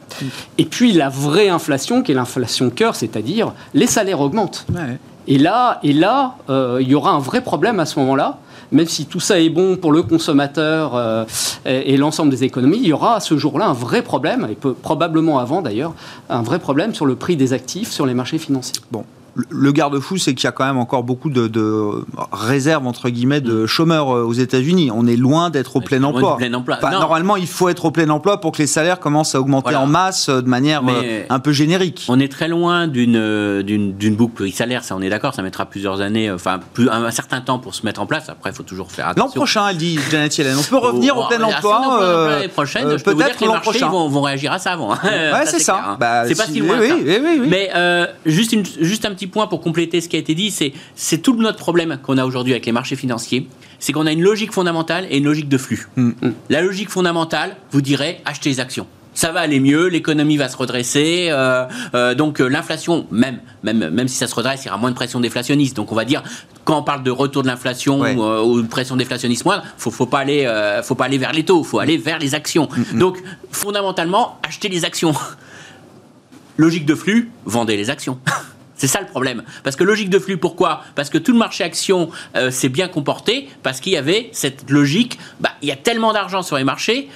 Et 0.58 0.66
puis 0.66 0.92
la 0.92 1.10
vraie 1.10 1.50
inflation, 1.50 2.02
qui 2.02 2.12
est 2.12 2.16
l'inflation 2.16 2.70
cœur, 2.70 2.96
c'est-à-dire 2.96 3.54
les 3.74 3.88
salaires 3.88 4.22
augmentent. 4.22 4.66
Et 5.28 5.38
là, 5.38 5.80
et 5.84 5.94
là 5.94 6.36
euh, 6.50 6.80
il 6.82 6.88
y 6.88 6.96
aura 6.96 7.12
un 7.12 7.20
vrai 7.20 7.42
problème 7.42 7.80
à 7.80 7.86
ce 7.86 8.00
moment-là 8.00 8.40
même 8.72 8.88
si 8.88 9.06
tout 9.06 9.20
ça 9.20 9.40
est 9.40 9.50
bon 9.50 9.78
pour 9.78 9.92
le 9.92 10.04
consommateur 10.04 10.96
euh, 10.96 11.26
et, 11.66 11.98
l'ensemble 11.98 12.32
des 12.32 12.44
économies, 12.44 12.78
il 12.78 12.88
y 12.88 12.94
aura 12.94 13.16
à 13.16 13.20
ce 13.20 13.38
jour-là 13.38 13.68
un 13.68 13.74
vrai 13.74 14.02
problème, 14.02 14.48
et 14.50 14.56
probablement 14.56 15.40
avant 15.40 15.62
d'ailleurs, 15.62 15.94
un 16.30 16.42
vrai 16.42 16.60
problème 16.60 16.94
sur 16.94 17.06
le 17.06 17.16
prix 17.16 17.36
des 17.36 17.54
actifs 17.54 17.92
sur 17.92 18.06
les 18.06 18.14
marchés 18.14 18.38
financiers. 18.38 18.82
Le 19.50 19.72
garde-fou, 19.72 20.18
c'est 20.18 20.34
qu'il 20.34 20.46
y 20.46 20.48
a 20.48 20.52
quand 20.52 20.66
même 20.66 20.78
encore 20.78 21.04
beaucoup 21.04 21.30
de, 21.30 21.50
réserves, 22.32 22.88
entre 22.88 23.10
guillemets, 23.10 23.42
de 23.42 23.66
chômeurs 23.66 24.16
euh, 24.16 24.24
aux 24.24 24.34
États-Unis. 24.34 24.92
On 24.94 25.08
est 25.08 25.16
loin 25.16 25.50
d'être 25.50 25.76
au 25.76 25.82
plein 25.82 26.04
emploi. 26.04 26.38
normalement, 26.92 27.36
il 27.36 27.48
faut 27.48 27.70
être 27.70 27.86
au 27.86 27.92
plein 27.92 28.10
emploi 28.10 28.40
pour 28.42 28.52
que 28.52 28.60
les 28.60 28.68
salaires 28.68 29.00
commencent 29.00 29.36
à 29.36 29.40
augmenter 29.42 29.76
en 29.76 29.88
masse 29.88 30.30
euh, 30.30 30.42
de 30.42 30.48
manière 30.48 30.82
euh, 30.88 31.24
un 31.30 31.40
peu 31.40 31.52
générique. 31.52 32.06
On 32.10 32.20
est 32.20 32.32
très 32.32 32.48
loin 32.48 32.88
d'une, 32.88 33.94
boucle 34.12 34.34
pluri-salaire, 34.34 34.84
ça 34.84 34.96
on 34.96 35.02
est 35.02 35.10
d'accord, 35.10 35.34
ça 35.34 35.42
mettra 35.42 35.66
plusieurs 35.66 36.02
années, 36.02 36.32
enfin 36.32 36.60
plus, 36.74 36.90
un, 36.90 37.12
certain 37.12 37.42
temps 37.42 37.60
pour 37.60 37.76
se 37.76 37.86
mettre 37.86 38.02
en 38.02 38.06
place. 38.06 38.30
Après, 38.30 38.50
il 38.50 38.56
faut 38.56 38.64
toujours 38.64 38.92
faire 38.92 39.08
attention. 39.08 39.28
L'an 39.28 39.32
prochain, 39.32 39.68
elle 39.70 39.78
dit 39.78 40.00
Janet 40.12 40.38
Yellen, 40.38 40.58
on 40.58 40.64
peut 40.64 40.78
revenir 40.78 41.18
au 41.18 41.28
plein 41.28 41.42
emploi. 41.42 42.00
L'année 42.30 42.48
prochaine, 42.48 42.98
je 42.98 43.04
peux 43.04 43.12
vous 43.12 43.24
dire 43.24 43.36
que 43.36 43.42
les 43.42 43.48
marchés 43.48 43.80
vont, 43.80 44.10
vont, 44.10 44.22
réagir 44.22 44.52
à 44.52 44.60
ça 44.60 44.74
avant. 44.74 44.90
Ouais, 45.30 45.46
c'est 45.46 45.60
ça. 45.60 45.84
Hein. 45.86 45.98
Bah, 46.00 46.24
c'est 46.28 46.36
pas 46.36 46.46
si 46.46 46.60
loin. 46.60 46.78
Mais 47.48 47.70
juste, 48.26 48.54
une, 48.54 48.64
juste 48.80 49.06
un 49.06 49.14
petit 49.14 49.28
point 49.30 49.48
pour 49.48 49.62
compléter 49.62 50.02
ce 50.02 50.10
qui 50.10 50.16
a 50.16 50.20
été 50.20 50.36
dit, 50.36 50.52
c'est 50.96 51.18
tout 51.20 51.36
notre 51.36 51.58
problème 51.58 52.00
qu'on 52.04 52.18
a 52.18 52.26
aujourd'hui 52.26 52.54
avec 52.54 52.66
les 52.66 52.72
marchés 52.72 52.96
financiers. 52.96 53.48
C'est 53.80 53.94
qu'on 53.94 54.06
a 54.06 54.12
une 54.12 54.22
logique 54.22 54.52
fondamentale 54.52 55.08
et 55.10 55.18
une 55.18 55.26
logique 55.26 55.48
de 55.48 55.58
flux. 55.58 55.88
Mm. 55.96 56.12
La 56.50 56.62
logique 56.62 56.90
fondamentale 56.90 57.56
vous 57.72 57.82
dirait 57.82 58.22
acheter 58.26 58.50
les 58.50 58.60
actions 58.60 58.88
ça 59.20 59.34
va 59.34 59.42
aller 59.42 59.60
mieux, 59.60 59.88
l'économie 59.88 60.38
va 60.38 60.48
se 60.48 60.56
redresser, 60.56 61.28
euh, 61.30 61.66
euh, 61.94 62.16
donc 62.16 62.40
euh, 62.40 62.48
l'inflation, 62.48 63.06
même, 63.12 63.40
même, 63.64 63.90
même 63.90 64.08
si 64.08 64.16
ça 64.16 64.28
se 64.28 64.36
redresse, 64.36 64.64
il 64.64 64.68
y 64.68 64.70
aura 64.70 64.80
moins 64.80 64.92
de 64.92 64.96
pression 64.96 65.20
déflationniste. 65.20 65.76
Donc 65.76 65.92
on 65.92 65.96
va 65.96 66.06
dire, 66.06 66.24
quand 66.64 66.78
on 66.78 66.84
parle 66.84 67.04
de 67.04 67.12
retour 67.12 67.44
de 67.44 67.48
l'inflation 67.48 68.00
ou, 68.00 68.62
de 68.62 68.68
pression 68.68 68.96
déflationniste 68.96 69.44
moindre, 69.44 69.64
faut, 69.78 69.92
faut 69.92 70.06
pas 70.06 70.20
aller, 70.20 70.50
faut 70.84 70.96
pas 70.96 71.06
aller 71.06 71.18
vers 71.18 71.34
les 71.34 71.44
taux, 71.44 71.64
faut 71.66 71.80
aller 71.80 71.98
vers 71.98 72.18
les 72.18 72.34
actions. 72.34 72.70
Mm, 72.72 72.96
mm. 72.96 73.00
Donc 73.00 73.18
fondamentalement, 73.52 74.40
acheter 74.48 74.70
les 74.70 74.86
actions. 74.86 75.14
Logique 76.58 76.86
de 76.86 76.96
flux, 76.96 77.30
vendez 77.46 77.76
les 77.76 77.90
actions. 77.90 78.20
C'est 78.80 78.88
ça 78.88 79.02
le 79.02 79.08
problème. 79.08 79.44
Parce 79.64 79.76
que 79.76 79.84
logique 79.84 80.10
de 80.10 80.20
flux, 80.20 80.38
pourquoi? 80.38 80.82
Parce 80.96 81.10
que 81.10 81.18
tout 81.18 81.34
le 81.34 81.38
marché 81.38 81.66
action 81.66 82.10
euh, 82.38 82.50
s'est 82.50 82.70
bien 82.70 82.88
comporté, 82.88 83.50
parce 83.62 83.82
qu'il 83.82 83.92
y 83.92 83.98
avait 83.98 84.30
cette 84.32 84.70
logique, 84.70 85.20
bah, 85.42 85.50
il 85.62 85.68
y 85.68 85.72
a 85.72 85.76
tellement 85.76 86.14
d'argent 86.14 86.42
sur 86.42 86.56
les 86.56 86.64
marchés, 86.64 87.10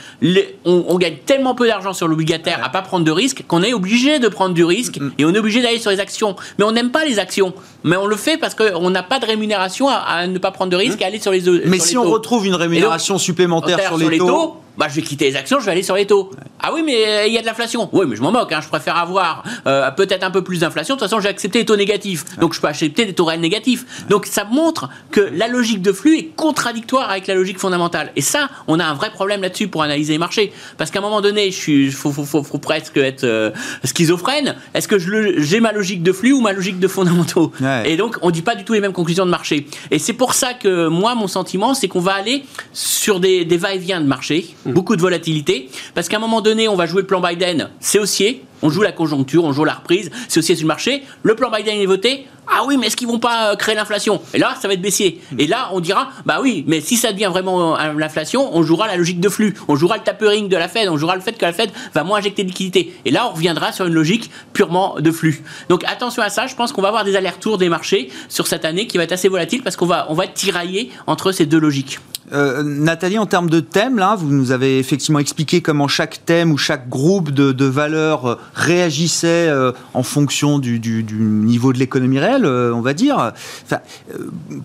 on, 0.66 0.98
gagne 0.98 1.16
tellement 1.26 1.56
peu 1.56 1.66
d'argent 1.66 1.94
sur 1.94 2.08
l'obligataire 2.08 2.60
à 2.64 2.70
pas 2.70 2.82
prendre 2.82 3.06
de 3.06 3.12
risque, 3.12 3.46
qu'on 3.48 3.64
est 3.64 3.74
obligé 3.74 4.20
de 4.20 4.28
prendre 4.28 4.54
du 4.54 4.66
risque, 4.66 5.00
mm, 5.00 5.12
et 5.18 5.26
on 5.26 5.34
est 5.34 5.40
obligé 5.40 5.62
d'aller 5.62 5.80
sur 5.80 5.90
les 5.90 6.02
actions. 6.02 6.36
Mais 6.60 6.66
on 6.66 6.74
n'aime 6.74 6.92
pas 6.92 7.06
les 7.06 7.18
actions. 7.18 7.54
Mais 7.86 7.96
on 7.96 8.08
le 8.08 8.18
fait 8.18 8.38
parce 8.38 8.56
qu'on 8.56 8.90
n'a 8.90 9.04
pas 9.04 9.20
de 9.20 9.26
rémunération 9.26 9.88
à, 9.88 10.28
ne 10.28 10.38
pas 10.40 10.52
prendre 10.52 10.72
de 10.72 10.76
risque 10.76 11.00
mm. 11.00 11.04
et 11.04 11.06
aller 11.06 11.20
sur 11.20 11.32
les 11.32 11.44
Mais 11.66 11.80
si 11.80 11.98
on 11.98 12.04
retrouve 12.04 12.46
une 12.46 12.56
rémunération 12.56 13.18
supplémentaire 13.18 13.80
sur 13.88 13.98
les, 13.98 14.18
taux 14.18 14.58
bah, 14.78 14.88
je 14.90 14.96
vais 14.96 15.02
quitter 15.02 15.26
les 15.26 15.36
actions, 15.36 15.60
je 15.60 15.66
vais 15.66 15.72
aller 15.72 15.84
sur 15.84 15.96
les 15.96 16.08
taux. 16.08 16.32
Ah 16.62 16.72
oui, 16.74 16.82
mais 16.84 17.06
euh, 17.06 17.28
il 17.28 17.34
y 17.34 17.38
a 17.38 17.42
de 17.42 17.46
l'inflation. 17.46 17.90
Oui, 17.92 18.06
mais 18.08 18.16
je 18.16 18.22
m'en 18.22 18.32
moque, 18.32 18.52
hein, 18.52 18.62
je 18.62 18.70
préfère 18.70 18.98
avoir 18.98 19.44
euh, 19.68 19.92
peut-être 19.92 20.24
un 20.24 20.32
peu 20.32 20.44
plus 20.44 20.60
d'inflation. 20.60 20.96
De 20.96 21.00
toute 21.00 21.10
façon, 21.10 21.22
j'ai 21.22 21.30
accepté 21.30 21.60
les 21.60 21.66
taux 21.66 21.76
négatifs. 21.76 22.38
Donc, 22.40 22.54
je 22.54 22.62
peux 22.62 22.68
accepter 22.68 23.06
des 23.06 23.14
taux 23.14 23.26
réels 23.26 23.42
négatifs. 23.42 23.86
Donc, 24.10 24.26
ça 24.26 24.46
montre 24.46 24.90
que 25.12 25.22
la 25.22 25.48
logique 25.48 25.82
de 25.82 25.92
flux 25.92 26.18
est 26.18 26.26
contradictoire 26.36 27.10
avec 27.10 27.28
la 27.28 27.36
logique 27.36 27.60
fondamentale. 27.60 28.12
Et 28.16 28.22
ça, 28.22 28.50
on 28.68 28.80
a 28.80 28.86
un 28.86 28.94
vrai 28.94 29.12
problème 29.12 29.42
là-dessus 29.42 29.68
pour 29.68 29.84
analyser 29.84 30.14
les 30.14 30.20
marchés. 30.20 30.54
Parce 30.78 30.90
qu'à 30.90 31.00
un 31.00 31.02
moment 31.02 31.22
donné, 31.22 31.52
je 31.52 31.56
suis, 31.56 31.92
faut, 31.92 32.12
faut, 32.12 32.44
faut, 32.44 32.58
presque 32.58 32.98
être 32.98 33.26
euh, 33.26 33.52
schizophrène. 33.84 34.56
Est-ce 34.74 34.88
que 34.88 34.98
j'ai 34.98 35.60
ma 35.60 35.72
logique 35.72 36.02
de 36.02 36.12
flux 36.12 36.32
ou 36.32 36.42
ma 36.42 36.54
logique 36.54 36.80
de 36.80 36.88
fondamentaux 36.88 37.52
Et 37.86 37.98
donc, 37.98 38.18
on 38.22 38.32
dit 38.32 38.42
pas 38.42 38.56
du 38.56 38.64
tout 38.64 38.74
les 38.74 38.82
mêmes 38.82 38.94
conclusions 38.94 39.26
de 39.26 39.32
marché. 39.32 39.68
Et 39.92 40.00
c'est 40.00 40.14
pour 40.14 40.34
ça 40.34 40.54
que 40.54 40.88
moi, 40.88 41.14
mon 41.14 41.28
sentiment, 41.28 41.74
c'est 41.74 41.88
qu'on 41.88 42.00
va 42.00 42.14
aller 42.14 42.44
sur 42.72 43.20
des, 43.20 43.46
des 43.46 43.58
va-et-vient 43.58 44.02
de 44.02 44.08
marché 44.08 44.56
beaucoup 44.66 44.96
de 44.96 45.02
volatilité, 45.02 45.70
parce 45.94 46.10
qu'à 46.10 46.18
un 46.18 46.20
moment 46.20 46.42
donné, 46.42 46.68
on 46.68 46.76
va 46.76 46.86
jouer 46.86 47.02
le 47.02 47.08
plan 47.08 47.22
Biden, 47.22 47.70
c'est 47.80 48.00
haussier, 48.00 48.44
on 48.62 48.70
joue 48.70 48.82
la 48.82 48.92
conjoncture, 48.92 49.44
on 49.44 49.52
joue 49.52 49.66
la 49.66 49.74
reprise, 49.74 50.10
c'est 50.28 50.40
haussier 50.40 50.56
sur 50.56 50.64
le 50.64 50.68
marché, 50.68 51.04
le 51.22 51.36
plan 51.36 51.52
Biden 51.52 51.80
est 51.80 51.86
voté, 51.86 52.28
ah 52.48 52.64
oui, 52.68 52.78
mais 52.78 52.88
est-ce 52.88 52.98
qu'ils 52.98 53.08
vont 53.08 53.20
pas 53.20 53.52
euh, 53.52 53.56
créer 53.56 53.76
l'inflation? 53.76 54.22
Et 54.34 54.38
là, 54.38 54.56
ça 54.60 54.68
va 54.68 54.74
être 54.74 54.82
baissier. 54.82 55.22
Et 55.38 55.48
là, 55.48 55.70
on 55.72 55.80
dira, 55.80 56.10
bah 56.26 56.40
oui, 56.42 56.64
mais 56.68 56.82
si 56.82 56.98
ça 56.98 57.12
devient 57.12 57.30
vraiment 57.32 57.78
euh, 57.78 57.94
l'inflation, 57.94 58.56
on 58.56 58.64
jouera 58.64 58.88
la 58.88 58.98
logique 58.98 59.20
de 59.20 59.30
flux, 59.30 59.54
on 59.68 59.76
jouera 59.76 59.98
le 59.98 60.04
tapering 60.04 60.50
de 60.50 60.58
la 60.58 60.68
Fed, 60.68 60.90
on 60.90 60.98
jouera 60.98 61.16
le 61.16 61.22
fait 61.22 61.34
que 61.34 61.46
la 61.46 61.54
Fed 61.54 61.72
va 61.94 62.04
moins 62.04 62.20
injecter 62.20 62.44
de 62.44 62.50
liquidités. 62.50 62.94
Et 63.06 63.12
là, 63.12 63.28
on 63.28 63.34
reviendra 63.34 63.72
sur 63.72 63.86
une 63.86 63.94
logique 63.94 64.30
purement 64.54 64.96
de 65.00 65.12
flux. 65.12 65.44
Donc 65.70 65.84
attention 65.86 66.22
à 66.22 66.30
ça, 66.30 66.48
je 66.48 66.56
pense 66.56 66.72
qu'on 66.72 66.82
va 66.82 66.90
avoir 66.90 67.04
des 67.04 67.16
allers-retours 67.16 67.58
des 67.58 67.70
marchés 67.70 68.10
sur 68.30 68.48
cette 68.48 68.66
année 68.66 68.88
qui 68.88 68.98
va 68.98 69.04
être 69.04 69.12
assez 69.12 69.30
volatile 69.30 69.64
parce 69.64 69.76
qu'on 69.76 69.86
va, 69.86 70.08
on 70.10 70.14
va 70.14 70.26
être 70.26 70.34
tiraillé 70.34 70.92
entre 71.08 71.32
ces 71.32 71.46
deux 71.46 71.60
logiques. 71.60 72.00
Euh, 72.32 72.64
Nathalie, 72.64 73.20
en 73.20 73.26
termes 73.26 73.50
de 73.50 73.60
thème, 73.60 73.98
là, 73.98 74.16
vous 74.16 74.30
nous 74.30 74.52
avez 74.52 74.80
effectivement 74.80 75.20
expliqué 75.20 75.62
comment 75.62 75.88
chaque 75.88 76.26
thème 76.26 76.52
ou 76.52 76.58
chaque 76.58 76.90
groupe 76.90 77.32
de, 77.32 77.66
valeurs 77.66 78.40
réagissait 78.54 79.48
euh, 79.48 79.72
en 79.94 80.04
fonction 80.04 80.60
du, 80.60 80.80
niveau 81.10 81.74
de 81.74 81.80
l'économie 81.80 82.20
réelle, 82.20 82.33
on 82.42 82.82
va 82.82 82.94
dire. 82.94 83.34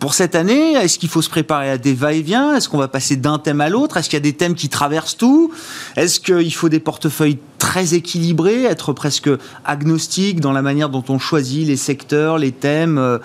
pour 0.01 0.15
cette 0.15 0.35
année, 0.35 0.73
est-ce 0.73 0.99
qu'il 0.99 1.09
faut 1.09 1.23
se 1.23 1.31
préparer 1.31 1.71
à 1.71 1.79
des 1.79 1.95
va-et-vient? 1.95 2.55
Est-ce 2.55 2.69
qu'on 2.69 2.79
va 2.79 2.89
passer 2.89 3.17
d'un 3.17 3.39
thème 3.39 3.61
à 3.61 3.69
l'autre? 3.69 3.97
Est-ce 3.97 4.09
qu'il 4.09 4.17
y 4.17 4.23
a 4.23 4.29
des 4.29 4.33
thèmes 4.33 4.55
qui 4.55 4.69
traversent 4.69 5.17
tout? 5.17 5.53
Est-ce 5.97 6.21
qu'il 6.21 6.55
faut 6.55 6.69
des 6.69 6.81
portefeuilles 6.81 7.39
très 7.59 7.95
équilibrés, 7.95 8.65
être 8.65 8.93
presque 8.93 9.29
agnostique 9.65 10.41
dans 10.41 10.53
la 10.53 10.63
manière 10.63 10.89
dont 10.89 11.05
on 11.09 11.19
choisit 11.19 11.67
les 11.67 11.77
secteurs, 11.77 12.39
les 12.39 12.53
thèmes, 12.53 13.19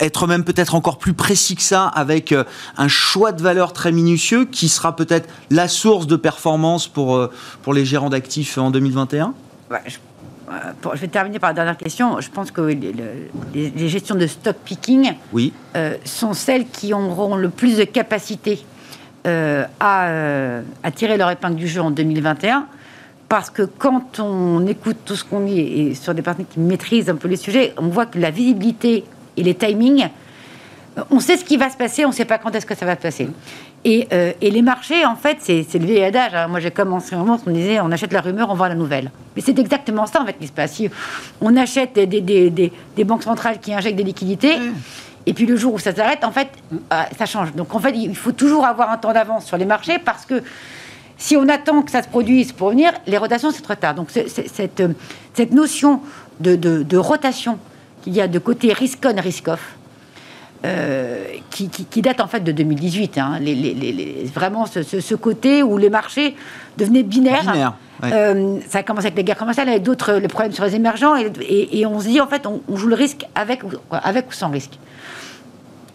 être 0.00 0.26
même 0.26 0.44
peut-être 0.44 0.74
encore 0.74 0.98
plus 0.98 1.14
précis 1.14 1.56
que 1.56 1.62
ça 1.62 1.86
avec 1.86 2.34
un 2.76 2.88
choix 2.88 3.32
de 3.32 3.42
valeurs 3.42 3.72
très 3.72 3.92
minutieux 3.92 4.44
qui 4.44 4.68
sera 4.68 4.94
peut-être 4.96 5.28
la 5.50 5.68
source 5.68 6.06
de 6.06 6.16
performance 6.16 6.88
pour, 6.88 7.16
euh, 7.16 7.30
pour 7.62 7.74
les 7.74 7.84
gérants 7.84 8.10
d'actifs 8.10 8.58
en 8.58 8.70
2021 8.70 9.34
euh, 9.72 9.76
je, 9.86 9.96
vais 10.94 11.08
terminer 11.08 11.38
par 11.38 11.50
la 11.50 11.54
dernière 11.54 11.76
question. 11.76 12.20
Je 12.20 12.30
pense 12.30 12.50
que 12.50 12.60
les, 12.62 13.88
gestions 13.88 14.14
de 14.14 14.26
stock 14.26 14.56
picking 14.64 15.14
oui. 15.32 15.52
Euh, 15.76 15.96
sont 16.04 16.34
celles 16.34 16.66
qui 16.66 16.92
auront 16.92 17.36
le 17.36 17.48
plus 17.50 17.76
de 17.76 17.84
capacité 17.84 18.64
à, 19.24 20.60
à, 20.82 20.90
tirer 20.90 21.18
leur 21.18 21.30
épingle 21.30 21.56
du 21.56 21.68
jeu 21.68 21.82
en 21.82 21.90
2021. 21.90 22.66
Parce 23.28 23.50
que 23.50 23.62
quand 23.62 24.18
on 24.18 24.66
écoute 24.66 24.96
tout 25.04 25.14
ce 25.14 25.24
qu'on 25.24 25.40
dit 25.40 25.60
et 25.60 25.94
sur 25.94 26.14
des 26.14 26.22
partenaires 26.22 26.48
qui 26.50 26.58
maîtrisent 26.58 27.10
un 27.10 27.16
peu 27.16 27.28
les 27.28 27.36
sujets, 27.36 27.74
on 27.76 27.88
voit 27.88 28.06
que 28.06 28.18
la 28.18 28.30
visibilité 28.30 29.04
et 29.36 29.42
les 29.42 29.54
timings 29.54 30.08
on 31.10 31.20
sait 31.20 31.36
ce 31.36 31.44
qui 31.44 31.56
va 31.56 31.70
se 31.70 31.76
passer, 31.76 32.04
on 32.04 32.08
ne 32.08 32.14
sait 32.14 32.24
pas 32.24 32.38
quand 32.38 32.54
est-ce 32.54 32.66
que 32.66 32.74
ça 32.74 32.86
va 32.86 32.96
se 32.96 33.00
passer. 33.00 33.28
Et, 33.84 34.06
les 34.42 34.62
marchés, 34.62 35.06
en 35.06 35.16
fait, 35.16 35.38
c'est 35.40 35.78
le 35.78 35.86
vieil 35.86 36.04
adage. 36.04 36.34
Hein. 36.34 36.48
Moi, 36.48 36.60
j'ai 36.60 36.70
commencé 36.70 37.14
un 37.14 37.18
moment, 37.18 37.40
on 37.46 37.50
disait 37.50 37.80
on 37.80 37.90
achète 37.90 38.12
la 38.12 38.20
rumeur, 38.20 38.50
on 38.50 38.54
vend 38.54 38.68
la 38.68 38.74
nouvelle. 38.74 39.10
Mais 39.34 39.42
c'est 39.42 39.58
exactement 39.58 40.06
ça, 40.06 40.20
en 40.20 40.26
fait, 40.26 40.34
qui 40.34 40.46
se 40.46 40.52
passe. 40.52 40.82
on 41.40 41.56
achète 41.56 41.94
des, 41.94 42.20
des, 42.20 42.50
des, 42.50 43.04
banques 43.04 43.22
centrales 43.22 43.58
qui 43.58 43.72
injectent 43.72 43.96
des 43.96 44.04
liquidités, 44.04 44.56
et 45.24 45.32
puis 45.32 45.46
le 45.46 45.56
jour 45.56 45.74
où 45.74 45.78
ça 45.78 45.94
s'arrête, 45.94 46.24
en 46.24 46.30
fait, 46.30 46.48
ça 47.18 47.24
change. 47.24 47.54
Donc, 47.54 47.74
en 47.74 47.78
fait, 47.78 47.94
il 47.96 48.14
faut 48.14 48.32
toujours 48.32 48.66
avoir 48.66 48.90
un 48.90 48.98
temps 48.98 49.12
d'avance 49.12 49.46
sur 49.46 49.56
les 49.56 49.64
marchés 49.64 49.98
parce 49.98 50.26
que 50.26 50.42
si 51.16 51.36
on 51.36 51.48
attend 51.48 51.82
que 51.82 51.90
ça 51.90 52.02
se 52.02 52.08
produise 52.08 52.52
pour 52.52 52.70
venir, 52.70 52.92
les 53.06 53.16
rotations, 53.16 53.50
c'est 53.50 53.62
trop 53.62 53.74
tard. 53.74 53.94
Donc, 53.94 54.10
cette, 54.10 54.82
cette 55.34 55.52
notion 55.52 56.00
de, 56.40 56.56
de 56.56 56.96
rotation 56.96 57.58
qu'il 58.02 58.14
y 58.14 58.20
a 58.20 58.28
de 58.28 58.38
côté 58.38 58.72
risk-on, 58.72 59.20
risk-off, 59.20 59.76
euh, 60.64 61.24
qui, 61.50 62.02
date 62.02 62.20
en 62.20 62.26
fait 62.26 62.40
de 62.40 62.52
2018. 62.52 63.18
Hein. 63.18 63.40
vraiment 64.34 64.66
ce, 64.66 65.14
côté 65.14 65.62
où 65.62 65.78
les 65.78 65.90
marchés 65.90 66.36
devenaient 66.76 67.02
binaires. 67.02 67.74
Euh, 68.04 68.58
ça 68.68 68.78
a 68.78 68.82
commencé 68.82 69.06
avec 69.06 69.16
les 69.16 69.24
guerres 69.24 69.38
commerciales, 69.38 69.68
avec 69.68 69.82
d'autres, 69.82 70.14
le 70.14 70.28
problème 70.28 70.52
sur 70.52 70.64
les 70.64 70.74
émergents, 70.74 71.14
et, 71.16 71.86
on 71.86 72.00
se 72.00 72.08
dit 72.08 72.20
en 72.20 72.26
fait, 72.26 72.46
on, 72.46 72.60
joue 72.76 72.88
le 72.88 72.94
risque 72.94 73.26
avec, 73.34 73.60
avec 73.90 74.28
ou 74.28 74.32
sans 74.32 74.50
risque. 74.50 74.78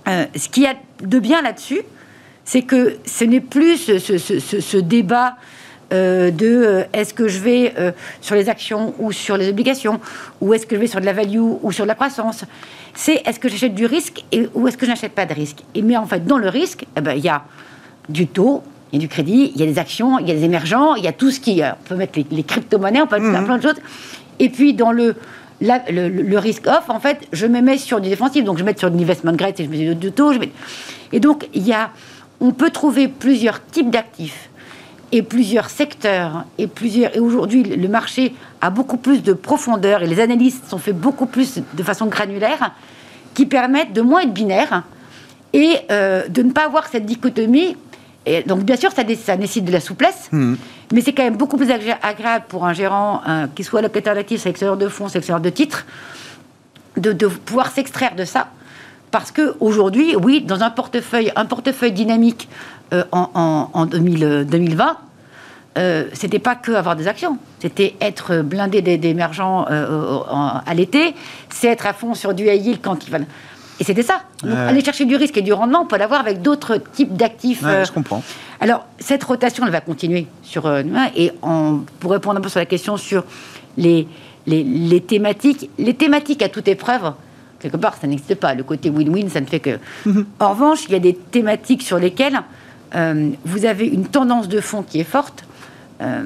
Euh, 0.08 0.25
ce 0.36 0.49
qu'il 0.49 0.63
y 0.63 0.67
a 0.67 0.75
de 1.01 1.19
bien 1.19 1.41
là-dessus, 1.41 1.82
c'est 2.43 2.62
que 2.62 2.97
ce 3.06 3.23
n'est 3.23 3.41
plus 3.41 3.78
ce, 3.78 4.78
débat 4.78 5.36
de 6.31 6.86
est-ce 6.93 7.13
que 7.13 7.27
je 7.27 7.39
vais 7.39 7.73
sur 8.21 8.36
les 8.36 8.49
actions 8.49 8.93
ou 8.99 9.12
sur 9.12 9.38
les 9.38 9.49
obligations, 9.49 9.99
ou 10.41 10.53
est-ce 10.53 10.65
que 10.65 10.75
je 10.75 10.81
vais 10.81 10.88
sur 10.88 11.01
de 11.01 11.05
la 11.05 11.13
value 11.13 11.39
ou 11.39 11.71
sur 11.71 11.86
de 11.86 11.89
la 11.89 11.95
croissance 11.95 12.45
c'est 12.95 13.21
est-ce 13.25 13.39
que 13.39 13.49
j'achète 13.49 13.75
du 13.75 13.86
risque 13.86 14.23
et, 14.31 14.47
ou 14.53 14.67
est-ce 14.67 14.77
que 14.77 14.86
je 14.86 14.91
n'achète 14.91 15.12
pas 15.12 15.25
de 15.25 15.34
risque 15.34 15.58
et 15.75 15.81
Mais 15.81 15.97
en 15.97 16.05
fait, 16.05 16.25
dans 16.25 16.38
le 16.38 16.47
risque, 16.47 16.86
eh 16.95 17.01
ben, 17.01 17.13
il 17.13 17.23
y 17.23 17.29
a 17.29 17.43
du 18.08 18.25
taux, 18.25 18.63
il 18.91 18.95
y 18.95 18.99
a 18.99 19.01
du 19.01 19.10
crédit, 19.10 19.51
il 19.53 19.60
y 19.60 19.63
a 19.63 19.65
des 19.65 19.77
actions, 19.77 20.17
il 20.17 20.27
y 20.27 20.31
a 20.31 20.34
des 20.34 20.45
émergents, 20.45 20.95
il 20.95 21.03
y 21.03 21.08
a 21.08 21.12
tout 21.12 21.29
ce 21.29 21.39
qui. 21.41 21.62
Euh, 21.62 21.71
on 21.71 21.89
peut 21.89 21.95
mettre 21.95 22.17
les, 22.31 22.43
crypto-monnaies, 22.43 23.01
on 23.01 23.08
peut 23.08 23.19
mettre 23.19 23.39
mhm. 23.39 23.45
plein 23.45 23.58
de 23.58 23.63
choses. 23.63 23.81
Et 24.39 24.49
puis, 24.49 24.73
dans 24.73 24.93
le, 24.93 25.15
le, 25.60 26.38
risque 26.38 26.67
off, 26.67 26.89
en 26.89 26.99
fait, 26.99 27.27
je 27.34 27.45
me 27.47 27.62
mets 27.62 27.77
sur 27.77 27.99
du 27.99 28.10
défensif. 28.10 28.45
Donc, 28.45 28.58
je 28.58 28.63
mets 28.63 28.77
sur 28.77 28.89
de 28.89 28.97
l'investment 28.97 29.34
grade 29.34 29.60
et 29.60 29.65
je 29.65 29.69
mets 29.69 29.93
du 29.93 30.12
taux. 30.12 30.31
Je 30.31 30.39
mets... 30.39 30.51
Et 31.12 31.19
donc, 31.19 31.49
il 31.53 31.67
y 31.67 31.73
a, 31.73 31.91
on 32.39 32.51
peut 32.51 32.69
trouver 32.69 33.10
plusieurs 33.10 33.65
types 33.65 33.89
d'actifs 33.89 34.49
et 35.11 35.21
plusieurs 35.21 35.69
secteurs 35.69 36.45
et 36.57 36.67
plusieurs. 36.67 37.15
Et 37.15 37.19
aujourd'hui, 37.19 37.63
le 37.63 37.87
marché 37.87 38.33
a 38.61 38.69
beaucoup 38.69 38.97
plus 38.97 39.23
de 39.23 39.33
profondeur 39.33 40.03
et 40.03 40.07
les 40.07 40.19
analystes 40.19 40.67
sont 40.67 40.77
faits 40.77 40.97
beaucoup 40.97 41.25
plus 41.25 41.59
de 41.73 41.83
façon 41.83 42.07
granulaire, 42.07 42.71
qui 43.33 43.45
permettent 43.45 43.93
de 43.93 44.01
moins 44.01 44.21
être 44.21 44.33
binaire 44.33 44.83
et 45.53 45.77
euh, 45.91 46.27
de 46.27 46.41
ne 46.41 46.51
pas 46.51 46.65
avoir 46.65 46.87
cette 46.87 47.05
dichotomie. 47.05 47.77
Et 48.25 48.43
donc, 48.43 48.63
bien 48.63 48.75
sûr, 48.75 48.91
ça, 48.91 49.03
ça 49.23 49.37
nécessite 49.37 49.65
de 49.65 49.71
la 49.71 49.79
souplesse, 49.79 50.29
mmh. 50.31 50.55
mais 50.93 51.01
c'est 51.01 51.13
quand 51.13 51.23
même 51.23 51.37
beaucoup 51.37 51.57
plus 51.57 51.69
agréable 51.69 52.45
pour 52.47 52.65
un 52.65 52.73
gérant, 52.73 53.21
qui 53.53 53.63
soit 53.63 53.83
locataire 53.83 54.15
d'actifs, 54.15 54.41
sélectionneur 54.41 54.77
de 54.77 54.87
fonds, 54.87 55.07
sélectionneur 55.07 55.41
de 55.41 55.49
titres, 55.49 55.85
de, 56.97 57.11
de 57.11 57.27
pouvoir 57.27 57.69
s'extraire 57.69 58.15
de 58.15 58.25
ça. 58.25 58.47
Parce 59.11 59.31
qu'aujourd'hui, 59.31 60.15
oui, 60.15 60.41
dans 60.41 60.61
un 60.63 60.69
portefeuille, 60.69 61.31
un 61.35 61.45
portefeuille 61.45 61.91
dynamique 61.91 62.49
euh, 62.93 63.04
en, 63.12 63.69
en, 63.74 63.86
2020, 63.86 64.98
euh, 65.78 66.06
c'était 66.13 66.39
pas 66.39 66.56
que 66.56 66.71
avoir 66.71 66.95
des 66.95 67.08
actions, 67.08 67.38
c'était 67.60 67.95
être 68.00 68.41
blindé 68.41 68.82
d'émergents 68.82 69.65
euh, 69.69 70.19
à 70.65 70.74
l'été, 70.74 71.15
c'est 71.50 71.67
être 71.67 71.86
à 71.86 71.93
fond 71.93 72.13
sur 72.13 72.34
du 72.34 72.45
high 72.45 72.63
yield 72.63 72.80
quand 72.82 73.06
il 73.06 73.12
va. 73.12 73.17
Et 73.80 73.84
c'était 73.84 74.04
ça. 74.04 74.21
aller 74.43 74.84
chercher 74.84 75.06
du 75.06 75.15
risque 75.17 75.36
et 75.38 75.41
du 75.41 75.52
rendement, 75.52 75.82
on 75.82 75.86
peut 75.86 75.98
l'avoir 75.98 76.21
avec 76.21 76.41
d'autres 76.41 76.78
types 76.78 77.15
d'actifs. 77.15 77.62
je 77.62 77.91
comprends. 77.91 78.24
Alors, 78.62 78.86
cette 79.00 79.24
rotation, 79.24 79.65
elle 79.65 79.71
va 79.71 79.82
continuer 79.82 80.28
sur. 80.43 80.71
et 81.15 81.32
on, 81.41 81.82
pour 82.00 82.12
répondre 82.12 82.38
un 82.38 82.41
peu 82.41 82.48
sur 82.50 82.60
la 82.60 82.65
question 82.65 82.95
sur 82.95 83.26
les, 83.78 84.08
les, 84.48 84.63
les 84.63 85.02
thématiques, 85.02 85.69
les 85.78 85.93
thématiques 85.93 86.41
à 86.41 86.48
toute 86.48 86.69
épreuve, 86.69 87.12
quelque 87.60 87.78
part, 87.78 87.95
ça 88.00 88.08
n'existe 88.08 88.36
pas. 88.36 88.54
Le 88.54 88.63
côté 88.63 88.89
win-win, 88.89 89.30
ça 89.30 89.41
ne 89.41 89.45
fait 89.45 89.60
que. 89.60 89.80
Mhm. 90.06 90.26
En 90.39 90.50
revanche, 90.52 90.86
il 90.88 90.91
y 90.91 90.95
a 90.95 91.00
des 91.00 91.15
thématiques 91.15 91.82
sur 91.82 91.98
lesquelles 91.98 92.41
euh, 92.95 93.31
vous 93.43 93.65
avez 93.65 93.88
une 93.88 94.05
tendance 94.05 94.47
de 94.47 94.62
fond 94.62 94.84
qui 94.84 94.99
est 94.99 95.05
forte. 95.05 95.43
Euh, 96.01 96.23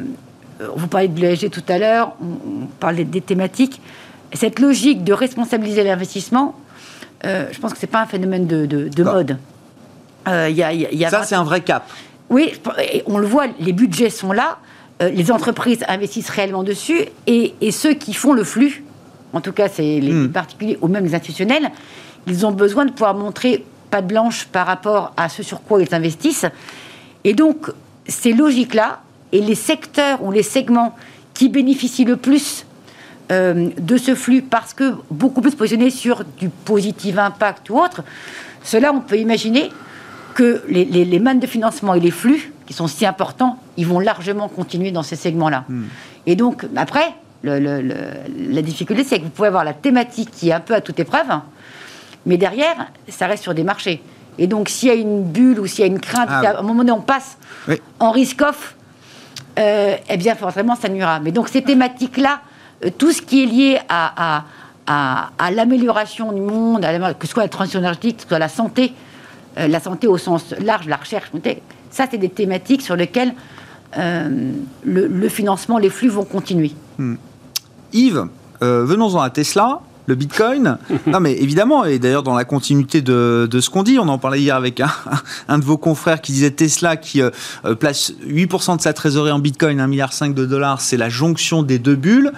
vous 0.76 0.88
parlez 0.88 1.08
de 1.08 1.20
l'ESG 1.20 1.50
tout 1.50 1.64
à 1.68 1.78
l'heure, 1.78 2.16
on, 2.22 2.66
parlait 2.80 3.06
des 3.06 3.22
thématiques. 3.22 3.82
Cette 4.34 4.60
logique 4.60 5.04
de 5.04 5.14
responsabiliser 5.14 5.84
l'investissement, 5.84 6.56
euh, 7.26 7.48
je 7.52 7.60
pense 7.60 7.74
que 7.74 7.80
ce 7.80 7.86
n'est 7.86 7.92
pas 7.92 8.02
un 8.02 8.06
phénomène 8.06 8.46
de, 8.46 9.04
mode. 9.04 9.38
Ça, 10.26 11.24
c'est 11.24 11.36
un 11.36 11.44
vrai 11.44 11.62
cap. 11.62 11.90
Oui, 12.30 12.54
on 13.08 13.18
le 13.18 13.26
voit, 13.26 13.48
les 13.60 13.74
budgets 13.74 14.12
sont 14.12 14.32
là, 14.32 14.60
les 15.02 15.32
entreprises 15.32 15.84
investissent 15.88 16.30
réellement 16.30 16.64
dessus, 16.64 17.06
et, 17.26 17.72
ceux 17.72 17.94
qui 17.94 18.14
font 18.14 18.34
le 18.34 18.44
flux, 18.44 18.84
en 19.34 19.42
tout 19.42 19.54
cas 19.54 19.68
c'est 19.68 20.00
les 20.00 20.12
hmm. 20.12 20.32
particuliers 20.32 20.78
ou 20.82 20.88
même 20.88 21.06
les 21.06 21.16
institutionnels, 21.16 21.72
ils 22.28 22.46
ont 22.46 22.52
besoin 22.52 22.86
de 22.86 22.92
pouvoir 22.92 23.16
montrer 23.16 23.66
pas 23.90 24.02
de 24.02 24.08
blanche 24.08 24.46
par 24.46 24.68
rapport 24.68 25.14
à 25.18 25.30
ce 25.30 25.44
sur 25.44 25.62
quoi 25.64 25.82
ils 25.82 25.94
investissent. 25.94 26.46
Et 27.24 27.34
donc, 27.34 27.72
ces 28.08 28.34
logiques-là, 28.34 29.02
et 29.32 29.42
les 29.42 29.56
secteurs 29.56 30.24
ou 30.24 30.32
les 30.32 30.44
segments 30.44 30.96
qui 31.34 31.50
bénéficient 31.50 32.06
le 32.06 32.18
plus 32.18 32.66
euh, 33.32 33.70
de 33.80 33.98
ce 33.98 34.16
flux 34.16 34.42
parce 34.42 34.74
que 34.74 34.96
beaucoup 35.12 35.42
plus 35.42 35.54
positionnés 35.54 35.92
sur 35.92 36.24
du 36.24 36.50
positif 36.50 37.18
impact 37.18 37.70
ou 37.70 37.78
autre, 37.78 38.04
cela, 38.64 38.92
on 38.92 39.02
peut 39.02 39.18
imaginer 39.18 39.70
que 40.34 40.64
les, 40.68 40.86
les, 40.86 41.20
mannes 41.20 41.40
de 41.40 41.48
financement 41.48 41.94
et 41.94 42.00
les 42.00 42.12
flux, 42.12 42.54
qui 42.66 42.74
sont 42.74 42.88
si 42.88 43.06
importants, 43.06 43.60
ils 43.78 43.86
vont 43.86 44.00
largement 44.00 44.48
continuer 44.48 44.92
dans 44.92 45.04
ces 45.04 45.16
segments-là. 45.16 45.66
Hmm. 45.68 45.84
Et 46.26 46.36
donc, 46.36 46.66
après, 46.76 47.14
la 47.44 48.62
difficulté, 48.62 49.04
c'est 49.04 49.20
que 49.20 49.24
vous 49.24 49.30
pouvez 49.30 49.48
avoir 49.48 49.64
la 49.64 49.74
thématique 49.74 50.32
qui 50.32 50.50
est 50.50 50.54
un 50.54 50.60
peu 50.60 50.74
à 50.74 50.82
toute 50.82 51.00
épreuve, 51.00 51.28
mais 52.26 52.38
derrière, 52.38 52.88
ça 53.08 53.28
reste 53.28 53.44
sur 53.44 53.54
des 53.54 53.64
marchés. 53.64 54.02
Et 54.38 54.48
donc, 54.48 54.70
s'il 54.70 54.90
y 54.90 54.92
a 54.92 54.96
une 54.96 55.24
bulle 55.24 55.60
ou 55.60 55.68
s'il 55.68 55.82
y 55.82 55.84
a 55.84 55.88
une 55.88 56.00
crainte, 56.00 56.30
ah 56.32 56.40
à 56.40 56.60
un 56.60 56.62
moment 56.62 56.76
donné, 56.76 56.92
on 56.92 57.02
passe 57.02 57.38
en 58.00 58.12
risk-off, 58.12 58.76
euh, 59.60 59.98
eh 60.10 60.18
bien, 60.18 60.36
forcément, 60.36 60.76
ça 60.76 60.88
nuira. 60.88 61.20
Mais 61.20 61.32
donc, 61.32 61.50
ces 61.50 61.62
thématiques-là, 61.62 62.40
euh, 62.86 62.90
tout 62.98 63.12
ce 63.12 63.22
qui 63.22 63.44
est 63.44 63.46
lié 63.46 63.80
à, 63.90 64.46
à, 64.88 65.52
l'amélioration 65.52 66.32
du 66.32 66.42
monde, 66.42 66.86
que 67.20 67.28
ce 67.28 67.34
soit 67.34 67.44
la 67.44 67.50
transition 67.50 67.80
énergétique, 67.80 68.18
que 68.18 68.24
ce 68.24 68.28
soit 68.30 68.40
la 68.40 68.48
santé, 68.48 68.94
euh, 69.58 69.68
la 69.68 69.80
santé 69.80 70.08
au 70.08 70.18
sens 70.18 70.56
large, 70.60 70.88
la 70.88 70.96
recherche, 70.96 71.32
ça, 71.92 72.06
c'est 72.10 72.18
des 72.18 72.30
thématiques 72.30 72.82
sur 72.82 72.96
lesquelles 72.96 73.34
le, 73.98 75.30
financement, 75.30 75.78
les 75.80 75.90
flux 75.90 76.10
vont 76.10 76.24
continuer. 76.24 76.72
Hmm. 76.98 77.16
Yves, 77.92 78.28
venons-en 78.62 79.20
à 79.20 79.30
Tesla 79.32 79.82
le 80.10 80.16
Bitcoin. 80.16 80.78
non, 81.08 81.22
mais 81.22 81.34
évidemment, 81.34 81.86
et 81.86 82.00
d'ailleurs 82.00 82.24
dans 82.24 82.36
la 82.36 82.44
continuité 82.44 83.02
de, 83.02 83.48
ce 83.52 83.70
qu'on 83.70 83.84
dit, 83.84 83.98
on 84.00 84.08
en 84.10 84.18
parlait 84.18 84.42
hier 84.42 84.56
avec 84.56 84.82
un, 85.48 85.60
de 85.60 85.64
vos 85.64 85.78
confrères 85.78 86.20
qui 86.20 86.34
disait 86.34 86.52
Tesla 86.52 86.98
qui 86.98 87.22
euh, 87.22 87.30
euh, 87.64 87.76
place 87.76 88.12
8% 88.28 88.78
de 88.78 88.82
sa 88.82 88.92
trésorerie 88.92 89.32
en 89.32 89.40
Bitcoin, 89.40 89.80
1,5 89.80 89.88
milliard 89.88 90.10
de 90.36 90.46
dollars, 90.46 90.82
c'est 90.82 90.98
la 90.98 91.08
jonction 91.08 91.64
des 91.64 91.80
deux 91.80 91.96
bulles. 91.96 92.34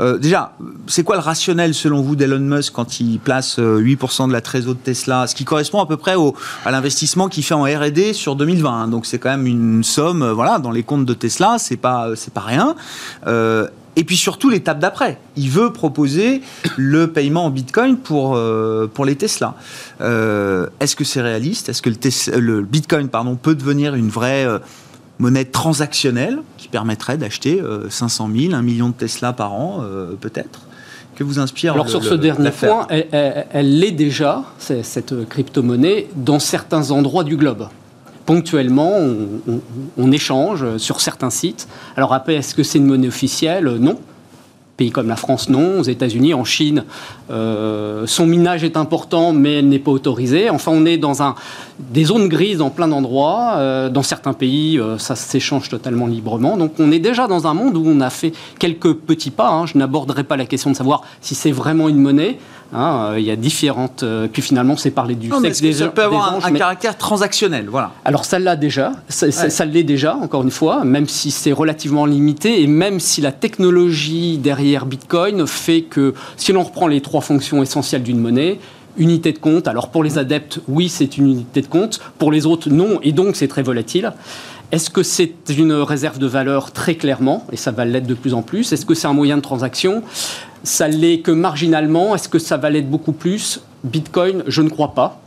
Euh, 0.00 0.16
déjà, 0.16 0.52
c'est 0.86 1.02
quoi 1.02 1.16
le 1.16 1.22
rationnel 1.22 1.74
selon 1.74 2.00
vous 2.00 2.16
d'Elon 2.16 2.38
Musk 2.38 2.72
quand 2.72 3.00
il 3.00 3.18
place 3.18 3.58
8% 3.58 4.28
de 4.28 4.32
la 4.32 4.40
trésorerie 4.40 4.78
de 4.78 4.84
Tesla, 4.84 5.26
ce 5.26 5.34
qui 5.34 5.44
correspond 5.44 5.82
à 5.82 5.86
peu 5.86 5.96
près 5.96 6.14
au, 6.14 6.34
à 6.64 6.70
l'investissement 6.70 7.28
qu'il 7.28 7.42
fait 7.42 7.54
en 7.54 7.64
R&D 7.64 8.12
sur 8.12 8.36
2020. 8.36 8.70
Hein. 8.70 8.88
Donc 8.88 9.06
c'est 9.06 9.18
quand 9.18 9.30
même 9.30 9.46
une 9.46 9.82
somme, 9.82 10.24
voilà, 10.30 10.58
dans 10.58 10.70
les 10.70 10.84
comptes 10.84 11.04
de 11.04 11.14
Tesla, 11.14 11.56
c'est 11.58 11.76
pas 11.76 12.10
c'est 12.14 12.32
pas 12.32 12.40
rien. 12.40 12.76
Et 13.98 14.04
puis 14.04 14.16
surtout 14.16 14.48
l'étape 14.48 14.78
d'après. 14.78 15.18
Il 15.36 15.50
veut 15.50 15.72
proposer 15.72 16.40
le 16.76 17.10
paiement 17.10 17.46
en 17.46 17.50
Bitcoin 17.50 17.96
pour, 17.96 18.36
euh, 18.36 18.86
pour 18.86 19.04
les 19.04 19.16
Tesla. 19.16 19.56
Euh, 20.00 20.68
est-ce 20.78 20.94
que 20.94 21.02
c'est 21.02 21.20
réaliste? 21.20 21.68
Est-ce 21.68 21.82
que 21.82 21.90
le, 21.90 22.38
le, 22.38 22.62
Bitcoin 22.62 23.08
pardon, 23.08 23.34
peut 23.34 23.56
devenir 23.56 23.96
une 23.96 24.08
vraie 24.08 24.46
euh, 24.46 24.60
monnaie 25.18 25.46
transactionnelle 25.46 26.38
qui 26.58 26.68
permettrait 26.68 27.18
d'acheter 27.18 27.60
500 27.90 28.30
000, 28.32 28.54
1 28.54 28.62
million 28.62 28.88
de 28.90 28.94
Tesla 28.94 29.32
par 29.32 29.52
an, 29.52 29.82
peut-être? 30.20 30.60
Que 31.16 31.24
vous 31.24 31.40
inspire 31.40 31.72
Alors 31.72 31.88
sur 31.88 32.04
ce 32.04 32.14
dernier 32.14 32.52
point, 32.52 32.86
elle 32.88 33.80
l'est 33.80 33.90
déjà, 33.90 34.44
cette 34.58 35.28
crypto-monnaie, 35.28 36.06
dans 36.14 36.38
certains 36.38 36.92
endroits 36.92 37.24
du 37.24 37.36
globe 37.36 37.66
ponctuellement, 38.28 38.92
on, 39.96 40.12
échange 40.12 40.76
sur 40.76 41.00
certains 41.00 41.30
sites. 41.30 41.66
Alors 41.96 42.12
après, 42.12 42.34
est-ce 42.34 42.54
que 42.54 42.62
c'est 42.62 42.76
une 42.76 42.84
monnaie 42.84 43.08
officielle? 43.08 43.64
Non. 43.80 43.98
Pays 44.78 44.90
comme 44.90 45.08
la 45.08 45.16
France, 45.16 45.50
non. 45.50 45.80
Aux 45.80 45.82
États-Unis, 45.82 46.32
en 46.32 46.44
Chine, 46.44 46.84
euh, 47.30 48.06
son 48.06 48.26
minage 48.26 48.64
est 48.64 48.76
important, 48.76 49.32
mais 49.32 49.54
elle 49.58 49.68
n'est 49.68 49.80
pas 49.80 49.90
autorisée. 49.90 50.48
Enfin, 50.48 50.70
on 50.72 50.86
est 50.86 50.96
dans 50.96 51.20
un, 51.20 51.34
des 51.78 52.04
zones 52.04 52.28
grises 52.28 52.58
dans 52.58 52.70
plein 52.70 52.88
d'endroits. 52.88 53.54
Euh, 53.56 53.90
dans 53.90 54.04
certains 54.04 54.32
pays, 54.32 54.78
euh, 54.78 54.96
ça 54.96 55.16
s'échange 55.16 55.68
totalement 55.68 56.06
librement. 56.06 56.56
Donc, 56.56 56.74
on 56.78 56.92
est 56.92 57.00
déjà 57.00 57.26
dans 57.26 57.46
un 57.46 57.54
monde 57.54 57.76
où 57.76 57.82
on 57.84 58.00
a 58.00 58.08
fait 58.08 58.32
quelques 58.58 58.94
petits 58.94 59.32
pas. 59.32 59.50
Hein. 59.50 59.66
Je 59.66 59.76
n'aborderai 59.76 60.22
pas 60.22 60.36
la 60.36 60.46
question 60.46 60.70
de 60.70 60.76
savoir 60.76 61.02
si 61.20 61.34
c'est 61.34 61.52
vraiment 61.52 61.88
une 61.88 61.98
monnaie. 61.98 62.38
Hein, 62.70 63.14
il 63.16 63.24
y 63.24 63.30
a 63.30 63.36
différentes. 63.36 64.04
puis 64.30 64.42
finalement, 64.42 64.76
c'est 64.76 64.90
parler 64.90 65.14
du 65.14 65.30
sexe 65.40 65.62
des 65.62 65.72
Ça 65.72 65.88
peut 65.88 66.02
avoir 66.02 66.44
un, 66.44 66.52
caractère 66.52 66.98
transactionnel, 66.98 67.66
voilà. 67.70 67.92
Alors 68.04 68.26
ça 68.26 68.38
l'a 68.38 68.56
déjà, 68.56 68.92
ça, 69.08 69.30
ça 69.32 69.64
l'est 69.64 69.84
déjà, 69.84 70.14
encore 70.16 70.42
une 70.42 70.50
fois, 70.50 70.84
même 70.84 71.08
si 71.08 71.30
c'est 71.30 71.52
relativement 71.52 72.04
limité 72.04 72.60
et 72.62 72.66
même 72.66 73.00
si 73.00 73.22
la 73.22 73.32
technologie 73.32 74.36
derrière 74.36 74.67
Bitcoin 74.76 75.46
fait 75.46 75.82
que 75.82 76.14
si 76.36 76.52
l'on 76.52 76.62
reprend 76.62 76.86
les 76.86 77.00
trois 77.00 77.20
fonctions 77.20 77.62
essentielles 77.62 78.02
d'une 78.02 78.20
monnaie, 78.20 78.58
unité 78.96 79.32
de 79.32 79.38
compte, 79.38 79.68
alors 79.68 79.90
pour 79.90 80.02
les 80.02 80.18
adeptes, 80.18 80.60
oui, 80.68 80.88
c'est 80.88 81.16
une 81.16 81.28
unité 81.28 81.60
de 81.62 81.66
compte, 81.66 82.00
pour 82.18 82.32
les 82.32 82.46
autres, 82.46 82.68
non, 82.68 82.98
et 83.02 83.12
donc 83.12 83.36
c'est 83.36 83.48
très 83.48 83.62
volatile. 83.62 84.12
Est-ce 84.70 84.90
que 84.90 85.02
c'est 85.02 85.32
une 85.56 85.72
réserve 85.72 86.18
de 86.18 86.26
valeur 86.26 86.72
très 86.72 86.96
clairement, 86.96 87.46
et 87.52 87.56
ça 87.56 87.70
va 87.70 87.84
l'être 87.84 88.06
de 88.06 88.14
plus 88.14 88.34
en 88.34 88.42
plus 88.42 88.72
Est-ce 88.72 88.84
que 88.84 88.94
c'est 88.94 89.06
un 89.06 89.14
moyen 89.14 89.36
de 89.36 89.42
transaction? 89.42 90.02
Ça 90.62 90.88
l'est 90.88 91.20
que 91.20 91.30
marginalement. 91.30 92.14
Est-ce 92.14 92.28
que 92.28 92.38
ça 92.38 92.56
va 92.56 92.68
l'être 92.68 92.90
beaucoup 92.90 93.12
plus? 93.12 93.60
Bitcoin, 93.84 94.42
je 94.46 94.60
ne 94.60 94.68
crois 94.68 94.92
pas. 94.92 95.22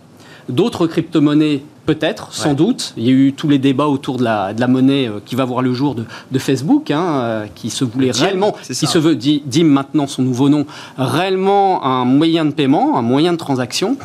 D'autres 0.51 0.87
crypto-monnaies 0.87 1.61
Peut-être, 1.85 2.31
sans 2.31 2.53
doute. 2.53 2.93
Il 2.95 3.05
y 3.05 3.09
a 3.09 3.11
eu 3.11 3.33
tous 3.33 3.49
les 3.49 3.57
débats 3.57 3.87
autour 3.87 4.17
de 4.17 4.23
la, 4.23 4.53
de 4.53 4.61
la 4.61 4.67
monnaie 4.67 5.07
euh, 5.07 5.19
qui 5.25 5.35
va 5.35 5.45
voir 5.45 5.63
le 5.63 5.73
jour 5.73 5.95
de, 5.95 6.39
Facebook, 6.39 6.91
hein, 6.91 7.21
euh, 7.21 7.45
qui 7.55 7.71
se 7.71 7.83
voulait 7.83 8.11
réellement, 8.11 8.55
qui 8.61 8.85
se 8.85 8.97
veut, 8.99 9.15
dit, 9.15 9.41
maintenant 9.63 10.05
son 10.05 10.21
nouveau 10.21 10.47
nom, 10.47 10.65
réellement 10.97 11.83
un 11.83 12.05
moyen 12.05 12.45
de 12.45 12.51
paiement, 12.51 12.97
un 12.97 13.01
moyen 13.01 13.33
de 13.33 13.37
transaction. 13.37 13.97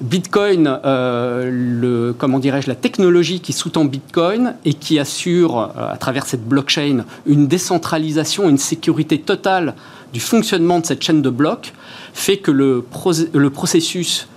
Bitcoin, 0.00 0.78
euh, 0.84 1.50
le, 1.50 2.14
comment 2.16 2.38
dirais-je, 2.38 2.68
la 2.68 2.76
technologie 2.76 3.40
qui 3.40 3.52
sous-tend 3.52 3.84
Bitcoin 3.84 4.54
et 4.64 4.74
qui 4.74 5.00
assure, 5.00 5.72
à 5.76 5.96
travers 5.96 6.26
cette 6.26 6.46
blockchain, 6.46 7.04
une 7.26 7.48
décentralisation, 7.48 8.48
une 8.48 8.58
sécurité 8.58 9.18
totale 9.18 9.74
du 10.12 10.20
fonctionnement 10.20 10.78
de 10.78 10.86
cette 10.86 11.02
chaîne 11.02 11.22
de 11.22 11.30
blocs, 11.30 11.72
fait 12.14 12.36
que 12.36 12.52
le, 12.52 12.84
le 13.32 13.50
processus 13.50 14.28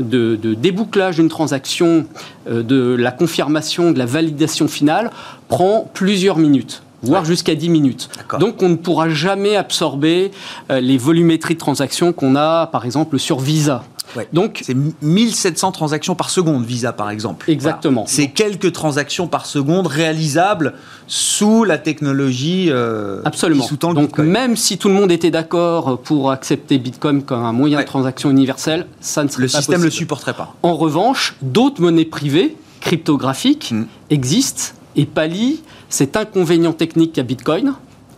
de, 0.00 0.36
débouclage 0.54 1.16
d'une 1.16 1.28
transaction, 1.28 2.06
euh, 2.48 2.62
de 2.62 2.94
la 2.94 3.12
confirmation, 3.12 3.92
de 3.92 3.98
la 3.98 4.06
validation 4.06 4.68
finale, 4.68 5.10
prend 5.48 5.88
plusieurs 5.92 6.38
minutes 6.38 6.82
voire 7.02 7.24
jusqu'à 7.26 7.54
10 7.54 7.68
minutes. 7.68 8.08
Donc 8.40 8.62
on 8.62 8.70
ne 8.70 8.76
pourra 8.76 9.10
jamais 9.10 9.56
absorber 9.56 10.30
euh, 10.70 10.80
les 10.80 10.96
volumétries 10.96 11.52
de 11.52 11.58
transactions 11.58 12.14
qu'on 12.14 12.34
a, 12.34 12.66
par 12.68 12.86
exemple, 12.86 13.18
sur 13.18 13.40
Visa. 13.40 13.84
Donc 14.32 14.60
c'est 14.64 14.76
1700 15.02 15.72
transactions 15.72 16.14
par 16.14 16.30
seconde 16.30 16.64
Visa 16.64 16.92
par 16.92 17.10
exemple. 17.10 17.50
Exactement. 17.50 18.04
C'est 18.06 18.28
quelques 18.28 18.72
transactions 18.72 19.26
par 19.26 19.46
seconde 19.46 19.86
réalisables 19.86 20.74
sous 21.06 21.64
la 21.64 21.78
technologie 21.78 22.68
euh, 22.70 23.20
Absolument. 23.24 23.64
sous 23.64 23.76
Donc 23.76 24.18
même 24.18 24.56
si 24.56 24.78
tout 24.78 24.88
le 24.88 24.94
monde 24.94 25.12
était 25.12 25.30
d'accord 25.30 25.98
pour 25.98 26.30
accepter 26.30 26.78
Bitcoin 26.78 27.22
comme 27.22 27.44
un 27.44 27.52
moyen 27.52 27.80
de 27.80 27.84
transaction 27.84 28.30
universel, 28.30 28.86
ça 29.00 29.24
ne 29.24 29.28
serait 29.28 29.42
le 29.42 29.48
pas 29.48 29.58
système 29.58 29.80
ne 29.80 29.84
le 29.84 29.90
supporterait 29.90 30.34
pas. 30.34 30.54
En 30.62 30.76
revanche, 30.76 31.36
d'autres 31.42 31.80
monnaies 31.80 32.04
privées 32.04 32.56
cryptographiques 32.80 33.72
hmm. 33.72 33.86
existent 34.10 34.74
et 34.96 35.06
pallient 35.06 35.62
cet 35.88 36.16
inconvénient 36.16 36.72
technique 36.72 37.14
qu'a 37.14 37.22
Bitcoin. 37.22 37.74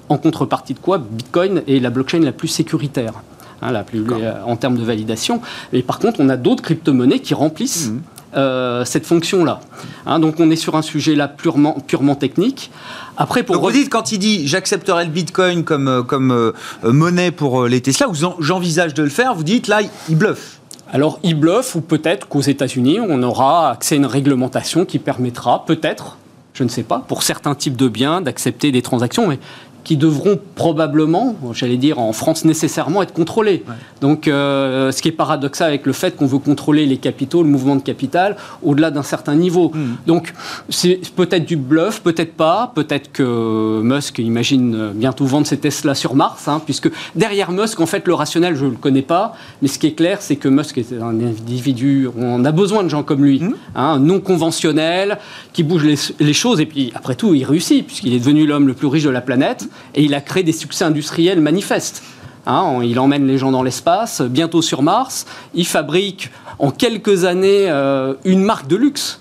En 0.09 0.19
contrepartie 0.19 0.75
de 0.75 0.79
quoi 0.79 0.99
Bitcoin 0.99 1.63
est 1.67 1.81
la 1.81 1.91
blockchain 1.91 2.21
la 2.21 2.33
plus 2.33 2.49
sécuritaire. 2.49 3.15
Hein, 3.63 3.73
la 3.73 3.85
plus, 3.85 4.05
euh, 4.11 4.35
en 4.45 4.57
termes 4.57 4.77
de 4.77 4.85
validation. 4.85 5.41
Et 5.73 5.83
par 5.83 5.99
contre, 5.99 6.21
on 6.21 6.29
a 6.29 6.37
d'autres 6.37 6.63
crypto-monnaies 6.63 7.21
qui 7.21 7.33
remplissent 7.33 7.89
mhm. 7.89 8.01
euh, 8.37 8.85
cette 8.85 9.07
fonction-là. 9.07 9.61
Hein, 10.05 10.19
donc 10.19 10.39
on 10.41 10.51
est 10.51 10.57
sur 10.57 10.77
un 10.77 10.83
sujet 10.83 11.15
là 11.15 11.27
purement, 11.27 11.79
purement 11.87 12.17
technique. 12.17 12.71
Après, 13.17 13.43
pour 13.43 13.59
vous 13.59 13.71
dites 13.71 13.89
quand 13.89 14.13
il 14.13 14.19
dit 14.19 14.47
j'accepterai 14.47 15.07
le 15.07 15.11
Bitcoin 15.11 15.65
comme, 15.65 15.89
euh, 15.89 16.03
comme 16.03 16.53
monnaie 16.83 17.31
pour 17.31 17.67
les 17.67 17.81
Tesla, 17.81 18.09
ou 18.11 18.15
j'envisage 18.41 18.93
de 18.93 19.03
le 19.03 19.09
faire, 19.09 19.35
vous 19.35 19.45
dites 19.45 19.69
là 19.69 19.81
il 20.09 20.17
bluffe. 20.17 20.61
Alors 20.93 21.19
il 21.23 21.35
bluffe 21.35 21.75
ou 21.75 21.81
peut-être 21.81 22.29
qu'aux 22.29 22.43
États-Unis 22.43 22.99
on 23.01 23.23
aura 23.23 23.71
accès 23.71 23.95
à 23.95 23.99
une 23.99 24.07
réglementation 24.07 24.85
qui 24.85 24.99
permettra 24.99 25.65
peut-être 25.65 26.19
je 26.57 26.65
ne 26.65 26.69
sais 26.71 26.83
pas, 26.83 27.05
pour 27.07 27.23
certains 27.23 27.55
types 27.55 27.77
de 27.77 27.87
biens, 27.87 28.23
d'accepter 28.23 28.73
des 28.73 28.81
transactions. 28.81 29.29
Mais 29.29 29.39
qui 29.87 29.97
devront 29.97 30.37
probablement, 30.57 31.37
j'allais 31.53 31.77
dire 31.77 32.01
en 32.01 32.13
France 32.13 32.45
nécessairement, 32.45 33.05
être 33.05 33.13
contrôlés. 33.13 33.63
Donc, 34.01 34.27
euh, 34.27 34.91
ce 34.91 35.01
qui 35.01 35.07
est 35.07 35.13
paradoxal 35.13 35.69
avec 35.69 35.87
le 35.87 35.93
fait 35.93 36.17
qu'on 36.17 36.27
veut 36.27 36.41
contrôler 36.41 36.87
les 36.87 36.97
capitaux, 36.97 37.45
le 37.45 37.49
mouvement 37.49 37.77
de 37.77 37.83
capital, 37.83 38.37
au-delà 38.65 38.91
d'un 38.91 39.05
certain 39.05 39.37
niveau. 39.37 39.71
Hmm. 39.73 39.95
Donc, 40.09 40.35
c'est 40.71 40.99
peut-être 41.15 41.45
du 41.45 41.55
bluff, 41.55 42.03
peut-être 42.03 42.35
pas. 42.35 42.73
Peut-être 42.75 43.13
que 43.13 43.81
Musk 43.81 44.19
imagine 44.19 44.91
bientôt 44.93 45.25
vendre 45.25 45.47
ses 45.47 45.59
Tesla 45.59 45.95
sur 45.95 46.17
Mars, 46.17 46.49
hein, 46.49 46.61
puisque 46.65 46.91
derrière 47.15 47.53
Musk, 47.53 47.79
en 47.79 47.87
fait, 47.87 48.09
le 48.09 48.15
rationnel, 48.15 48.57
je 48.57 48.65
ne 48.65 48.71
le 48.71 48.77
connais 48.77 49.03
pas. 49.03 49.37
Mais 49.63 49.69
ce 49.69 49.79
qui 49.79 49.87
est 49.87 49.93
clair, 49.95 50.21
c'est 50.21 50.35
que 50.35 50.49
Musk 50.49 50.79
est 50.79 50.95
un 51.01 51.21
individu, 51.21 52.09
on 52.19 52.45
a 52.45 52.51
besoin 52.51 52.83
de 52.83 52.89
gens 52.89 53.05
comme 53.05 53.25
lui, 53.25 53.39
hmm. 53.39 53.55
hein, 53.77 54.01
non 54.01 54.19
conventionnel, 54.19 55.19
qui 55.53 55.63
bougent 55.63 55.85
les, 55.85 55.99
les 56.19 56.33
choses. 56.33 56.61
Et 56.61 56.67
puis, 56.67 56.91
après 56.97 57.15
tout, 57.15 57.35
il 57.35 57.45
réussit, 57.45 57.87
puisqu'il 57.87 58.15
est 58.15 58.19
devenu 58.19 58.49
l'homme 58.49 58.67
le 58.67 58.75
plus 58.75 58.89
riche 58.89 59.05
de 59.05 59.11
la 59.11 59.21
planète 59.21 59.69
et 59.95 60.03
il 60.03 60.15
a 60.15 60.21
créé 60.21 60.43
des 60.43 60.53
succès 60.53 60.85
industriels 60.85 61.41
manifestes. 61.41 62.03
Hein, 62.47 62.79
il 62.83 62.99
emmène 63.01 63.27
les 63.27 63.39
gens 63.39 63.51
dans 63.51 63.63
l'espace, 63.63 64.23
bientôt 64.23 64.63
sur 64.63 64.83
Mars. 64.83 65.27
Il 65.55 65.67
fabrique 65.67 66.31
en 66.59 66.71
quelques 66.71 67.25
années 67.25 67.69
euh, 67.69 68.15
une 68.25 68.43
marque 68.43 68.69
de 68.69 68.77
luxe 68.77 69.19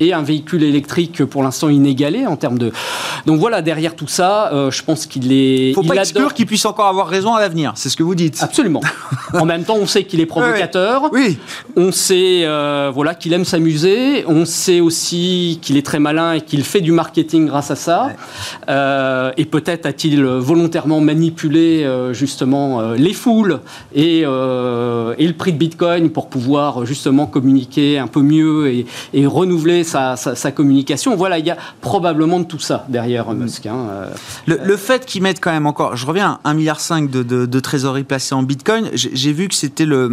et 0.00 0.12
un 0.12 0.22
véhicule 0.22 0.62
électrique 0.62 1.24
pour 1.24 1.42
l'instant 1.42 1.68
inégalé 1.68 2.26
en 2.26 2.36
termes 2.36 2.58
de. 2.58 2.72
Donc 3.26 3.40
voilà, 3.40 3.62
derrière 3.62 3.96
tout 3.96 4.08
ça, 4.08 4.52
euh, 4.52 4.70
je 4.70 4.82
pense 4.82 5.06
qu'il 5.06 5.32
est. 5.32 5.72
Faut 5.74 5.82
pas 5.82 5.94
exclure 5.94 6.34
qu'il 6.34 6.46
puisse 6.46 6.64
encore 6.64 6.86
avoir 6.86 7.08
raison 7.08 7.34
à 7.34 7.40
l'avenir. 7.40 7.72
C'est 7.76 7.88
ce 7.88 7.96
que 7.96 8.02
vous 8.02 8.14
dites. 8.14 8.38
Absolument. 8.42 8.82
en 9.34 9.44
même 9.44 9.64
temps, 9.64 9.76
on 9.80 9.86
sait 9.86 10.04
qu'il 10.04 10.20
est 10.20 10.26
provocateur. 10.26 11.10
Oui. 11.12 11.38
On 11.76 11.92
sait, 11.92 12.42
euh, 12.44 12.90
voilà, 12.94 13.14
qu'il 13.14 13.32
aime 13.32 13.44
s'amuser. 13.44 14.24
On 14.26 14.44
sait 14.44 14.80
aussi 14.80 15.58
qu'il 15.62 15.76
est 15.76 15.86
très 15.86 15.98
malin 15.98 16.34
et 16.34 16.40
qu'il 16.40 16.64
fait 16.64 16.80
du 16.80 16.92
marketing 16.92 17.46
grâce 17.46 17.70
à 17.70 17.76
ça. 17.76 18.10
Euh, 18.68 19.32
et 19.36 19.44
peut-être 19.44 19.86
a-t-il 19.86 20.22
volontairement 20.22 21.00
manipulé 21.00 21.86
justement 22.12 22.92
les 22.92 23.12
foules 23.12 23.60
et, 23.94 24.20
et 24.20 24.24
le 24.24 25.32
prix 25.32 25.52
de 25.52 25.58
Bitcoin 25.58 26.10
pour 26.10 26.28
pouvoir 26.28 26.84
justement 26.84 27.26
communiquer 27.26 27.98
un 27.98 28.06
peu 28.06 28.20
mieux 28.20 28.68
et, 28.68 28.86
et 29.14 29.26
renouveler 29.26 29.84
sa, 29.86 30.52
communication. 30.52 31.16
Voilà, 31.16 31.38
il 31.38 31.46
y 31.46 31.50
a 31.50 31.56
probablement 31.80 32.40
de 32.40 32.44
tout 32.44 32.58
ça 32.58 32.84
derrière 32.88 33.30
mm. 33.30 33.38
Musk. 33.38 33.66
Hein, 33.66 33.86
euh. 33.90 34.10
Le, 34.46 34.76
fait 34.76 35.06
qu'ils 35.06 35.22
mettent 35.22 35.40
quand 35.40 35.52
même 35.52 35.66
encore, 35.66 35.96
je 35.96 36.06
reviens, 36.06 36.38
1,5 36.44 36.54
milliard 36.54 36.78
de, 37.08 37.22
de, 37.22 37.46
de 37.46 37.60
trésorerie 37.60 38.04
placée 38.04 38.34
en 38.34 38.42
Bitcoin, 38.42 38.90
j'ai 38.92 39.32
vu 39.32 39.48
que 39.48 39.54
c'était 39.54 39.86
le 39.86 40.08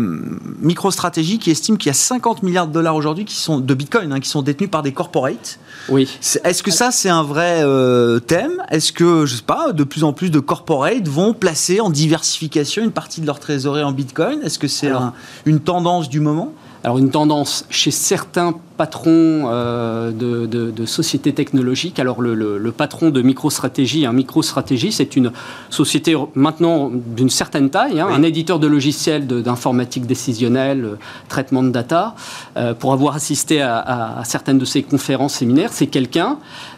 MicroStrategy 0.62 1.40
qui 1.40 1.52
estime 1.52 1.78
qu'il 1.78 1.90
y 1.90 1.92
a 1.92 1.94
50 1.94 2.44
milliards 2.44 2.68
de 2.68 2.74
dollars 2.74 2.96
aujourd'hui 2.96 3.26
qui 3.26 3.36
sont 3.36 3.60
de 3.60 3.74
Bitcoin, 3.74 4.12
hein, 4.12 4.20
qui 4.20 4.30
sont 4.30 4.42
détenus 4.42 4.70
par 4.70 4.84
des 4.84 4.92
corporates. 4.92 5.60
Oui. 5.90 6.10
Est-ce 6.44 6.64
que 6.64 6.72
ça, 6.72 6.92
c'est 6.92 7.10
un 7.10 7.24
vrai 7.24 7.62
euh, 7.64 8.20
thème? 8.20 8.64
Est-ce 8.70 8.94
que, 8.94 9.26
je 9.26 9.36
sais 9.36 9.42
pas, 9.42 9.72
de 9.72 9.84
plus 9.84 10.04
en 10.04 10.14
plus 10.14 10.30
de 10.30 10.40
corporates 10.40 11.08
vont 11.08 11.34
placer 11.34 11.82
en 11.82 11.90
diversification 11.90 12.84
une 12.84 12.92
partie 12.92 13.22
de 13.22 13.26
leur 13.26 13.40
trésorerie 13.40 13.84
en 13.84 13.92
Bitcoin? 13.92 14.42
Est-ce 14.44 14.60
que 14.60 14.68
c'est 14.68 14.92
une 15.46 15.60
tendance 15.60 16.10
du 16.10 16.20
moment? 16.20 16.54
Alors 16.84 16.98
une 16.98 17.12
tendance 17.12 17.66
chez 17.70 17.92
certains 17.92 18.56
patrons 18.76 19.46
euh, 19.46 20.12
de, 20.12 20.86
sociétés 20.86 21.34
technologiques. 21.34 21.98
Alors 21.98 22.22
le, 22.22 22.72
patron 22.76 23.10
de 23.10 23.22
MicroStrategy, 23.22 24.06
un 24.06 24.10
hein, 24.10 24.14
MicroStrategy, 24.14 24.92
c'est 24.92 25.16
une 25.16 25.32
société 25.70 26.16
maintenant 26.36 26.92
d'une 26.94 27.30
certaine 27.30 27.70
taille, 27.70 28.02
hein, 28.02 28.08
un 28.12 28.24
éditeur 28.24 28.60
de 28.60 28.68
logiciels 28.68 29.28
d'informatique 29.28 30.06
décisionnelle, 30.06 30.84
euh, 30.84 30.96
traitement 31.30 31.64
de 31.64 31.70
data. 31.70 32.16
Euh, 32.58 32.74
pour 32.74 32.92
avoir 32.92 33.16
assisté 33.16 33.62
à, 33.62 34.22
certaines 34.26 34.58
de 34.58 34.66
ces 34.66 34.84
conférences 34.84 35.36
séminaires, 35.36 35.72
c'est 35.72 35.88
quelqu'un 35.88 36.38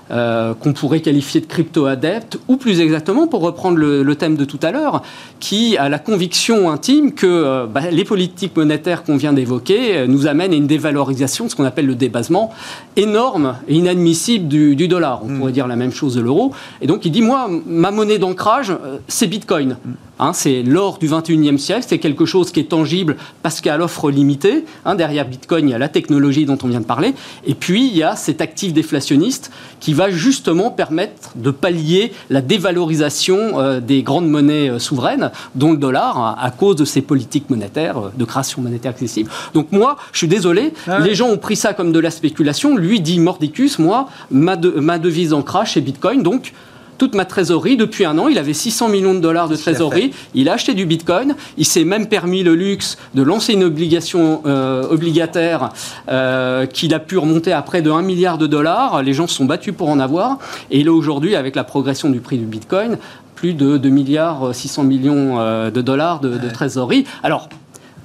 qu'on 0.10 0.74
pourrait 0.74 1.02
qualifier 1.02 1.42
de 1.42 1.46
crypto-adepte, 1.46 2.38
ou 2.48 2.58
plus 2.58 2.80
exactement, 2.80 3.28
pour 3.28 3.42
reprendre 3.42 3.78
le, 3.78 4.16
thème 4.16 4.36
de 4.36 4.46
tout 4.46 4.60
à 4.62 4.72
l'heure, 4.72 5.02
qui 5.40 5.78
a 5.78 5.90
la 5.90 6.00
conviction 6.00 6.70
intime 6.70 7.14
que 7.14 7.66
bah, 7.66 7.82
les 7.92 8.04
politiques 8.04 8.56
monétaires 8.56 9.04
qu'on 9.04 9.18
vient 9.18 9.34
d'évoquer 9.34 10.08
nous 10.08 10.28
amènent 10.28 10.54
à 10.54 10.56
une 10.56 10.68
dévalorisation 10.68 11.50
ce 11.50 11.56
qu'on 11.56 11.66
appelle 11.66 11.86
le 11.86 11.96
débasement, 11.96 12.52
énorme 12.96 13.56
et 13.68 13.76
inadmissible 13.76 14.48
du, 14.48 14.88
dollar. 14.88 15.22
On 15.24 15.30
mm. 15.30 15.38
pourrait 15.38 15.52
dire 15.52 15.68
la 15.68 15.76
même 15.76 15.92
chose 15.92 16.16
de 16.16 16.22
l'euro. 16.22 16.54
Et 16.82 16.88
donc 16.88 17.06
il 17.06 17.12
dit, 17.12 17.22
moi, 17.22 17.50
ma 17.66 17.92
monnaie 17.92 18.18
d'ancrage, 18.18 18.72
euh, 18.72 18.98
c'est 19.08 19.28
Bitcoin. 19.28 19.78
Mm. 19.84 19.92
Hein, 20.18 20.32
c'est 20.32 20.64
l'or 20.64 20.98
du 20.98 21.10
21e 21.10 21.58
siècle, 21.58 21.86
c'est 21.88 22.00
quelque 22.00 22.26
chose 22.26 22.54
qui 22.54 22.62
est 22.62 22.70
tangible 22.70 23.18
parce 23.44 23.60
qu'à 23.60 23.76
l'offre 23.76 24.10
limitée. 24.10 24.64
Hein, 24.86 24.96
derrière 24.96 25.28
Bitcoin, 25.28 25.68
il 25.68 25.72
y 25.72 25.76
a 25.76 25.78
la 25.78 25.90
technologie 25.90 26.46
dont 26.46 26.58
on 26.64 26.68
vient 26.68 26.80
de 26.80 26.86
parler. 26.86 27.14
Et 27.46 27.54
puis, 27.54 27.88
il 27.88 27.98
y 27.98 28.04
a 28.04 28.16
cet 28.16 28.40
actif 28.40 28.72
déflationniste 28.72 29.52
qui 29.82 29.94
va 29.96 30.10
justement 30.10 30.70
permettre 30.70 31.32
de 31.36 31.52
pallier 31.52 32.14
la 32.30 32.42
dévalorisation 32.42 33.60
euh, 33.60 33.80
des 33.80 34.04
grandes 34.04 34.30
monnaies 34.30 34.70
euh, 34.70 34.80
souveraines, 34.80 35.32
dont 35.56 35.72
le 35.72 35.78
dollar, 35.78 36.38
à, 36.40 36.52
cause 36.52 36.76
de 36.76 36.86
ces 36.86 37.02
politiques 37.02 37.50
monétaires, 37.50 37.98
euh, 37.98 38.12
de 38.16 38.26
création 38.26 38.62
monétaire 38.62 38.92
excessive. 38.92 39.30
Donc 39.54 39.72
moi, 39.72 39.98
je 40.12 40.20
suis 40.20 40.28
désolé, 40.28 40.74
ah 40.88 41.00
les 41.00 41.16
gens 41.16 41.30
ont 41.30 41.38
pris 41.38 41.56
ça 41.56 41.74
comme 41.74 41.92
de 41.92 42.00
la 42.00 42.12
spéculation. 42.12 42.76
Lui 42.76 43.00
dit 43.00 43.20
mordicus, 43.20 43.80
moi, 43.80 44.10
ma, 44.30 44.56
ma 44.58 45.00
devise 45.00 45.34
en 45.34 45.42
crash, 45.42 45.74
c'est 45.74 45.82
Bitcoin. 45.82 46.24
Donc, 46.24 46.54
toute 46.98 47.16
ma 47.16 47.26
trésorerie. 47.26 47.78
Depuis 47.78 48.06
un 48.06 48.18
an, 48.18 48.28
il 48.28 48.38
avait 48.38 48.54
600 48.54 48.90
millions 48.90 49.14
de 49.14 49.20
dollars 49.20 49.50
de 49.50 49.56
trésorerie. 49.56 50.12
Il 50.34 50.50
a 50.50 50.54
acheté 50.54 50.74
du 50.74 50.86
Bitcoin. 50.86 51.36
Il 51.58 51.66
s'est 51.66 51.84
même 51.84 52.08
permis 52.08 52.44
le 52.44 52.56
luxe 52.56 52.98
de 53.14 53.22
lancer 53.22 53.54
une 53.54 53.64
obligation 53.64 54.42
euh, 54.46 54.88
obligataire 54.90 55.70
euh, 56.10 56.66
qu'il 56.66 56.94
a 56.94 57.00
pu 57.00 57.18
remonter 57.18 57.52
à 57.52 57.62
près 57.62 57.82
de 57.82 57.92
1 57.92 58.02
milliard 58.02 58.38
de 58.38 58.48
dollars. 58.48 59.04
Les 59.04 59.14
gens 59.14 59.28
se 59.28 59.36
sont 59.36 59.46
battus 59.46 59.74
pour 59.76 59.90
en 59.90 60.00
avoir. 60.00 60.40
Et 60.72 60.80
il 60.80 60.88
a 60.88 60.94
aujourd'hui, 60.94 61.36
avec 61.36 61.56
la 61.56 61.64
progression 61.64 62.10
du 62.10 62.20
prix 62.20 62.38
du 62.38 62.46
Bitcoin, 62.46 62.98
plus 63.36 63.54
de 63.54 63.78
2 63.78 63.90
milliards 63.90 64.56
600 64.56 64.84
millions 64.84 65.40
euh, 65.40 65.72
de 65.72 65.82
dollars 65.82 66.20
de, 66.20 66.38
de 66.38 66.50
trésorerie. 66.50 67.06
Alors, 67.24 67.50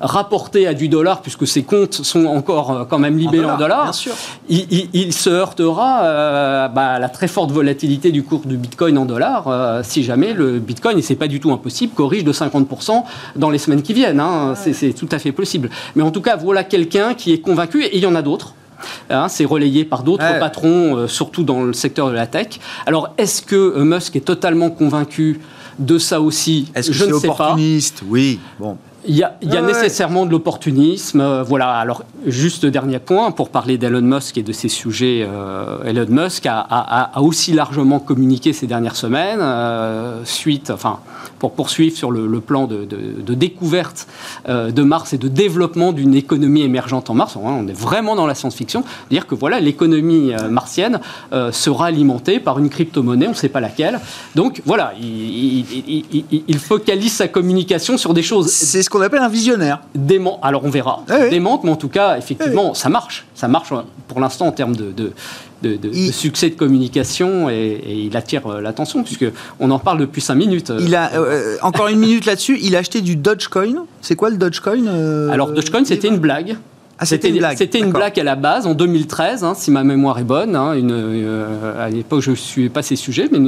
rapporté 0.01 0.67
à 0.67 0.75
du 0.75 0.89
dollar, 0.89 1.21
puisque 1.21 1.47
ses 1.47 1.63
comptes 1.63 1.95
sont 1.95 2.27
encore 2.27 2.71
euh, 2.71 2.85
quand 2.85 2.99
même 2.99 3.19
libellés 3.19 3.45
en, 3.45 3.59
dollars, 3.59 3.93
Il, 4.49 5.13
se 5.13 5.31
heurtera 5.31 6.05
euh, 6.05 6.69
bah, 6.69 6.93
à 6.93 6.99
la 6.99 7.09
très 7.09 7.29
forte 7.29 7.51
volatilité 7.51 8.11
du 8.11 8.23
cours 8.23 8.41
du 8.41 8.57
Bitcoin 8.57 8.97
en 8.97 9.05
dollars, 9.05 9.49
euh, 9.49 9.83
si 9.85 10.03
jamais 10.03 10.33
le 10.33 10.59
Bitcoin, 10.59 10.99
et 10.99 11.03
c'est 11.03 11.17
pas 11.17 11.29
du 11.29 11.39
tout 11.39 11.53
impossible, 11.53 11.93
corrige 11.95 12.25
de 12.25 12.33
50% 12.33 13.05
dans 13.37 13.51
les 13.51 13.59
semaines 13.59 13.83
qui 13.83 13.93
viennent. 13.93 14.21
Hein. 14.21 14.55
c'est 14.55 14.95
tout 14.95 15.09
à 15.13 15.19
fait 15.19 15.33
possible. 15.33 15.71
Mais 15.95 16.03
en 16.03 16.11
tout 16.11 16.23
cas, 16.23 16.37
voilà 16.37 16.65
quelqu'un 16.65 17.15
qui 17.15 17.33
est 17.33 17.41
convaincu, 17.41 17.85
et 17.85 17.97
il 17.97 18.03
y 18.03 18.07
en 18.07 18.15
a 18.15 18.23
d'autres. 18.23 18.55
Hein, 19.11 19.29
c'est 19.29 19.45
relayé 19.45 19.85
par 19.85 20.03
d'autres 20.03 20.39
patrons, 20.39 21.07
surtout 21.07 21.43
dans 21.43 21.63
le 21.63 21.75
secteur 21.75 22.09
de 22.09 22.15
la 22.15 22.27
tech. 22.27 22.59
Alors, 22.87 23.13
est-ce 23.19 23.43
que 23.43 23.83
Musk 23.83 24.17
est 24.17 24.21
totalement 24.21 24.71
convaincu 24.71 25.41
de 25.79 25.99
ça 25.99 26.23
aussi? 26.23 26.71
Est-ce 26.75 26.89
que 26.89 26.95
Je 26.95 27.05
ne 27.05 27.19
sais 27.19 27.29
opportuniste? 27.29 28.03
Oui. 28.09 28.41
Bon. 28.59 28.79
Il 29.07 29.17
y 29.17 29.23
a, 29.23 29.63
nécessairement 29.63 30.27
de 30.27 30.31
l'opportunisme. 30.31 31.21
Euh, 31.21 31.43
voilà. 31.43 31.71
Alors, 31.73 32.05
juste 32.27 32.67
dernier 32.67 32.99
point 32.99 33.31
pour 33.31 33.49
parler 33.49 33.79
d'Elon 33.79 34.03
Musk 34.03 34.37
et 34.37 34.43
de 34.43 34.53
ces 34.53 34.69
sujets. 34.69 35.27
Euh, 35.27 35.85
Elon 35.85 36.07
Musk 36.09 36.47
a, 36.47 37.11
aussi 37.21 37.53
largement 37.53 37.99
communiqué 37.99 38.53
ces 38.53 38.67
dernières 38.67 38.97
semaines, 38.97 39.41
euh, 39.41 40.23
suite, 40.25 40.71
enfin, 40.71 41.01
pour 41.39 41.53
poursuivre 41.53 41.97
sur 41.97 42.11
le, 42.11 42.41
plan 42.41 42.67
de, 42.67 42.87
découverte 43.35 44.07
de 44.49 44.83
Mars 44.83 45.13
et 45.13 45.19
de 45.19 45.29
développement 45.29 45.93
d'une 45.93 46.15
économie 46.15 46.63
émergente 46.63 47.09
en 47.09 47.15
Mars. 47.15 47.37
On 47.37 47.67
est 47.69 47.73
vraiment 47.73 48.17
dans 48.17 48.27
la 48.27 48.35
science-fiction. 48.35 48.85
Dire 49.11 49.27
que 49.27 49.35
voilà, 49.35 49.61
l'économie 49.61 50.33
martienne 50.51 51.01
sera 51.53 51.87
alimentée 51.87 52.41
par 52.41 52.59
une 52.59 52.69
crypto-monnaie, 52.69 53.27
on 53.27 53.31
ne 53.31 53.35
sait 53.35 53.49
pas 53.49 53.61
laquelle. 53.61 54.01
Donc 54.35 54.63
voilà, 54.67 54.93
il, 55.01 55.65
il, 56.49 56.59
focalise 56.59 57.13
sa 57.13 57.29
communication 57.29 57.97
sur 57.97 58.13
des 58.13 58.23
choses 58.23 58.51
qu'on 58.91 59.01
appelle 59.01 59.22
un 59.22 59.28
visionnaire. 59.28 59.80
Dément. 59.95 60.38
Alors 60.43 60.64
on 60.64 60.70
verra. 60.70 61.05
Eh 61.09 61.30
Démente, 61.30 61.64
mais 61.64 61.70
en 61.70 61.76
tout 61.76 61.88
cas, 61.88 62.18
effectivement, 62.18 62.72
eh 62.74 62.78
ça 62.78 62.91
marche. 62.91 63.26
Ça 63.34 63.49
marche 63.49 63.72
pour 64.09 64.20
l'instant 64.20 64.47
en 64.49 64.53
termes 64.53 64.76
de, 64.76 64.93
de, 65.62 65.93
succès 66.12 66.51
de 66.51 66.55
communication 66.55 67.49
et, 67.49 67.80
il 67.86 68.16
attire 68.16 68.47
euh, 68.47 68.61
l'attention 68.61 69.03
puisque 69.03 69.26
on 69.59 69.70
en 69.70 69.78
parle 69.78 69.99
depuis 69.99 70.20
5 70.20 70.34
minutes. 70.34 70.72
Il 70.80 70.95
a 70.95 71.12
euh, 71.14 71.57
encore 71.62 71.88
une 71.88 71.99
minute 71.99 72.26
là-dessus. 72.26 72.59
Il 72.61 72.76
a 72.76 72.80
acheté 72.80 73.01
du 73.01 73.16
Dogecoin. 73.16 73.86
C'est 74.03 74.16
quoi 74.16 74.30
le 74.30 74.36
Dogecoin 74.36 74.86
euh, 74.86 75.30
Alors 75.30 75.53
Dogecoin, 75.53 75.84
c'était 75.84 76.09
une 76.09 76.18
blague. 76.18 76.57
Ah, 77.03 77.07
c'était 77.07 77.31
une 77.31 77.39
blague. 77.39 77.57
C'était 77.57 77.79
une 77.79 77.93
blague 77.93 78.21
à 78.21 78.23
la 78.23 78.37
base 78.37 78.67
en 78.67 78.75
2013, 78.75 79.43
hein, 79.43 79.55
si 79.57 79.71
ma 79.71 79.85
mémoire 79.85 80.19
est 80.19 80.25
bonne. 80.25 80.55
Hein, 80.55 80.75
une, 80.75 80.93
euh, 80.93 81.83
à 81.83 81.89
l'époque, 81.89 82.21
je 82.21 82.33
ne 82.33 82.37
suivais 82.37 82.69
pas 82.69 82.83
ces 82.83 82.95
sujets, 82.95 83.27
mais 83.33 83.39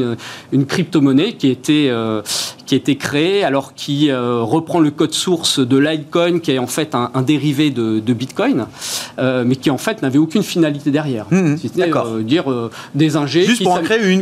une, 0.53 0.65
crypto-monnaie 0.65 1.35
qui 1.35 1.49
était 1.49 1.89
euh, 1.91 2.23
qui 2.65 2.75
était 2.75 2.97
créée, 2.97 3.45
alors 3.45 3.75
qui 3.75 4.11
euh, 4.11 4.41
reprend 4.41 4.81
le 4.81 4.91
code 4.91 5.13
source 5.13 5.59
de 5.59 5.77
Litecoin, 5.77 6.39
qui 6.41 6.53
est 6.53 6.59
en 6.59 6.67
fait 6.67 6.95
un, 6.95 7.11
dérivé 7.21 7.71
de, 7.71 8.13
Bitcoin, 8.15 8.67
mais 9.19 9.57
qui 9.57 9.69
en 9.69 9.77
fait 9.77 10.01
n'avait 10.01 10.19
aucune 10.19 10.43
finalité 10.43 10.91
derrière. 10.91 11.27
Mmh, 11.31 11.57
c'était 11.59 11.91
dire 12.23 12.45
des 12.95 13.17
ingés 13.17 13.45
Juste 13.45 13.63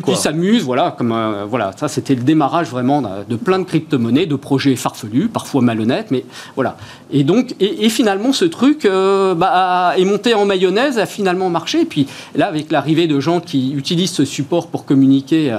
qui 0.04 0.16
s'amusent, 0.16 0.64
voilà, 0.64 0.96
comme 0.98 1.14
voilà, 1.48 1.70
ça 1.76 1.86
c'était 1.86 2.16
le 2.16 2.22
démarrage 2.22 2.68
vraiment 2.68 3.02
de 3.28 3.36
plein 3.36 3.60
de 3.60 3.64
crypto-monnaies, 3.64 4.26
de 4.26 4.36
projets 4.36 4.74
farfelus, 4.74 5.28
parfois 5.28 5.62
malhonnêtes, 5.62 6.10
mais 6.10 6.24
voilà. 6.56 6.76
Et 7.12 7.22
donc, 7.24 7.54
et, 7.60 7.86
et 7.86 7.88
finalement, 7.88 8.32
ce 8.32 8.44
truc 8.44 8.86
euh, 9.20 9.34
bah, 9.34 9.92
est 9.96 10.04
monté 10.04 10.34
en 10.34 10.44
mayonnaise, 10.44 10.98
a 10.98 11.06
finalement 11.06 11.50
marché. 11.50 11.82
Et 11.82 11.84
puis 11.84 12.06
là, 12.34 12.46
avec 12.46 12.70
l'arrivée 12.70 13.06
de 13.06 13.20
gens 13.20 13.40
qui 13.40 13.72
utilisent 13.72 14.12
ce 14.12 14.24
support 14.24 14.68
pour 14.68 14.84
communiquer, 14.84 15.52
euh, 15.52 15.58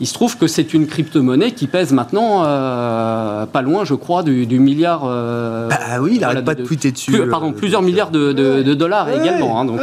il 0.00 0.06
se 0.06 0.14
trouve 0.14 0.36
que 0.36 0.46
c'est 0.46 0.74
une 0.74 0.86
crypto-monnaie 0.86 1.52
qui 1.52 1.66
pèse 1.66 1.92
maintenant 1.92 2.44
euh, 2.44 3.46
pas 3.46 3.62
loin, 3.62 3.84
je 3.84 3.94
crois, 3.94 4.22
du, 4.22 4.46
milliard. 4.60 5.04
ah 5.04 6.00
oui, 6.00 6.12
il 6.14 6.20
n'arrête 6.20 6.44
pas 6.44 6.54
de, 6.54 6.64
tweeter 6.64 6.92
dessus. 6.92 7.20
pardon, 7.28 7.52
plusieurs 7.52 7.82
milliards 7.82 8.10
de, 8.10 8.74
dollars 8.74 9.08
également. 9.10 9.60
Hein. 9.60 9.64
donc, 9.64 9.80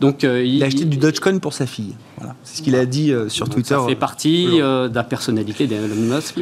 donc 0.00 0.22
il, 0.22 0.62
a 0.62 0.66
acheté 0.66 0.84
du 0.84 0.96
Dogecoin 0.96 1.38
pour 1.38 1.54
sa 1.54 1.66
fille. 1.66 1.94
Voilà. 2.18 2.34
C'est 2.44 2.58
ce 2.58 2.62
qu'il 2.62 2.74
a 2.76 2.86
dit 2.86 3.12
sur 3.28 3.48
Twitter. 3.48 3.74
Ça 3.74 3.86
fait 3.86 3.94
partie 3.94 4.58
de 4.58 4.94
la 4.94 5.04
personnalité 5.04 5.66
d'Elon 5.66 6.14
Musk, 6.14 6.36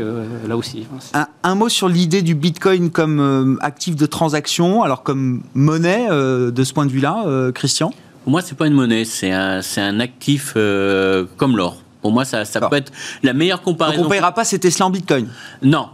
là 0.48 0.56
aussi. 0.56 0.86
Un, 1.14 1.26
un, 1.42 1.54
mot 1.54 1.68
sur 1.68 1.88
l'idée 1.88 2.22
du 2.22 2.34
Bitcoin 2.34 2.90
comme 2.90 3.58
actif 3.62 3.96
de 3.96 4.06
transaction, 4.06 4.82
alors 4.82 5.02
comme 5.02 5.42
monnaie. 5.54 6.06
Euh, 6.26 6.50
de 6.50 6.64
ce 6.64 6.72
point 6.72 6.86
de 6.86 6.90
vue-là, 6.90 7.24
euh, 7.26 7.52
Christian? 7.52 7.92
Pour 8.24 8.32
moi, 8.32 8.42
c'est 8.42 8.56
pas 8.56 8.66
une 8.66 8.74
monnaie, 8.74 9.04
c'est 9.04 9.30
un, 9.30 9.60
un 9.76 10.00
actif 10.00 10.54
euh, 10.56 11.24
comme 11.36 11.56
l'or. 11.56 11.76
Pour 12.02 12.12
moi, 12.12 12.24
ça, 12.24 12.44
ça 12.44 12.60
peut 12.60 12.76
être 12.76 12.92
la 13.22 13.32
meilleure 13.32 13.62
comparaison. 13.62 13.98
Donc 13.98 14.06
on 14.06 14.08
ne 14.08 14.14
paiera 14.14 14.32
pas 14.32 14.44
ces 14.44 14.58
Tesla 14.58 14.86
en 14.86 14.90
Bitcoin? 14.90 15.28
Non. 15.62 15.88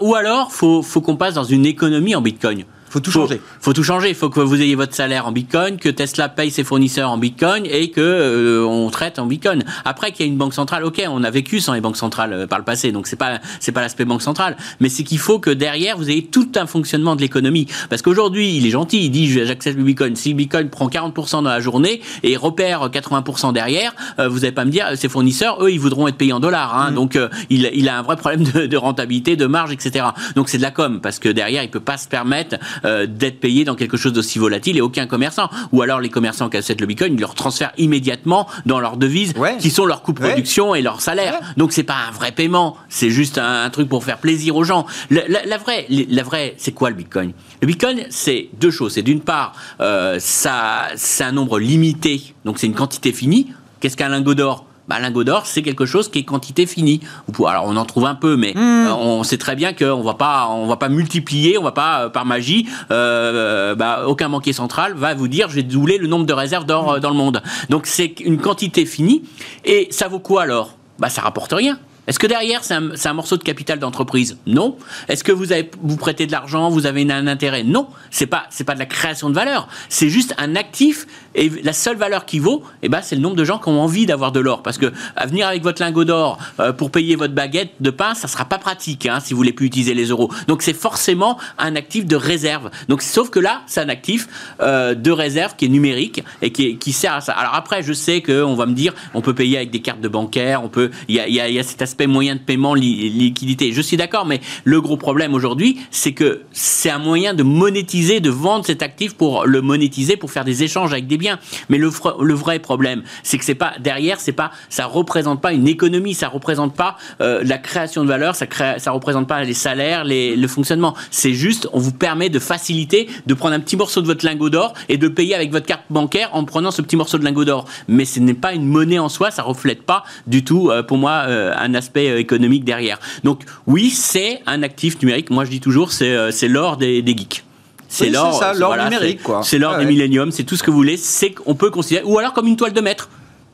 ou 0.00 0.14
alors, 0.14 0.48
il 0.50 0.54
faut, 0.54 0.82
faut 0.82 1.00
qu'on 1.00 1.16
passe 1.16 1.34
dans 1.34 1.44
une 1.44 1.66
économie 1.66 2.14
en 2.14 2.22
Bitcoin 2.22 2.64
faut 2.94 3.00
tout 3.00 3.10
changer. 3.10 3.40
Faut, 3.60 3.72
tout 3.72 3.82
changer. 3.82 4.10
Il 4.10 4.14
faut 4.14 4.30
que 4.30 4.38
vous 4.38 4.62
ayez 4.62 4.76
votre 4.76 4.94
salaire 4.94 5.26
en 5.26 5.32
Bitcoin, 5.32 5.78
que 5.78 5.88
Tesla 5.88 6.28
paye 6.28 6.52
ses 6.52 6.62
fournisseurs 6.62 7.10
en 7.10 7.18
Bitcoin 7.18 7.66
et 7.68 7.90
que 7.90 8.00
euh, 8.00 8.64
on 8.64 8.88
traite 8.88 9.18
en 9.18 9.26
Bitcoin. 9.26 9.64
Après 9.84 10.12
qu'il 10.12 10.24
y 10.24 10.28
a 10.28 10.30
une 10.30 10.38
banque 10.38 10.54
centrale, 10.54 10.84
ok, 10.84 11.02
on 11.08 11.24
a 11.24 11.30
vécu 11.30 11.58
sans 11.58 11.72
les 11.72 11.80
banques 11.80 11.96
centrales 11.96 12.32
euh, 12.32 12.46
par 12.46 12.60
le 12.60 12.64
passé, 12.64 12.92
donc 12.92 13.08
c'est 13.08 13.16
pas 13.16 13.40
c'est 13.58 13.72
pas 13.72 13.80
l'aspect 13.80 14.04
banque 14.04 14.22
centrale, 14.22 14.56
mais 14.78 14.88
c'est 14.88 15.02
qu'il 15.02 15.18
faut 15.18 15.40
que 15.40 15.50
derrière 15.50 15.96
vous 15.96 16.08
ayez 16.08 16.24
tout 16.24 16.52
un 16.54 16.66
fonctionnement 16.66 17.16
de 17.16 17.20
l'économie. 17.20 17.66
Parce 17.90 18.00
qu'aujourd'hui, 18.00 18.58
il 18.58 18.64
est 18.64 18.70
gentil, 18.70 19.06
il 19.06 19.10
dit 19.10 19.28
j'accepte 19.28 19.76
le 19.76 19.82
Bitcoin. 19.82 20.14
Si 20.14 20.28
le 20.28 20.36
Bitcoin 20.36 20.68
prend 20.68 20.86
40% 20.86 21.42
dans 21.42 21.50
la 21.50 21.58
journée 21.58 22.00
et 22.22 22.36
repère 22.36 22.90
80% 22.90 23.52
derrière, 23.52 23.92
euh, 24.20 24.28
vous 24.28 24.38
n'allez 24.38 24.52
pas 24.52 24.64
me 24.64 24.70
dire 24.70 24.86
ses 24.94 25.08
fournisseurs, 25.08 25.64
eux, 25.64 25.72
ils 25.72 25.80
voudront 25.80 26.06
être 26.06 26.16
payés 26.16 26.32
en 26.32 26.38
dollars. 26.38 26.78
Hein, 26.78 26.92
mm. 26.92 26.94
Donc 26.94 27.18
il, 27.50 27.68
il 27.74 27.88
a 27.88 27.98
un 27.98 28.02
vrai 28.02 28.14
problème 28.14 28.44
de, 28.44 28.66
de 28.66 28.76
rentabilité, 28.76 29.34
de 29.34 29.46
marge, 29.46 29.72
etc. 29.72 30.06
Donc 30.36 30.48
c'est 30.48 30.58
de 30.58 30.62
la 30.62 30.70
com 30.70 31.00
parce 31.00 31.18
que 31.18 31.28
derrière 31.28 31.64
il 31.64 31.70
peut 31.70 31.80
pas 31.80 31.96
se 31.96 32.06
permettre 32.06 32.56
euh, 32.84 33.06
d'être 33.06 33.40
payé 33.40 33.64
dans 33.64 33.74
quelque 33.74 33.96
chose 33.96 34.12
d'aussi 34.12 34.38
volatile 34.38 34.76
et 34.76 34.80
aucun 34.80 35.06
commerçant. 35.06 35.48
Ou 35.72 35.82
alors 35.82 36.00
les 36.00 36.08
commerçants 36.10 36.48
qui 36.48 36.56
achètent 36.56 36.80
le 36.80 36.86
Bitcoin, 36.86 37.14
ils 37.14 37.20
leur 37.20 37.34
transfèrent 37.34 37.72
immédiatement 37.78 38.48
dans 38.66 38.80
leurs 38.80 38.96
devises, 38.96 39.34
qui 39.58 39.70
sont 39.70 39.86
leurs 39.86 40.02
coûts 40.02 40.12
de 40.12 40.20
production 40.20 40.74
et 40.74 40.82
leur 40.82 41.00
salaire. 41.00 41.38
Donc 41.56 41.72
c'est 41.72 41.82
pas 41.82 41.96
un 42.08 42.10
vrai 42.10 42.32
paiement, 42.32 42.76
c'est 42.88 43.10
juste 43.10 43.38
un, 43.38 43.70
truc 43.70 43.88
pour 43.88 44.04
faire 44.04 44.18
plaisir 44.18 44.56
aux 44.56 44.64
gens. 44.64 44.86
La, 45.10 45.58
vraie, 45.58 45.86
la 45.88 46.22
vraie, 46.22 46.54
c'est 46.58 46.72
quoi 46.72 46.90
le 46.90 46.96
Bitcoin? 46.96 47.32
Le 47.60 47.66
Bitcoin, 47.66 48.04
c'est 48.10 48.48
deux 48.60 48.70
choses. 48.70 48.92
C'est 48.92 49.02
d'une 49.02 49.20
part, 49.20 49.54
euh, 49.80 50.18
ça, 50.20 50.88
c'est 50.96 51.24
un 51.24 51.32
nombre 51.32 51.58
limité, 51.58 52.34
donc 52.44 52.58
c'est 52.58 52.66
une 52.66 52.74
quantité 52.74 53.12
finie. 53.12 53.48
Qu'est-ce 53.80 53.96
qu'un 53.96 54.08
lingot 54.08 54.34
d'or? 54.34 54.66
Bah, 54.88 55.00
lingot 55.00 55.24
d'or, 55.24 55.46
c'est 55.46 55.62
quelque 55.62 55.86
chose 55.86 56.10
qui 56.10 56.20
est 56.20 56.24
quantité 56.24 56.66
finie. 56.66 57.00
Alors 57.38 57.64
on 57.66 57.76
en 57.76 57.84
trouve 57.84 58.06
un 58.06 58.14
peu, 58.14 58.36
mais 58.36 58.52
hmm. 58.54 58.58
euh, 58.58 58.94
on 58.94 59.22
sait 59.22 59.38
très 59.38 59.56
bien 59.56 59.72
qu'on 59.72 60.02
va 60.02 60.14
pas, 60.14 60.48
on 60.50 60.66
va 60.66 60.76
pas 60.76 60.88
multiplier, 60.88 61.58
on 61.58 61.62
va 61.62 61.72
pas 61.72 62.04
euh, 62.04 62.08
par 62.08 62.24
magie. 62.26 62.68
Euh, 62.90 63.74
bah, 63.74 64.04
aucun 64.06 64.28
banquier 64.28 64.52
central 64.52 64.94
va 64.94 65.14
vous 65.14 65.28
dire, 65.28 65.48
je 65.48 65.56
vais 65.56 65.62
doubler 65.62 65.98
le 65.98 66.06
nombre 66.06 66.26
de 66.26 66.32
réserves 66.32 66.66
d'or 66.66 67.00
dans 67.00 67.10
le 67.10 67.16
monde. 67.16 67.42
Donc 67.70 67.86
c'est 67.86 68.20
une 68.20 68.38
quantité 68.38 68.86
finie. 68.86 69.22
Et 69.64 69.88
ça 69.90 70.08
vaut 70.08 70.18
quoi 70.18 70.42
alors? 70.42 70.74
Bah 70.98 71.08
ça 71.08 71.22
rapporte 71.22 71.52
rien. 71.52 71.78
Est-ce 72.06 72.18
que 72.18 72.26
derrière, 72.26 72.62
c'est 72.64 72.74
un, 72.74 73.12
morceau 73.12 73.36
de 73.36 73.42
capital 73.42 73.78
d'entreprise 73.78 74.36
Non. 74.46 74.76
Est-ce 75.08 75.24
que 75.24 75.32
vous, 75.32 75.52
avez, 75.52 75.70
vous 75.82 75.96
prêtez 75.96 76.26
de 76.26 76.32
l'argent, 76.32 76.68
vous 76.68 76.86
avez 76.86 77.10
un 77.10 77.26
intérêt 77.26 77.62
Non. 77.62 77.88
C'est 78.10 78.26
pas, 78.26 78.44
c'est 78.50 78.64
pas 78.64 78.74
de 78.74 78.78
la 78.78 78.86
création 78.86 79.30
de 79.30 79.34
valeur. 79.34 79.68
C'est 79.88 80.08
juste 80.08 80.34
un 80.38 80.56
actif 80.56 81.06
et 81.34 81.50
la 81.62 81.72
seule 81.72 81.96
valeur 81.96 82.26
qui 82.26 82.38
vaut, 82.38 82.62
eh 82.82 82.88
ben, 82.88 83.00
c'est 83.02 83.16
le 83.16 83.20
nombre 83.20 83.36
de 83.36 83.44
gens 83.44 83.58
qui 83.58 83.68
ont 83.68 83.80
envie 83.80 84.06
d'avoir 84.06 84.32
de 84.32 84.40
l'or. 84.40 84.62
Parce 84.62 84.78
que 84.78 84.92
à 85.16 85.26
venir 85.26 85.48
avec 85.48 85.62
votre 85.62 85.82
lingot 85.82 86.04
d'or 86.04 86.38
euh, 86.60 86.72
pour 86.72 86.90
payer 86.90 87.16
votre 87.16 87.34
baguette 87.34 87.72
de 87.80 87.90
pain, 87.90 88.14
ça 88.14 88.28
sera 88.28 88.44
pas 88.44 88.58
pratique 88.58 89.06
hein, 89.06 89.18
si 89.20 89.32
vous 89.32 89.38
voulez 89.38 89.52
plus 89.52 89.66
utiliser 89.66 89.94
les 89.94 90.06
euros. 90.06 90.30
Donc 90.46 90.62
c'est 90.62 90.74
forcément 90.74 91.38
un 91.58 91.74
actif 91.74 92.06
de 92.06 92.16
réserve. 92.16 92.70
Donc 92.88 93.02
sauf 93.02 93.30
que 93.30 93.40
là, 93.40 93.62
c'est 93.66 93.80
un 93.80 93.88
actif 93.88 94.28
euh, 94.60 94.94
de 94.94 95.10
réserve 95.10 95.56
qui 95.56 95.64
est 95.64 95.68
numérique 95.68 96.22
et 96.42 96.52
qui, 96.52 96.76
qui 96.78 96.92
sert 96.92 97.14
à 97.14 97.20
ça. 97.20 97.32
Alors 97.32 97.54
après, 97.54 97.82
je 97.82 97.92
sais 97.92 98.22
qu'on 98.22 98.54
va 98.54 98.66
me 98.66 98.74
dire, 98.74 98.94
on 99.14 99.20
peut 99.20 99.34
payer 99.34 99.56
avec 99.56 99.70
des 99.70 99.80
cartes 99.80 100.00
de 100.00 100.08
bancaire, 100.08 100.62
il 101.08 101.14
y 101.16 101.20
a, 101.20 101.28
y, 101.28 101.40
a, 101.40 101.48
y 101.48 101.58
a 101.58 101.62
cet 101.62 101.82
moyen 102.06 102.34
de 102.34 102.40
paiement, 102.40 102.74
liquidité. 102.74 103.72
Je 103.72 103.80
suis 103.80 103.96
d'accord, 103.96 104.26
mais 104.26 104.40
le 104.64 104.80
gros 104.80 104.96
problème 104.96 105.34
aujourd'hui, 105.34 105.78
c'est 105.90 106.12
que 106.12 106.42
c'est 106.52 106.90
un 106.90 106.98
moyen 106.98 107.34
de 107.34 107.42
monétiser, 107.42 108.20
de 108.20 108.30
vendre 108.30 108.64
cet 108.64 108.82
actif 108.82 109.14
pour 109.14 109.46
le 109.46 109.60
monétiser, 109.62 110.16
pour 110.16 110.30
faire 110.30 110.44
des 110.44 110.62
échanges 110.62 110.92
avec 110.92 111.06
des 111.06 111.16
biens. 111.16 111.38
Mais 111.68 111.78
le, 111.78 111.88
vrai 112.34 112.58
problème, 112.58 113.02
c'est 113.22 113.38
que 113.38 113.44
c'est 113.44 113.54
pas 113.54 113.74
derrière, 113.80 114.20
c'est 114.20 114.32
pas, 114.32 114.50
ça 114.68 114.86
représente 114.86 115.40
pas 115.40 115.52
une 115.52 115.68
économie, 115.68 116.14
ça 116.14 116.28
représente 116.28 116.74
pas 116.74 116.96
euh, 117.20 117.42
la 117.44 117.58
création 117.58 118.04
de 118.04 118.08
valeur, 118.08 118.34
ça 118.34 118.46
crée, 118.46 118.76
représente 118.86 119.28
pas 119.28 119.42
les 119.44 119.54
salaires, 119.54 120.04
le 120.04 120.46
fonctionnement. 120.46 120.94
C'est 121.10 121.34
juste, 121.34 121.68
on 121.72 121.78
vous 121.78 121.92
permet 121.92 122.28
de 122.28 122.38
faciliter, 122.38 123.08
de 123.26 123.34
prendre 123.34 123.54
un 123.54 123.60
petit 123.60 123.76
morceau 123.76 124.00
de 124.00 124.06
votre 124.06 124.24
lingot 124.24 124.50
d'or 124.50 124.74
et 124.88 124.98
de 124.98 125.08
payer 125.08 125.34
avec 125.34 125.52
votre 125.52 125.66
carte 125.66 125.84
bancaire 125.90 126.30
en 126.32 126.44
prenant 126.44 126.70
ce 126.70 126.82
petit 126.82 126.96
morceau 126.96 127.18
de 127.18 127.24
lingot 127.24 127.44
d'or. 127.44 127.66
Mais 127.88 128.04
ce 128.04 128.20
n'est 128.20 128.34
pas 128.34 128.52
une 128.52 128.66
monnaie 128.66 128.98
en 128.98 129.08
soi, 129.08 129.30
ça 129.30 129.42
reflète 129.42 129.82
pas 129.82 130.04
du 130.26 130.44
tout, 130.44 130.70
euh, 130.70 130.82
pour 130.82 130.98
moi, 130.98 131.24
euh, 131.26 131.52
un 131.56 131.74
aspect 131.74 131.83
économique 131.96 132.64
derrière. 132.64 132.98
Donc 133.22 133.42
oui, 133.66 133.90
c'est 133.90 134.40
un 134.46 134.62
actif 134.62 135.00
numérique. 135.00 135.30
Moi, 135.30 135.44
je 135.44 135.50
dis 135.50 135.60
toujours, 135.60 135.92
c'est 135.92 136.48
l'or 136.48 136.76
des, 136.76 137.02
des 137.02 137.16
geeks. 137.16 137.44
C'est 137.88 138.10
l'or, 138.10 138.42
l'or 138.56 138.76
numérique, 138.76 139.22
quoi. 139.22 139.42
C'est 139.44 139.58
l'or 139.58 139.78
des 139.78 139.84
milléniums, 139.84 140.32
c'est 140.32 140.44
tout 140.44 140.56
ce 140.56 140.62
que 140.62 140.70
vous 140.70 140.76
voulez. 140.76 140.96
C'est 140.96 141.30
qu'on 141.30 141.54
peut 141.54 141.70
considérer, 141.70 142.04
ou 142.04 142.18
alors 142.18 142.32
comme 142.32 142.46
une 142.46 142.56
toile 142.56 142.72
de 142.72 142.80
maître. 142.80 143.08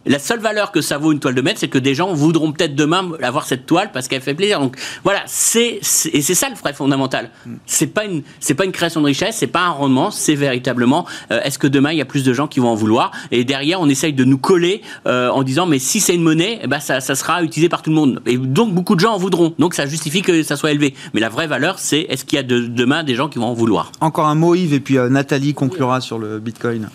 La 0.07 0.18
seule 0.18 0.40
valeur 0.40 0.72
que 0.72 0.80
ça 0.80 0.96
vaut 0.96 1.12
une 1.12 1.20
toile 1.20 1.34
de 1.34 1.42
maître, 1.42 1.61
c'est 1.61 1.68
que 1.68 1.78
des 1.78 1.94
gens 1.94 2.14
voudront 2.14 2.53
peut-être 2.53 2.74
demain 2.74 3.11
avoir 3.22 3.44
cette 3.44 3.66
toile 3.66 3.90
parce 3.92 4.09
qu'elle 4.09 4.22
fait 4.22 4.34
plaisir. 4.34 4.59
Donc 4.59 4.76
voilà, 5.05 5.22
c'est 5.26 5.80
et 6.12 6.22
c'est 6.22 6.34
ça 6.34 6.48
le 6.48 6.55
vrai 6.55 6.72
fondamental. 6.72 7.30
C'est 7.66 7.88
pas 7.88 8.07
une 8.07 8.22
c'est 8.40 8.55
pas 8.55 8.64
une 8.64 8.72
création 8.72 9.03
de 9.03 9.07
richesse, 9.07 9.36
c'est 9.36 9.46
pas 9.46 9.61
un 9.61 9.70
rendement, 9.70 10.11
c'est 10.11 10.34
véritablement 10.34 11.07
euh, 11.30 11.40
est-ce 11.44 11.59
que 11.59 11.66
demain 11.66 11.92
il 11.92 11.98
y 11.98 12.01
a 12.01 12.07
plus 12.07 12.24
de 12.24 12.32
gens 12.32 12.46
qui 12.46 12.61
vont 12.61 12.70
en 12.70 12.74
vouloir? 12.74 13.11
Et 13.30 13.44
derrière, 13.44 13.78
on 13.82 13.90
essaye 13.90 14.14
de 14.14 14.24
nous 14.24 14.38
coller 14.38 14.80
euh, 15.07 15.28
en 15.28 15.42
disant 15.42 15.66
mais 15.66 15.78
si 15.78 16.01
c'est 16.01 16.14
une 16.14 16.22
monnaie, 16.22 16.61
eh 16.62 16.66
ben 16.66 16.80
ça, 16.80 17.01
ça 17.01 17.14
sera 17.14 17.42
utilisé 17.42 17.68
par 17.68 17.82
tout 17.82 17.90
le 17.90 17.96
monde. 17.96 18.22
Et 18.24 18.38
donc 18.38 18.72
beaucoup 18.72 18.94
de 18.94 19.01
gens 19.01 19.12
en 19.12 19.18
voudront. 19.18 19.55
Donc 19.59 19.74
ça 19.74 19.84
justifie 19.84 20.22
que 20.22 20.42
ça 20.42 20.57
soit 20.57 20.70
élevé. 20.70 20.94
Mais 21.12 21.20
la 21.20 21.28
vraie 21.28 21.46
valeur, 21.46 21.78
c'est 21.78 22.01
est-ce 22.09 22.24
qu'il 22.24 22.36
y 22.36 22.40
a 22.40 22.42
de, 22.42 22.61
demain 22.61 23.05
des 23.05 23.16
gens 23.16 23.28
qui 23.28 23.38
vont 23.38 23.48
en 23.48 23.55
vouloir? 23.55 23.92
Encore 24.01 24.28
un 24.28 24.34
mot 24.34 24.55
Yves 24.55 24.72
et 24.72 24.80
puis 24.80 24.96
euh, 24.96 25.11
Nathalie 25.11 25.53
conclura 25.53 26.01
sur 26.01 26.18
le 26.18 26.38
Bitcoin. 26.38 26.88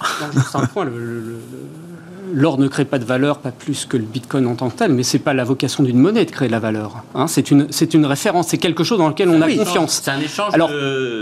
C'est 0.51 0.57
un 0.57 0.65
point. 0.65 0.85
le 0.85 1.37
l'or 2.33 2.59
ne 2.59 2.67
crée 2.67 2.85
pas 2.85 2.99
de 2.99 3.05
valeur, 3.05 3.39
pas 3.39 3.51
plus 3.51 3.85
que 3.85 3.97
le 3.97 4.03
bitcoin 4.03 4.47
en 4.47 4.55
tant 4.55 4.69
que 4.69 4.77
tel, 4.77 4.91
mais 4.91 5.03
c'est 5.03 5.19
pas 5.19 5.33
la 5.33 5.43
vocation 5.43 5.83
d'une 5.83 5.97
monnaie 5.97 6.25
de 6.25 6.31
créer 6.31 6.47
de 6.47 6.51
la 6.53 6.59
valeur. 6.59 7.03
Hein. 7.13 7.27
c'est 7.27 7.51
une, 7.51 7.67
c'est 7.69 7.93
une 7.93 8.05
référence, 8.05 8.47
c'est 8.47 8.57
quelque 8.57 8.83
chose 8.83 8.97
dans 8.97 9.07
lequel 9.07 9.29
on 9.29 9.41
a 9.41 9.51
confiance. 9.51 10.01
C'est 10.03 10.11
un 10.11 10.19
échange. 10.19 10.53
Alors, 10.53 10.71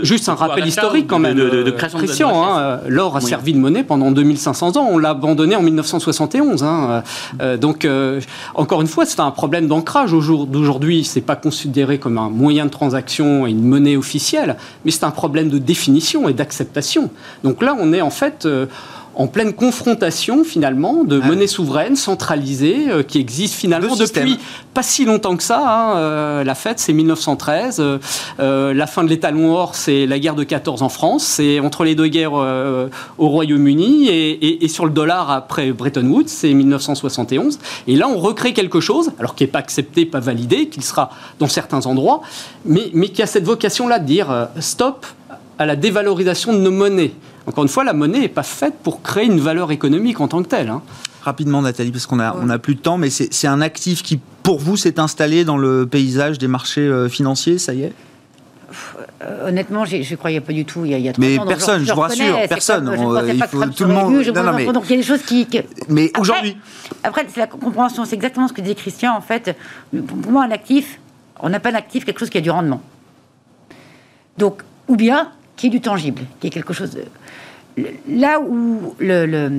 juste 0.02 0.28
un 0.28 0.34
rappel 0.34 0.66
historique 0.66 1.06
quand 1.06 1.18
même. 1.18 1.34
De, 1.34 1.70
création 1.70 1.98
Christian, 1.98 2.44
hein, 2.44 2.80
l'or 2.88 3.16
a 3.16 3.20
servi 3.20 3.52
de 3.52 3.58
monnaie 3.58 3.84
pendant 3.84 4.10
2500 4.10 4.76
ans. 4.76 4.88
On 4.90 4.98
l'a 4.98 5.10
abandonné 5.10 5.56
en 5.56 5.62
1971. 5.62 6.62
Hein. 6.62 7.02
Euh, 7.40 7.56
donc, 7.56 7.84
euh, 7.84 8.20
encore 8.54 8.80
une 8.80 8.86
fois, 8.86 9.06
c'est 9.06 9.20
un 9.20 9.30
problème 9.30 9.66
d'ancrage. 9.66 10.12
Au 10.12 10.20
jour 10.20 10.46
d'aujourd'hui, 10.46 11.04
c'est 11.04 11.20
pas 11.20 11.36
considéré 11.36 11.98
comme 11.98 12.18
un 12.18 12.30
moyen 12.30 12.66
de 12.66 12.70
transaction 12.70 13.46
et 13.46 13.50
une 13.50 13.64
monnaie 13.64 13.96
officielle, 13.96 14.56
mais 14.84 14.90
c'est 14.90 15.04
un 15.04 15.10
problème 15.10 15.48
de 15.48 15.58
définition 15.58 16.28
et 16.28 16.32
d'acceptation. 16.32 17.10
Donc 17.42 17.62
là, 17.62 17.76
on 17.78 17.92
est 17.92 18.00
en 18.00 18.10
fait 18.10 18.46
euh, 18.46 18.66
en 19.16 19.26
pleine 19.26 19.52
confrontation 19.52 20.44
finalement 20.44 21.04
de 21.04 21.20
ah 21.22 21.26
monnaie 21.26 21.46
souveraine 21.46 21.96
centralisée 21.96 22.88
euh, 22.88 23.02
qui 23.02 23.18
existe 23.18 23.54
finalement 23.54 23.94
depuis 23.96 24.38
pas 24.72 24.82
si 24.82 25.04
longtemps 25.04 25.36
que 25.36 25.42
ça. 25.42 25.62
Hein, 25.64 25.96
euh, 25.98 26.44
la 26.44 26.54
fête, 26.54 26.80
c'est 26.80 26.92
1913. 26.92 27.80
Euh, 28.40 28.74
la 28.74 28.86
fin 28.86 29.04
de 29.04 29.08
l'étalon 29.08 29.54
or, 29.54 29.74
c'est 29.74 30.06
la 30.06 30.18
guerre 30.18 30.34
de 30.34 30.42
14 30.42 30.82
en 30.82 30.88
France. 30.88 31.24
C'est 31.24 31.60
entre 31.60 31.84
les 31.84 31.94
deux 31.94 32.08
guerres 32.08 32.32
au 32.32 33.28
Royaume-Uni 33.28 34.08
et, 34.08 34.68
sur 34.68 34.84
le 34.84 34.90
dollar 34.90 35.30
après 35.30 35.70
Bretton 35.70 36.06
Woods, 36.06 36.24
c'est 36.26 36.52
1971. 36.52 37.58
Et 37.86 37.96
là, 37.96 38.08
on 38.08 38.18
recrée 38.18 38.52
quelque 38.52 38.80
chose, 38.80 39.12
alors 39.18 39.34
qui 39.34 39.44
n'est 39.44 39.48
pas 39.50 39.60
accepté, 39.60 40.06
pas 40.06 40.20
validé, 40.20 40.68
qu'il 40.68 40.82
sera 40.82 41.10
dans 41.38 41.46
certains 41.46 41.86
endroits, 41.86 42.22
mais, 42.64 42.90
mais 42.92 43.08
qui 43.08 43.22
a 43.22 43.26
cette 43.26 43.44
vocation-là 43.44 44.00
de 44.00 44.06
dire 44.06 44.48
stop 44.58 45.06
à 45.58 45.66
la 45.66 45.76
dévalorisation 45.76 46.52
de 46.52 46.58
nos 46.58 46.70
monnaies. 46.70 47.12
Encore 47.46 47.64
une 47.64 47.68
fois, 47.68 47.84
la 47.84 47.92
monnaie 47.92 48.20
n'est 48.20 48.28
pas 48.28 48.42
faite 48.42 48.74
pour 48.82 49.02
créer 49.02 49.26
une 49.26 49.40
valeur 49.40 49.70
économique 49.70 50.20
en 50.20 50.28
tant 50.28 50.42
que 50.42 50.48
telle. 50.48 50.68
Hein. 50.68 50.82
Rapidement, 51.22 51.62
Nathalie, 51.62 51.90
parce 51.90 52.06
qu'on 52.06 52.20
a, 52.20 52.34
on 52.36 52.50
a 52.50 52.58
plus 52.58 52.74
de 52.74 52.80
temps, 52.80 52.98
mais 52.98 53.10
c'est 53.10 53.46
un 53.46 53.60
actif 53.60 54.02
qui, 54.02 54.20
pour 54.42 54.58
vous, 54.58 54.76
s'est 54.76 55.00
installé 55.00 55.44
dans 55.44 55.56
le 55.56 55.86
paysage 55.86 56.38
des 56.38 56.48
marchés 56.48 56.82
euh, 56.82 57.08
financiers, 57.08 57.58
ça 57.58 57.72
y 57.72 57.82
est? 57.82 57.92
Euh, 59.22 59.48
Honnêtement, 59.48 59.84
je 59.84 59.96
ne 59.96 60.16
croyais 60.16 60.40
pas 60.40 60.52
du 60.52 60.64
tout 60.64 60.84
il 60.84 60.90
y 60.90 60.94
a, 60.94 60.98
il 60.98 61.04
y 61.04 61.08
a 61.08 61.12
Mais 61.18 61.38
personne, 61.46 61.84
je, 61.84 61.92
vous 61.92 62.00
rassure, 62.00 62.36
personne. 62.48 62.90
il 62.92 63.44
faut, 63.44 63.64
tout 63.66 63.84
le 63.84 63.94
monde. 63.94 64.14
mais... 64.56 64.72
Donc 64.72 64.84
il 64.86 64.90
y 64.90 64.94
a 64.94 64.96
des 64.96 65.02
choses 65.02 65.22
qui. 65.22 65.46
Mais 65.88 66.10
aujourd'hui. 66.18 66.56
Après, 67.02 67.24
c'est 67.32 67.40
la 67.40 67.46
compréhension, 67.46 68.04
c'est 68.04 68.16
exactement 68.16 68.48
ce 68.48 68.52
que 68.52 68.60
dit 68.60 68.74
Christian. 68.74 69.16
En 69.16 69.20
fait, 69.20 69.56
pour 69.92 70.32
moi, 70.32 70.44
un 70.44 70.50
actif, 70.50 70.98
on 71.40 71.48
n'a 71.48 71.60
pas 71.60 71.70
un 71.70 71.74
actif 71.74 72.04
quelque 72.04 72.18
chose 72.18 72.30
qui 72.30 72.38
a 72.38 72.40
du 72.40 72.50
rendement. 72.50 72.82
Donc, 74.38 74.62
ou 74.88 74.96
bien 74.96 75.30
qui 75.56 75.68
est 75.68 75.70
du 75.70 75.80
tangible, 75.80 76.22
qui 76.40 76.48
est 76.48 76.50
quelque 76.50 76.72
chose. 76.72 76.96
De... 77.76 77.84
Là 78.08 78.40
où 78.40 78.94
le, 78.98 79.50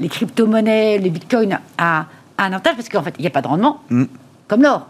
les 0.00 0.08
crypto-monnaies, 0.08 0.98
les 0.98 1.10
bitcoins 1.10 1.58
a, 1.76 2.06
un 2.38 2.44
avantage, 2.44 2.76
parce 2.76 2.88
qu'en 2.88 3.02
fait, 3.02 3.14
il 3.18 3.22
n'y 3.22 3.26
a 3.26 3.30
pas 3.30 3.42
de 3.42 3.48
rendement, 3.48 3.82
mm. 3.90 4.04
comme 4.46 4.62
l'or. 4.62 4.86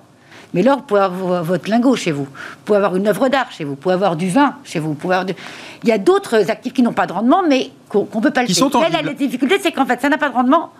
Mais 0.55 0.63
l'or, 0.63 0.79
vous 0.79 0.85
pouvez 0.85 1.01
avoir 1.01 1.45
votre 1.45 1.69
lingot 1.69 1.97
chez 1.97 2.13
vous, 2.13 2.25
vous 2.25 2.65
pouvez 2.65 2.79
avoir 2.79 2.97
une 2.97 3.07
œuvre 3.07 3.29
d'art 3.29 3.51
chez 3.51 3.65
vous, 3.65 3.71
vous 3.71 3.77
pouvez 3.77 3.95
avoir 3.95 4.17
du 4.17 4.29
vin 4.29 4.57
chez 4.65 4.79
vous, 4.79 4.89
vous 4.89 4.95
pouvez 4.95 5.17
avoir 5.17 5.35
Il 5.83 5.89
y 5.89 5.93
a 5.93 5.99
d'autres 5.99 6.51
actifs 6.51 6.73
qui 6.73 6.83
n'ont 6.83 6.93
pas 6.93 7.07
de 7.07 7.13
rendement, 7.13 7.43
mais 7.47 7.71
qu'on 7.89 8.09
ne 8.15 8.21
peut 8.21 8.31
pas 8.31 8.43
le. 8.43 8.81
Là, 8.81 9.03
la 9.03 9.13
difficulté, 9.13 9.59
c'est 9.63 9.73
qu'en 9.73 9.87
fait, 9.87 10.01
ça 10.01 10.09
n'a 10.09 10.19
pas 10.19 10.31
de 10.31 10.35
rendement, 10.35 10.71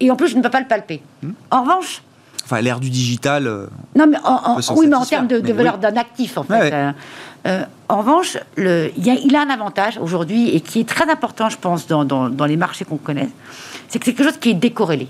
et 0.00 0.10
en 0.10 0.16
plus, 0.16 0.28
je 0.28 0.36
ne 0.36 0.42
peux 0.42 0.50
pas 0.50 0.60
le 0.60 0.66
palper. 0.66 1.02
Mm. 1.22 1.30
En 1.50 1.62
revanche, 1.62 2.02
enfin 2.44 2.60
l'ère 2.60 2.80
du 2.80 2.90
digital. 2.90 3.46
Euh, 3.46 3.66
non, 3.94 4.06
mais 4.06 4.18
oui, 4.76 4.86
mais 4.88 4.96
en 4.96 5.04
termes 5.04 5.28
de, 5.28 5.52
valeur 5.52 5.78
d'un 5.78 5.96
actif, 5.96 6.38
en 6.38 6.42
fait. 6.42 6.72
Euh, 6.72 6.92
euh, 7.46 7.64
en 7.88 7.98
revanche, 7.98 8.38
le, 8.56 8.90
il, 8.96 9.36
a, 9.36 9.40
un 9.40 9.50
avantage 9.50 9.98
aujourd'hui 9.98 10.50
et 10.54 10.60
qui 10.60 10.80
est 10.80 10.88
très 10.88 11.10
important, 11.10 11.48
je 11.48 11.58
pense, 11.58 11.86
dans, 11.86 12.46
les 12.46 12.56
marchés 12.56 12.84
qu'on 12.84 12.96
connaît, 12.96 13.28
c'est 13.88 13.98
que 13.98 14.04
c'est 14.04 14.14
quelque 14.14 14.24
chose 14.30 14.38
qui 14.38 14.50
est 14.50 14.54
décorrélé. 14.54 15.08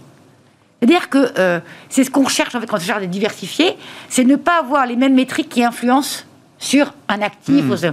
C'est-à-dire 0.80 1.09
que 1.09 1.33
euh, 1.39 1.61
c'est 1.89 2.03
ce 2.03 2.11
qu'on 2.11 2.24
recherche 2.24 2.55
en 2.55 2.61
fait 2.61 2.66
quand 2.66 2.78
on 2.78 2.80
cherche 2.80 3.03
à 3.03 3.07
diversifier, 3.07 3.76
c'est 4.09 4.24
ne 4.24 4.37
pas 4.37 4.59
avoir 4.59 4.87
les 4.87 4.97
mêmes 4.97 5.14
métriques 5.14 5.49
qui 5.49 5.62
influencent 5.62 6.24
sur 6.59 6.93
un 7.09 7.20
actif. 7.22 7.64
Hmm. 7.64 7.93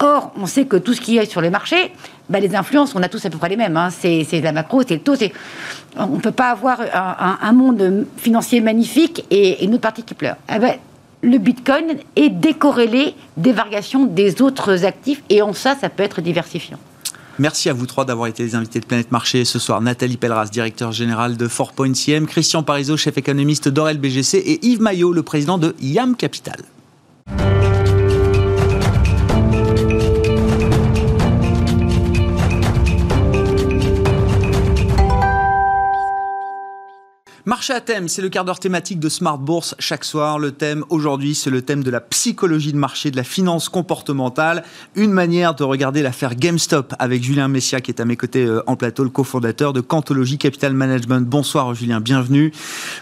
Or, 0.00 0.32
on 0.36 0.46
sait 0.46 0.64
que 0.64 0.76
tout 0.76 0.94
ce 0.94 1.00
qui 1.00 1.18
est 1.18 1.26
sur 1.26 1.40
les 1.40 1.50
marchés, 1.50 1.92
bah, 2.28 2.40
les 2.40 2.54
influences, 2.56 2.94
on 2.94 3.02
a 3.02 3.08
tous 3.08 3.24
à 3.26 3.30
peu 3.30 3.38
près 3.38 3.48
les 3.48 3.56
mêmes. 3.56 3.76
Hein. 3.76 3.90
C'est 3.90 4.40
la 4.42 4.52
macro, 4.52 4.82
c'est 4.82 4.94
le 4.94 5.00
taux. 5.00 5.14
On 5.96 6.06
ne 6.06 6.20
peut 6.20 6.32
pas 6.32 6.50
avoir 6.50 6.80
un, 7.42 7.52
monde 7.52 8.06
financier 8.16 8.60
magnifique 8.60 9.24
et, 9.30 9.64
une 9.64 9.74
autre 9.74 9.82
partie 9.82 10.02
qui 10.02 10.14
pleure. 10.14 10.36
Eh 10.54 10.58
ben, 10.58 10.74
le 11.24 11.38
Bitcoin 11.38 11.96
est 12.16 12.28
décorrélé 12.28 13.14
des 13.36 13.52
variations 13.52 14.04
des 14.04 14.42
autres 14.42 14.84
actifs 14.84 15.22
et 15.30 15.40
en 15.42 15.54
ça, 15.54 15.74
ça 15.80 15.88
peut 15.88 16.02
être 16.02 16.20
diversifiant. 16.20 16.78
Merci 17.38 17.68
à 17.68 17.72
vous 17.72 17.86
trois 17.86 18.04
d'avoir 18.04 18.28
été 18.28 18.44
les 18.44 18.54
invités 18.54 18.78
de 18.78 18.84
Planète 18.84 19.10
Marché 19.10 19.44
ce 19.44 19.58
soir. 19.58 19.80
Nathalie 19.80 20.18
Pelleras, 20.18 20.46
directeur 20.46 20.92
général 20.92 21.36
de 21.36 21.48
Point 21.74 21.94
CM, 21.94 22.26
Christian 22.26 22.62
Parizeau, 22.62 22.96
chef 22.96 23.18
économiste 23.18 23.68
d'Orel 23.68 23.98
BGC 23.98 24.38
et 24.38 24.64
Yves 24.64 24.82
Maillot, 24.82 25.12
le 25.12 25.22
président 25.22 25.58
de 25.58 25.74
YAM 25.80 26.14
Capital. 26.14 26.60
Marché 37.46 37.74
à 37.74 37.82
thème, 37.82 38.08
c'est 38.08 38.22
le 38.22 38.30
quart 38.30 38.46
d'heure 38.46 38.58
thématique 38.58 38.98
de 38.98 39.10
Smart 39.10 39.36
Bourse 39.36 39.74
chaque 39.78 40.06
soir. 40.06 40.38
Le 40.38 40.52
thème 40.52 40.82
aujourd'hui, 40.88 41.34
c'est 41.34 41.50
le 41.50 41.60
thème 41.60 41.84
de 41.84 41.90
la 41.90 42.00
psychologie 42.00 42.72
de 42.72 42.78
marché, 42.78 43.10
de 43.10 43.18
la 43.18 43.22
finance 43.22 43.68
comportementale. 43.68 44.64
Une 44.94 45.10
manière 45.10 45.54
de 45.54 45.62
regarder 45.62 46.00
l'affaire 46.00 46.36
GameStop 46.36 46.94
avec 46.98 47.22
Julien 47.22 47.48
Messia 47.48 47.82
qui 47.82 47.90
est 47.90 48.00
à 48.00 48.06
mes 48.06 48.16
côtés 48.16 48.46
euh, 48.46 48.62
en 48.66 48.76
plateau, 48.76 49.04
le 49.04 49.10
cofondateur 49.10 49.74
de 49.74 49.82
Cantologie 49.82 50.38
Capital 50.38 50.72
Management. 50.72 51.28
Bonsoir 51.28 51.74
Julien, 51.74 52.00
bienvenue. 52.00 52.50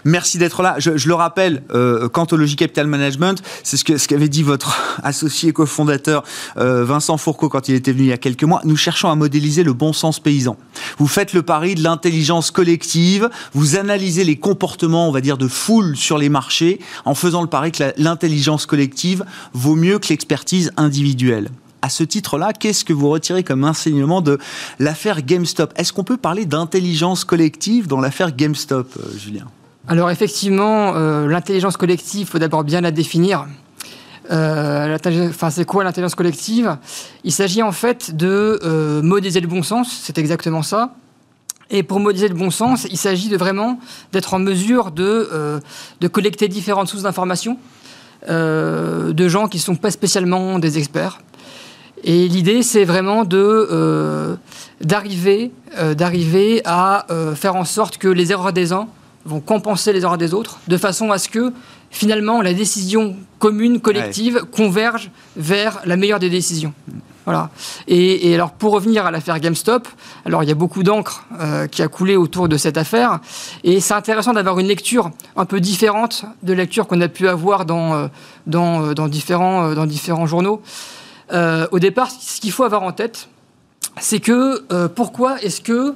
Merci 0.03 0.39
d'être 0.39 0.61
là. 0.61 0.75
Je, 0.77 1.07
le 1.07 1.13
rappelle, 1.13 1.63
euh, 1.73 2.09
Cantologie 2.09 2.57
Capital 2.57 2.87
Management, 2.87 3.41
c'est 3.63 3.77
ce 3.77 3.85
qu'avait 3.85 3.97
ce 3.97 4.09
qu'avait 4.09 4.27
dit 4.27 4.43
votre 4.43 4.99
associé 5.03 5.53
cofondateur 5.53 6.25
euh, 6.57 6.83
Vincent 6.83 7.15
Fourcault 7.15 7.47
quand 7.47 7.69
il 7.69 7.75
était 7.75 7.93
venu 7.93 8.03
il 8.03 8.09
y 8.09 8.11
a 8.11 8.17
quelques 8.17 8.43
mois. 8.43 8.59
Nous 8.65 8.75
cherchons 8.75 9.09
à 9.09 9.15
modéliser 9.15 9.63
le 9.63 9.71
bon 9.71 9.93
sens 9.93 10.19
paysan. 10.19 10.57
Vous 10.97 11.07
faites 11.07 11.31
le 11.31 11.43
pari 11.43 11.75
de 11.75 11.83
l'intelligence 11.83 12.51
collective, 12.51 13.29
vous 13.53 13.77
analysez 13.77 14.25
les 14.25 14.32
comportements, 14.35 15.07
on 15.07 15.11
va 15.11 15.21
dire, 15.21 15.37
de 15.37 15.47
foule 15.47 15.95
sur 15.95 16.17
les 16.17 16.29
marchés, 16.29 16.79
en 17.05 17.15
faisant 17.15 17.41
le 17.41 17.47
pari 17.47 17.71
que 17.71 17.93
l'intelligence 17.97 18.65
collective 18.65 19.25
vaut 19.53 19.75
mieux 19.75 19.99
que 19.99 20.09
l'expertise 20.09 20.71
individuelle 20.77 21.49
à 21.83 21.89
ce 21.89 22.03
titre-là, 22.03 22.53
qu'est-ce 22.53 22.85
que 22.85 22.93
vous 22.93 23.09
retirez 23.09 23.43
comme 23.43 23.65
enseignement 23.65 24.21
de 24.21 24.39
l'affaire 24.79 25.21
GameStop? 25.21 25.73
Est-ce 25.75 25.91
qu'on 25.91 26.05
peut 26.05 26.17
parler 26.17 26.45
d'intelligence 26.45 27.25
collective 27.25 27.87
dans 27.87 27.99
l'affaire 27.99 28.33
GameStop, 28.33 28.87
euh, 28.97 29.17
Julien? 29.17 29.47
Alors 29.89 30.09
effectivement, 30.09 30.95
euh, 30.95 31.27
l'intelligence 31.27 31.75
collective, 31.75 32.21
il 32.21 32.25
faut 32.25 32.39
d'abord 32.39 32.63
bien 32.63 32.79
la 32.79 32.91
définir. 32.91 33.47
Euh, 34.31 34.97
enfin, 35.29 35.49
c'est 35.49 35.65
quoi 35.65 35.83
l'intelligence 35.83 36.15
collective? 36.15 36.77
Il 37.25 37.33
s'agit 37.33 37.61
en 37.61 37.73
fait 37.73 38.15
de 38.15 39.01
modéliser 39.03 39.41
le 39.41 39.47
bon 39.47 39.61
sens, 39.61 39.91
c'est 39.91 40.17
exactement 40.17 40.61
ça. 40.61 40.95
Et 41.73 41.83
pour 41.83 41.99
modéliser 41.99 42.29
le 42.29 42.35
bon 42.35 42.51
sens, 42.51 42.87
il 42.89 42.97
s'agit 42.97 43.27
de 43.27 43.35
vraiment 43.35 43.79
d'être 44.13 44.33
en 44.33 44.39
mesure 44.39 44.91
de, 44.91 45.59
de 45.99 46.07
collecter 46.07 46.47
différentes 46.47 46.87
sources 46.87 47.03
d'informations 47.03 47.57
de 48.29 49.27
gens 49.27 49.47
qui 49.47 49.57
ne 49.57 49.63
sont 49.63 49.75
pas 49.75 49.91
spécialement 49.91 50.59
des 50.59 50.77
experts. 50.77 51.19
Et 52.03 52.27
l'idée, 52.27 52.63
c'est 52.63 52.83
vraiment 52.83 53.23
de 53.23 53.37
euh, 53.37 54.35
d'arriver 54.81 55.51
euh, 55.77 55.93
d'arriver 55.93 56.61
à 56.65 57.11
euh, 57.11 57.33
faire 57.33 57.55
en 57.55 57.65
sorte 57.65 57.97
que 57.97 58.09
les 58.09 58.31
erreurs 58.31 58.51
des 58.51 58.73
uns 58.73 58.87
vont 59.25 59.39
compenser 59.39 59.93
les 59.93 60.01
erreurs 60.01 60.17
des 60.17 60.33
autres, 60.33 60.59
de 60.67 60.77
façon 60.77 61.11
à 61.11 61.17
ce 61.17 61.29
que 61.29 61.53
finalement 61.91 62.41
la 62.41 62.53
décision 62.53 63.15
commune, 63.39 63.79
collective, 63.79 64.41
converge 64.51 65.11
vers 65.37 65.79
la 65.85 65.95
meilleure 65.95 66.19
des 66.19 66.29
décisions. 66.29 66.73
Voilà. 67.25 67.49
Et, 67.87 68.33
alors 68.35 68.51
pour 68.51 68.73
revenir 68.73 69.05
à 69.05 69.11
l'affaire 69.11 69.39
GameStop, 69.39 69.87
alors 70.25 70.43
il 70.43 70.49
y 70.49 70.51
a 70.51 70.55
beaucoup 70.55 70.83
d'encre 70.83 71.23
qui 71.71 71.81
a 71.81 71.87
coulé 71.87 72.17
autour 72.17 72.49
de 72.49 72.57
cette 72.57 72.77
affaire, 72.77 73.19
et 73.63 73.79
c'est 73.79 73.93
intéressant 73.93 74.33
d'avoir 74.33 74.59
une 74.59 74.67
lecture 74.67 75.09
un 75.37 75.45
peu 75.45 75.61
différente 75.61 76.25
de 76.43 76.51
la 76.51 76.63
lecture 76.63 76.85
qu'on 76.85 76.99
a 76.99 77.07
pu 77.07 77.29
avoir 77.29 77.65
dans, 77.65 78.09
dans, 78.45 78.93
dans, 78.93 79.07
différents, 79.07 79.73
dans 79.73 79.85
différents 79.85 80.25
journaux. 80.25 80.61
Euh, 81.31 81.67
au 81.71 81.79
départ, 81.79 82.09
ce 82.11 82.41
qu'il 82.41 82.51
faut 82.51 82.63
avoir 82.63 82.83
en 82.83 82.91
tête, 82.91 83.27
c'est 83.99 84.19
que 84.19 84.65
euh, 84.71 84.87
pourquoi 84.87 85.41
est-ce 85.41 85.61
que 85.61 85.95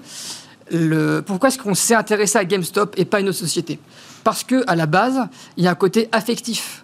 le, 0.71 1.21
pourquoi 1.21 1.49
est-ce 1.49 1.57
qu'on 1.57 1.75
s'est 1.75 1.95
intéressé 1.95 2.37
à 2.37 2.45
GameStop 2.45 2.95
et 2.97 3.05
pas 3.05 3.19
une 3.19 3.29
autre 3.29 3.37
société? 3.37 3.79
Parce 4.23 4.43
que 4.43 4.63
à 4.67 4.75
la 4.75 4.85
base, 4.85 5.27
il 5.55 5.63
y 5.63 5.67
a 5.67 5.71
un 5.71 5.75
côté 5.75 6.09
affectif. 6.11 6.83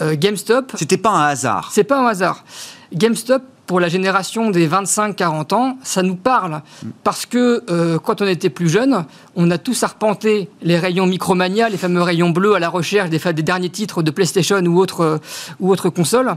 Euh, 0.00 0.16
GameStop. 0.16 0.72
C'était 0.76 0.96
pas 0.96 1.10
un 1.10 1.26
hasard. 1.26 1.70
C'est 1.72 1.84
pas 1.84 2.00
un 2.00 2.06
hasard. 2.06 2.44
GameStop, 2.92 3.42
pour 3.72 3.80
la 3.80 3.88
génération 3.88 4.50
des 4.50 4.68
25-40 4.68 5.54
ans, 5.54 5.78
ça 5.82 6.02
nous 6.02 6.14
parle. 6.14 6.60
Parce 7.04 7.24
que 7.24 7.64
euh, 7.70 7.98
quand 7.98 8.20
on 8.20 8.26
était 8.26 8.50
plus 8.50 8.68
jeune, 8.68 9.06
on 9.34 9.50
a 9.50 9.56
tous 9.56 9.82
arpenté 9.82 10.50
les 10.60 10.78
rayons 10.78 11.06
Micromania, 11.06 11.70
les 11.70 11.78
fameux 11.78 12.02
rayons 12.02 12.28
bleus 12.28 12.54
à 12.54 12.58
la 12.58 12.68
recherche 12.68 13.08
des, 13.08 13.18
derniers 13.42 13.70
titres 13.70 14.02
de 14.02 14.10
PlayStation 14.10 14.58
ou 14.58 14.78
autres 14.78 15.00
euh, 15.00 15.18
ou 15.58 15.70
autre 15.72 15.88
consoles. 15.88 16.36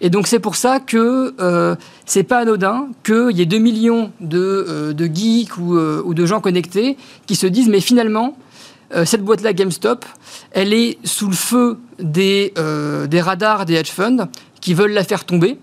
Et 0.00 0.10
donc 0.10 0.26
c'est 0.26 0.40
pour 0.40 0.56
ça 0.56 0.80
que 0.80 1.36
euh, 1.38 1.76
c'est 2.04 2.24
pas 2.24 2.38
anodin 2.38 2.88
qu'il 3.04 3.30
y 3.30 3.42
ait 3.42 3.46
2 3.46 3.58
millions 3.58 4.10
de, 4.18 4.92
de 4.92 5.04
geeks 5.04 5.56
ou, 5.58 6.14
de 6.14 6.26
gens 6.26 6.40
connectés 6.40 6.96
qui 7.26 7.36
se 7.36 7.46
disent 7.46 7.68
mais 7.68 7.80
finalement, 7.80 8.36
cette 9.04 9.22
boîte-là 9.22 9.52
GameStop, 9.52 10.04
elle 10.50 10.74
est 10.74 10.98
sous 11.04 11.28
le 11.28 11.36
feu 11.36 11.78
des 12.00 12.52
radars 13.20 13.66
des 13.66 13.74
hedge 13.74 13.92
funds 13.92 14.26
qui 14.60 14.74
veulent 14.74 14.94
la 14.94 15.04
faire 15.04 15.24
tomber 15.24 15.58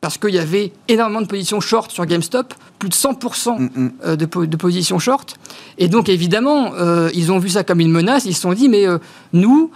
parce 0.00 0.16
qu'il 0.16 0.34
y 0.34 0.38
avait 0.38 0.72
énormément 0.88 1.20
de 1.20 1.26
positions 1.26 1.60
short 1.60 1.90
sur 1.90 2.06
GameStop, 2.06 2.54
plus 2.78 2.88
de 2.88 2.94
100% 2.94 3.58
mm, 3.58 3.64
mm. 3.64 3.92
euh, 4.04 4.16
de, 4.16 4.56
positions 4.56 4.98
short. 4.98 5.36
Et 5.78 5.88
donc, 5.88 6.08
évidemment, 6.08 6.72
euh, 6.74 7.10
ils 7.14 7.30
ont 7.32 7.38
vu 7.38 7.50
ça 7.50 7.64
comme 7.64 7.80
une 7.80 7.90
menace. 7.90 8.24
Ils 8.24 8.34
se 8.34 8.40
sont 8.40 8.54
dit, 8.54 8.68
mais 8.68 8.86
euh, 8.86 8.98
nous, 9.32 9.70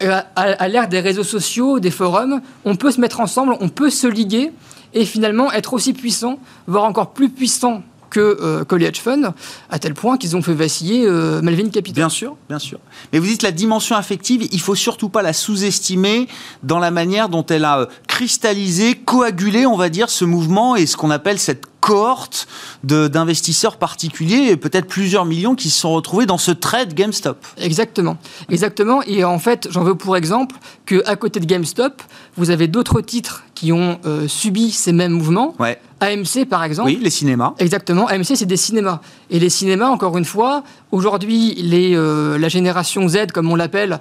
à, 0.00 0.68
l'ère 0.68 0.88
des 0.88 1.00
réseaux 1.00 1.24
sociaux, 1.24 1.78
des 1.78 1.90
forums, 1.90 2.40
on 2.64 2.76
peut 2.76 2.90
se 2.90 3.00
mettre 3.00 3.20
ensemble, 3.20 3.56
on 3.60 3.68
peut 3.68 3.90
se 3.90 4.06
liguer 4.06 4.52
et 4.94 5.04
finalement 5.04 5.52
être 5.52 5.74
aussi 5.74 5.92
puissant, 5.92 6.38
voire 6.66 6.84
encore 6.84 7.10
plus 7.10 7.28
puissant 7.28 7.82
que, 8.10 8.64
que, 8.64 8.74
les 8.76 8.86
hedge 8.86 9.00
funds, 9.00 9.34
à 9.70 9.78
tel 9.78 9.94
point 9.94 10.16
qu'ils 10.18 10.36
ont 10.36 10.42
fait 10.42 10.54
vaciller 10.54 11.08
Melvin 11.42 11.68
Capital. 11.68 12.02
Bien 12.02 12.08
sûr, 12.08 12.36
bien 12.48 12.58
sûr. 12.58 12.78
Mais 13.12 13.18
vous 13.18 13.26
dites 13.26 13.42
la 13.42 13.52
dimension 13.52 13.96
affective, 13.96 14.46
il 14.50 14.60
faut 14.60 14.74
surtout 14.74 15.08
pas 15.08 15.22
la 15.22 15.32
sous-estimer 15.32 16.28
dans 16.62 16.78
la 16.78 16.90
manière 16.90 17.28
dont 17.28 17.44
elle 17.46 17.64
a 17.64 17.88
cristalliser, 18.06 18.94
coaguler, 18.94 19.66
on 19.66 19.76
va 19.76 19.88
dire, 19.88 20.08
ce 20.08 20.24
mouvement 20.24 20.76
et 20.76 20.86
ce 20.86 20.96
qu'on 20.96 21.10
appelle 21.10 21.38
cette 21.38 21.64
cohorte 21.86 22.48
d'investisseurs 22.82 23.76
particuliers, 23.76 24.48
et 24.50 24.56
peut-être 24.56 24.88
plusieurs 24.88 25.24
millions 25.24 25.54
qui 25.54 25.70
se 25.70 25.78
sont 25.78 25.92
retrouvés 25.92 26.26
dans 26.26 26.38
ce 26.38 26.50
trade 26.50 26.94
GameStop. 26.94 27.38
Exactement, 27.58 28.16
exactement. 28.48 29.02
Et 29.04 29.22
en 29.22 29.38
fait, 29.38 29.68
j'en 29.70 29.84
veux 29.84 29.94
pour 29.94 30.16
exemple 30.16 30.56
que 30.84 31.00
à 31.06 31.14
côté 31.14 31.38
de 31.38 31.46
GameStop, 31.46 32.02
vous 32.36 32.50
avez 32.50 32.66
d'autres 32.66 33.00
titres 33.02 33.44
qui 33.54 33.70
ont 33.70 34.00
euh, 34.04 34.26
subi 34.26 34.72
ces 34.72 34.92
mêmes 34.92 35.12
mouvements. 35.12 35.54
Ouais. 35.60 35.78
AMC, 36.00 36.46
par 36.48 36.64
exemple. 36.64 36.90
Oui, 36.90 36.98
les 37.00 37.10
cinémas. 37.10 37.54
Exactement. 37.58 38.06
AMC, 38.06 38.36
c'est 38.36 38.46
des 38.46 38.56
cinémas. 38.56 39.00
Et 39.30 39.38
les 39.38 39.50
cinémas, 39.50 39.88
encore 39.88 40.18
une 40.18 40.24
fois, 40.24 40.62
aujourd'hui, 40.92 41.56
euh, 41.72 42.38
la 42.38 42.48
génération 42.48 43.08
Z, 43.08 43.32
comme 43.32 43.50
on 43.50 43.56
l'appelle, 43.56 44.00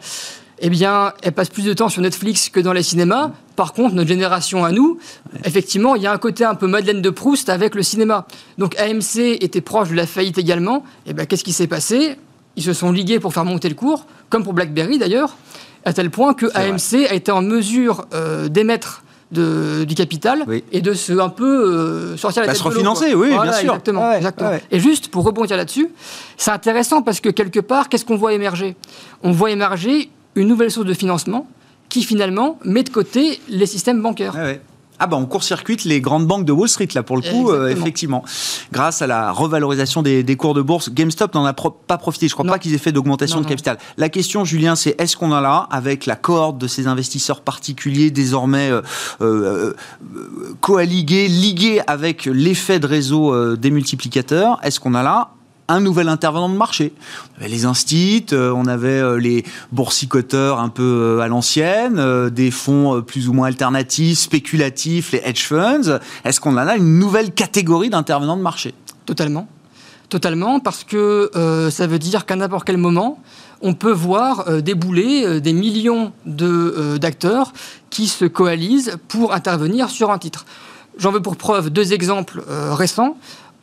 eh 0.60 0.70
bien, 0.70 1.14
elle 1.22 1.34
passe 1.34 1.50
plus 1.50 1.64
de 1.64 1.74
temps 1.74 1.90
sur 1.90 2.02
Netflix 2.02 2.50
que 2.50 2.60
dans 2.60 2.74
les 2.74 2.84
cinémas. 2.84 3.32
Par 3.56 3.74
contre, 3.74 3.96
notre 3.96 4.08
génération 4.08 4.64
à 4.64 4.72
nous, 4.72 4.98
effectivement, 5.44 5.96
il 5.96 6.02
y 6.02 6.08
a 6.08 6.14
un 6.14 6.18
côté 6.18 6.46
un 6.46 6.56
peu 6.56 6.68
Madeleine 6.68 7.02
de 7.02 7.10
Proust 7.10 7.50
avec 7.50 7.76
le 7.76 7.84
cinéma. 7.84 8.26
Donc 8.58 8.78
AMC 8.80 9.38
était 9.42 9.62
proche 9.62 9.90
de 9.90 9.96
la 9.96 10.08
faillite 10.08 10.38
également. 10.38 10.84
Et 11.06 11.12
eh 11.12 11.14
bien, 11.14 11.26
qu'est-ce 11.26 11.44
qui 11.44 11.54
s'est 11.54 11.68
passé? 11.68 12.16
Ils 12.56 12.64
se 12.64 12.74
sont 12.74 12.92
ligués 12.92 13.20
pour 13.20 13.34
faire 13.34 13.46
monter 13.46 13.68
le 13.68 13.76
cours, 13.76 14.06
comme 14.30 14.44
pour 14.44 14.54
BlackBerry 14.54 14.98
d'ailleurs, 14.98 15.36
à 15.84 15.92
tel 15.92 16.10
point 16.10 16.34
que 16.34 16.46
AMC 16.56 17.10
a 17.10 17.14
été 17.14 17.32
en 17.32 17.42
mesure 17.42 18.06
euh, 18.14 18.48
d'émettre 18.48 19.04
du 19.32 19.96
capital 19.96 20.46
et 20.72 20.82
de 20.82 20.94
se 20.94 21.14
un 21.14 21.30
peu 21.30 21.46
euh, 21.46 22.18
sortir 22.18 22.42
la 22.42 22.48
bah, 22.48 22.56
se 22.56 22.64
refinancer, 22.64 23.14
oui, 23.16 23.30
bien 23.30 23.52
sûr. 23.52 23.72
Exactement. 23.72 24.12
exactement. 24.14 24.52
Et 24.72 24.80
juste 24.80 25.10
pour 25.10 25.24
rebondir 25.24 25.58
là-dessus, 25.58 25.90
c'est 26.38 26.52
intéressant 26.52 27.02
parce 27.02 27.20
que 27.20 27.30
quelque 27.30 27.60
part, 27.60 27.90
qu'est-ce 27.90 28.06
qu'on 28.06 28.18
voit 28.18 28.34
émerger? 28.34 28.76
On 29.24 29.32
voit 29.32 29.52
émerger 29.52 30.10
une 30.36 30.48
nouvelle 30.48 30.72
source 30.72 30.86
de 30.86 30.94
financement 30.94 31.48
qui 31.90 32.04
finalement 32.04 32.60
met 32.64 32.84
de 32.84 32.90
côté 32.90 33.40
les 33.50 33.66
systèmes 33.66 34.02
bancaires. 34.02 34.36
Ah 34.38 34.54
bah 35.08 35.18
on 35.18 35.26
court-circuite 35.26 35.84
les 35.84 36.02
grandes 36.02 36.26
banques 36.26 36.46
de 36.46 36.52
Wall 36.52 36.70
Street 36.70 36.88
là 36.96 37.04
pour 37.04 37.18
le 37.18 37.22
coup 37.22 37.52
euh, 37.52 37.70
effectivement. 37.70 38.24
Grâce 38.72 39.02
à 39.02 39.08
la 39.08 39.32
revalorisation 39.32 40.02
des, 40.02 40.36
cours 40.36 40.54
de 40.54 40.62
bourse 40.62 40.90
GameStop 40.90 41.34
n'en 41.34 41.46
a 41.46 41.54
pas 41.54 41.98
profité. 41.98 42.28
Je 42.28 42.34
crois 42.34 42.46
pas 42.46 42.60
qu'ils 42.60 42.74
aient 42.74 42.80
fait 42.80 42.92
d'augmentation 42.92 43.42
de 43.42 43.48
capital. 43.48 43.78
La 43.98 44.10
question 44.10 44.46
Julien 44.46 44.76
c'est 44.76 45.00
est-ce 45.00 45.18
qu'on 45.18 45.32
a 45.32 45.42
là 45.42 45.68
avec 45.72 46.06
la 46.06 46.16
cohorte 46.16 46.58
de 46.58 46.68
ces 46.68 46.88
investisseurs 46.88 47.42
particuliers 47.42 48.12
désormais 48.12 48.70
euh, 48.72 48.82
euh, 49.22 49.74
coaligués 50.62 51.28
ligués 51.28 51.82
avec 51.88 52.26
l'effet 52.26 52.80
de 52.80 52.88
réseau 52.88 53.56
des 53.56 53.72
multiplicateurs 53.72 54.60
est-ce 54.64 54.80
qu'on 54.80 54.94
a 54.94 55.04
là 55.04 55.30
un 55.68 55.80
nouvel 55.80 56.10
intervenant 56.10 56.50
de 56.50 56.56
marché. 56.56 56.94
On 57.34 57.42
avait 57.42 57.50
les 57.50 57.66
instits, 57.66 58.28
euh, 58.34 58.52
on 58.56 58.66
avait 58.68 59.00
euh, 59.00 59.16
les 59.16 59.44
boursicoteurs 59.72 60.60
un 60.60 60.70
peu 60.70 60.84
euh, 60.84 61.22
à 61.22 61.28
l'ancienne, 61.28 62.30
des 62.30 62.52
fonds 62.52 63.02
plus 63.02 63.30
ou 63.30 63.34
moins 63.34 63.48
alternatifs, 63.48 64.20
spéculatifs, 64.20 65.12
les 65.12 65.22
hedge 65.24 65.44
funds. 65.44 66.00
Est-ce 66.24 66.40
qu'on 66.40 66.54
en 66.54 66.68
a 66.68 66.76
une 66.76 67.00
nouvelle 67.00 67.34
catégorie 67.34 67.90
d'intervenants 67.90 68.38
de 68.38 68.42
marché? 68.42 68.74
Totalement. 69.06 69.48
Totalement, 70.10 70.60
parce 70.60 70.84
que 70.84 71.32
ça 71.72 71.88
veut 71.88 71.98
dire 71.98 72.28
qu'à 72.28 72.36
n'importe 72.36 72.66
quel 72.66 72.78
moment, 72.78 73.20
on 73.62 73.74
peut 73.74 73.92
voir 73.92 74.62
débouler 74.62 75.42
des 75.42 75.52
millions 75.52 76.14
d'acteurs 76.26 77.54
qui 77.90 78.08
se 78.08 78.26
coalisent 78.26 78.98
pour 79.08 79.34
intervenir 79.34 79.90
sur 79.90 80.12
un 80.12 80.20
titre. 80.20 80.46
J'en 80.98 81.12
veux 81.12 81.22
pour 81.22 81.38
preuve 81.38 81.72
deux 81.72 81.94
exemples 81.94 82.44
récents. 82.48 83.18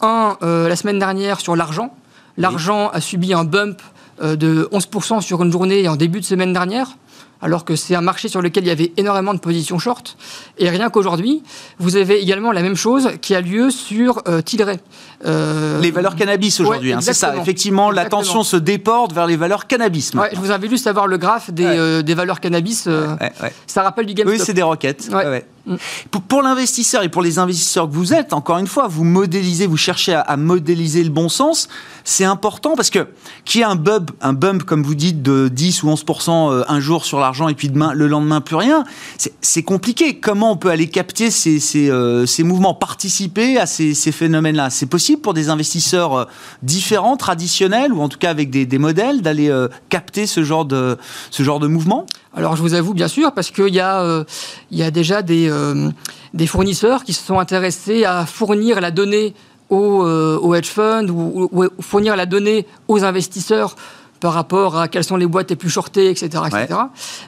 Euh, 0.05 0.69
la 0.69 0.75
semaine 0.75 0.99
dernière, 0.99 1.41
sur 1.41 1.55
l'argent. 1.55 1.95
L'argent 2.37 2.89
a 2.89 3.01
subi 3.01 3.35
un 3.35 3.45
bump 3.45 3.81
euh, 4.21 4.35
de 4.35 4.69
11% 4.73 5.21
sur 5.21 5.43
une 5.43 5.53
journée 5.53 5.87
en 5.87 5.95
début 5.95 6.19
de 6.19 6.25
semaine 6.25 6.53
dernière 6.53 6.97
alors 7.43 7.65
que 7.65 7.77
c'est 7.77 7.95
un 7.95 8.01
marché 8.01 8.29
sur 8.29 8.41
lequel 8.41 8.65
il 8.65 8.69
y 8.69 8.71
avait 8.71 8.93
énormément 8.97 9.35
de 9.35 9.39
positions 9.39 9.79
short. 9.79 10.17
Et 10.59 10.69
rien 10.69 10.91
qu'aujourd'hui, 10.91 11.43
vous 11.79 11.97
avez 11.97 12.21
également 12.21 12.53
la 12.53 12.63
même 12.63 12.77
chose 12.77 13.11
qui 13.21 13.35
a 13.35 13.41
lieu 13.41 13.71
sur 13.71 14.23
euh, 14.29 14.41
Tilray. 14.41 14.81
Euh, 15.25 15.81
les 15.81 15.91
valeurs 15.91 16.17
cannabis 16.17 16.61
aujourd'hui, 16.61 16.93
hein, 16.93 17.01
c'est 17.01 17.13
ça. 17.13 17.37
Effectivement, 17.37 17.91
l'attention 17.91 18.43
se 18.43 18.57
déporte 18.57 19.13
vers 19.13 19.27
les 19.27 19.37
valeurs 19.37 19.67
cannabis. 19.67 20.13
je 20.33 20.39
vous 20.39 20.51
invite 20.51 20.71
juste 20.71 20.87
à 20.87 20.93
voir 20.93 21.07
le 21.07 21.19
graphe 21.19 21.51
des, 21.51 21.65
euh, 21.65 22.03
valeurs 22.15 22.41
cannabis. 22.41 22.89
ça 23.67 23.83
rappelle 23.83 24.07
du 24.07 24.15
GameStop. 24.15 24.39
Oui, 24.39 24.45
c'est 24.45 24.55
des 24.55 24.63
roquettes. 24.63 25.11
Mm. 25.65 25.77
Pour, 26.29 26.43
l'investisseur 26.43 27.05
et 27.05 27.09
pour 27.09 27.23
les 27.23 27.39
investisseurs 27.39 27.89
que 27.89 27.95
vous 27.95 28.13
êtes, 28.13 28.33
encore 28.33 28.59
une 28.59 28.67
fois, 28.67 28.89
vous 28.89 29.05
modélisez, 29.05 29.69
vous 29.69 29.77
cherchez 29.77 30.13
à, 30.13 30.37
modéliser 30.37 31.05
le 31.05 31.11
bon 31.11 31.29
sens. 31.29 31.69
C'est 32.03 32.25
important 32.25 32.75
parce 32.75 32.91
que 32.91 33.07
qu'il 33.45 33.61
y 33.61 33.63
ait 33.63 33.67
un 33.67 33.77
bump, 33.77 34.11
un 34.21 34.33
bump, 34.33 34.65
comme 34.65 34.83
vous 34.83 34.97
dites, 34.97 35.23
de 35.23 35.47
10 35.47 35.85
ou 35.85 35.91
11% 35.91 36.65
un 36.67 36.81
jour 36.81 37.05
sur 37.05 37.13
sur 37.13 37.21
et 37.49 37.55
puis 37.55 37.69
demain, 37.69 37.93
le 37.95 38.07
lendemain, 38.07 38.41
plus 38.41 38.57
rien. 38.57 38.85
C'est 39.41 39.63
compliqué. 39.63 40.19
Comment 40.19 40.53
on 40.53 40.57
peut 40.57 40.71
aller 40.71 40.89
capter 40.89 41.31
ces, 41.31 41.91
euh, 41.91 42.27
mouvements, 42.41 42.75
participer 42.75 43.59
à 43.59 43.67
ces, 43.67 43.95
phénomènes-là? 43.95 44.71
C'est 44.71 44.87
possible 44.87 45.23
pour 45.23 45.35
des 45.35 45.49
investisseurs 45.49 46.15
euh, 46.15 46.25
différents, 46.63 47.17
traditionnels, 47.17 47.93
ou 47.93 48.01
en 48.01 48.09
tout 48.09 48.19
cas 48.19 48.31
avec 48.31 48.51
des, 48.51 48.79
modèles, 48.79 49.23
d'aller 49.23 49.49
euh, 49.49 49.69
capter 49.89 50.27
ce 50.27 50.43
genre 50.43 50.65
de, 50.65 50.97
mouvement? 51.67 52.07
Alors 52.35 52.57
je 52.57 52.63
vous 52.63 52.75
avoue 52.75 52.95
bien 52.95 53.09
sûr 53.09 53.33
parce 53.33 53.51
qu'il 53.51 53.75
y, 53.75 53.81
a, 53.81 54.91
déjà 54.91 55.23
des, 55.23 55.51
fournisseurs 56.47 57.05
qui 57.05 57.13
se 57.13 57.25
sont 57.25 57.39
intéressés 57.39 58.05
à 58.05 58.27
fournir 58.27 58.81
la 58.81 58.91
donnée 58.91 59.35
aux, 59.71 60.55
hedge 60.55 60.69
funds 60.69 61.09
ou, 61.09 61.49
fournir 61.81 62.17
la 62.17 62.27
donnée 62.27 62.67
aux 62.89 63.05
investisseurs 63.05 63.77
par 64.23 64.35
rapport 64.35 64.79
à 64.79 64.87
quelles 64.87 65.03
sont 65.03 65.17
les 65.17 65.27
boîtes 65.27 65.51
les 65.51 65.57
plus 65.57 65.69
shortées, 65.69 66.09
etc. 66.09 66.45
etc. 66.47 66.79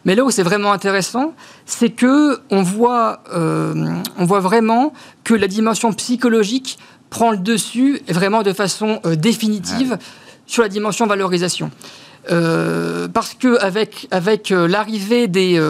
Mais 0.04 0.14
là 0.14 0.24
où 0.24 0.30
c'est 0.30 0.44
vraiment 0.44 0.72
intéressant, 0.72 1.34
c'est 1.66 1.90
que 1.90 2.38
on 2.50 2.62
voit, 2.62 3.18
euh, 3.34 3.74
on 4.16 4.24
voit 4.24 4.38
vraiment 4.38 4.92
que 5.24 5.34
la 5.34 5.48
dimension 5.48 5.92
psychologique 5.92 6.78
prend 7.10 7.32
le 7.32 7.38
dessus 7.38 8.00
vraiment 8.08 8.42
de 8.42 8.52
façon 8.52 9.00
euh, 9.06 9.16
définitive 9.16 9.98
sur 10.46 10.62
la 10.62 10.68
dimension 10.68 11.08
valorisation. 11.08 11.72
Euh, 12.30 13.08
parce 13.08 13.34
que 13.34 13.58
avec, 13.60 14.06
avec 14.12 14.50
l'arrivée 14.50 15.26
des, 15.26 15.60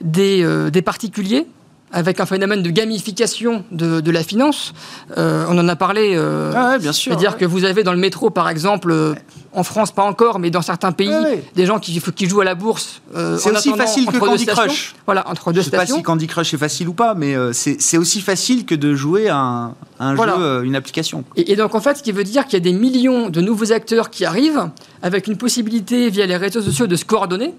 des, 0.00 0.70
des 0.72 0.82
particuliers, 0.82 1.46
avec 1.92 2.20
un 2.20 2.26
phénomène 2.26 2.62
de 2.62 2.70
gamification 2.70 3.64
de, 3.72 4.00
de 4.00 4.10
la 4.10 4.22
finance. 4.22 4.72
Euh, 5.18 5.44
on 5.48 5.58
en 5.58 5.68
a 5.68 5.76
parlé. 5.76 6.14
Euh, 6.14 6.52
ah 6.54 6.78
bien 6.78 6.92
sûr. 6.92 7.12
C'est-à-dire 7.12 7.36
que 7.36 7.44
vous 7.44 7.64
avez 7.64 7.82
dans 7.82 7.92
le 7.92 7.98
métro, 7.98 8.30
par 8.30 8.48
exemple, 8.48 8.90
euh, 8.90 9.14
en 9.52 9.64
France 9.64 9.90
pas 9.90 10.04
encore, 10.04 10.38
mais 10.38 10.50
dans 10.50 10.62
certains 10.62 10.92
pays, 10.92 11.12
des 11.56 11.66
gens 11.66 11.80
qui, 11.80 12.00
qui 12.00 12.26
jouent 12.26 12.40
à 12.40 12.44
la 12.44 12.54
bourse. 12.54 13.02
Euh, 13.16 13.38
c'est 13.38 13.50
aussi 13.50 13.72
facile 13.72 14.06
que 14.06 14.18
Candy 14.18 14.46
Crush. 14.46 14.94
Voilà, 15.06 15.28
entre 15.28 15.52
deux 15.52 15.60
Je 15.60 15.70
sais 15.70 15.76
pas 15.76 15.86
si 15.86 16.02
Candy 16.02 16.26
Crush 16.26 16.54
est 16.54 16.58
facile 16.58 16.88
ou 16.88 16.94
pas, 16.94 17.14
mais 17.14 17.34
c'est 17.52 17.98
aussi 17.98 18.20
facile 18.20 18.64
que 18.64 18.74
de 18.74 18.94
jouer 18.94 19.28
à 19.28 19.36
un, 19.36 19.74
un 19.98 20.16
jeu, 20.16 20.64
une 20.64 20.76
application. 20.76 21.24
Et, 21.36 21.52
et, 21.52 21.56
donc 21.56 21.74
en 21.74 21.80
fait, 21.80 21.98
ce 21.98 22.02
qui 22.02 22.12
veut 22.12 22.24
dire 22.24 22.44
qu'il 22.44 22.54
y 22.54 22.56
a 22.56 22.60
des 22.60 22.72
millions 22.72 23.28
de 23.28 23.40
nouveaux 23.40 23.72
acteurs 23.72 24.10
qui 24.10 24.24
arrivent 24.24 24.70
avec 25.02 25.26
une 25.26 25.36
possibilité 25.36 26.10
via 26.10 26.26
les 26.26 26.36
réseaux 26.36 26.62
sociaux 26.62 26.86
de 26.86 26.96
se 26.96 27.04
coordonner. 27.04 27.54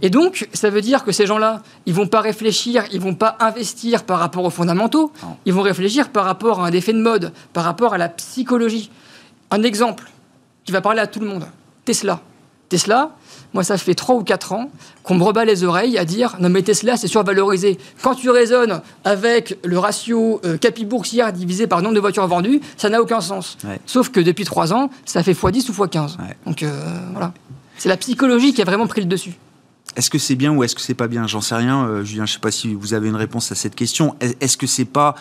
Et 0.00 0.10
donc, 0.10 0.48
ça 0.52 0.70
veut 0.70 0.80
dire 0.80 1.04
que 1.04 1.12
ces 1.12 1.26
gens-là, 1.26 1.62
ils 1.86 1.94
vont 1.94 2.06
pas 2.06 2.20
réfléchir, 2.20 2.84
ils 2.92 3.00
vont 3.00 3.14
pas 3.14 3.36
investir 3.40 4.04
par 4.04 4.20
rapport 4.20 4.44
aux 4.44 4.50
fondamentaux, 4.50 5.12
ils 5.44 5.52
vont 5.52 5.62
réfléchir 5.62 6.10
par 6.10 6.24
rapport 6.24 6.62
à 6.62 6.68
un 6.68 6.72
effet 6.72 6.92
de 6.92 7.00
mode, 7.00 7.32
par 7.52 7.64
rapport 7.64 7.94
à 7.94 7.98
la 7.98 8.08
psychologie. 8.08 8.90
Un 9.50 9.62
exemple 9.62 10.04
qui 10.64 10.72
va 10.72 10.80
parler 10.80 11.00
à 11.00 11.06
tout 11.06 11.20
le 11.20 11.26
monde 11.26 11.46
Tesla. 11.84 12.20
Tesla, 12.68 13.16
moi, 13.54 13.64
ça 13.64 13.78
fait 13.78 13.94
3 13.94 14.16
ou 14.16 14.22
4 14.22 14.52
ans 14.52 14.70
qu'on 15.02 15.14
me 15.14 15.24
rebat 15.24 15.46
les 15.46 15.64
oreilles 15.64 15.96
à 15.96 16.04
dire 16.04 16.36
non, 16.38 16.50
mais 16.50 16.62
Tesla, 16.62 16.98
c'est 16.98 17.08
survalorisé. 17.08 17.78
Quand 18.02 18.14
tu 18.14 18.28
raisonnes 18.28 18.82
avec 19.04 19.58
le 19.64 19.78
ratio 19.78 20.40
euh, 20.44 20.58
capi 20.58 20.84
boursière 20.84 21.32
divisé 21.32 21.66
par 21.66 21.80
nombre 21.80 21.94
de 21.94 22.00
voitures 22.00 22.26
vendues, 22.26 22.60
ça 22.76 22.90
n'a 22.90 23.00
aucun 23.00 23.22
sens. 23.22 23.56
Sauf 23.86 24.10
que 24.10 24.20
depuis 24.20 24.44
3 24.44 24.74
ans, 24.74 24.90
ça 25.06 25.22
fait 25.22 25.32
x10 25.32 25.70
ou 25.70 25.72
x15. 25.72 26.16
Donc 26.44 26.62
euh, 26.62 26.70
voilà. 27.12 27.32
C'est 27.78 27.88
la 27.88 27.96
psychologie 27.96 28.52
qui 28.52 28.60
a 28.60 28.64
vraiment 28.64 28.86
pris 28.86 29.00
le 29.00 29.06
dessus. 29.06 29.34
Est-ce 29.96 30.10
que 30.10 30.18
c'est 30.18 30.36
bien 30.36 30.52
ou 30.52 30.62
est-ce 30.62 30.74
que 30.74 30.80
c'est 30.80 30.94
pas 30.94 31.08
bien? 31.08 31.26
J'en 31.26 31.40
sais 31.40 31.54
rien, 31.54 31.84
euh, 31.84 32.04
Julien. 32.04 32.26
Je 32.26 32.34
sais 32.34 32.38
pas 32.38 32.50
si 32.50 32.74
vous 32.74 32.94
avez 32.94 33.08
une 33.08 33.16
réponse 33.16 33.50
à 33.52 33.54
cette 33.54 33.74
question. 33.74 34.14
Est-ce 34.20 34.56
que 34.56 34.66
c'est 34.66 34.84
pas 34.84 35.14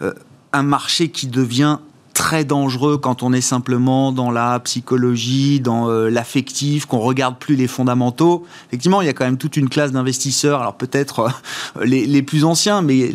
euh, 0.00 0.12
un 0.52 0.62
marché 0.62 1.10
qui 1.10 1.26
devient 1.26 1.78
très 2.14 2.44
dangereux 2.44 2.98
quand 2.98 3.22
on 3.22 3.32
est 3.32 3.40
simplement 3.40 4.12
dans 4.12 4.30
la 4.30 4.58
psychologie, 4.60 5.60
dans 5.60 5.88
euh, 5.88 6.08
l'affectif, 6.08 6.86
qu'on 6.86 6.98
regarde 6.98 7.38
plus 7.38 7.56
les 7.56 7.66
fondamentaux? 7.66 8.46
Effectivement, 8.68 9.02
il 9.02 9.06
y 9.06 9.10
a 9.10 9.12
quand 9.12 9.24
même 9.24 9.38
toute 9.38 9.56
une 9.56 9.68
classe 9.68 9.92
d'investisseurs, 9.92 10.60
alors 10.60 10.74
peut-être 10.74 11.30
les, 11.82 12.22
plus 12.22 12.44
anciens, 12.44 12.80
mais 12.80 13.12